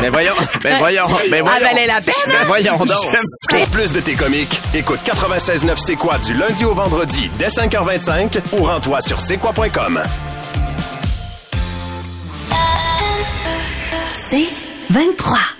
Ben 0.00 0.12
voyons, 0.12 0.32
ben 0.62 0.78
voyons, 0.78 1.08
ben 1.28 1.42
voyons. 1.42 1.46
Ah, 1.48 1.58
valait 1.58 1.86
la 1.86 2.00
peine, 2.00 2.14
hein? 2.28 2.32
Ben 2.40 2.46
voyons 2.46 2.76
donc. 2.78 3.18
Pour 3.50 3.66
plus 3.70 3.92
de 3.92 3.98
tes 3.98 4.14
comiques, 4.14 4.60
écoute 4.72 5.00
96.9 5.04 5.72
C'est 5.76 5.96
quoi 5.96 6.18
du 6.18 6.34
lundi 6.34 6.64
au 6.64 6.72
vendredi 6.72 7.28
dès 7.36 7.48
5h25 7.48 8.38
ou 8.52 8.62
rends-toi 8.62 9.00
sur 9.00 9.20
c'est 9.20 9.38
quoi.com. 9.38 10.00
C'est 14.30 14.46
23. 14.90 15.57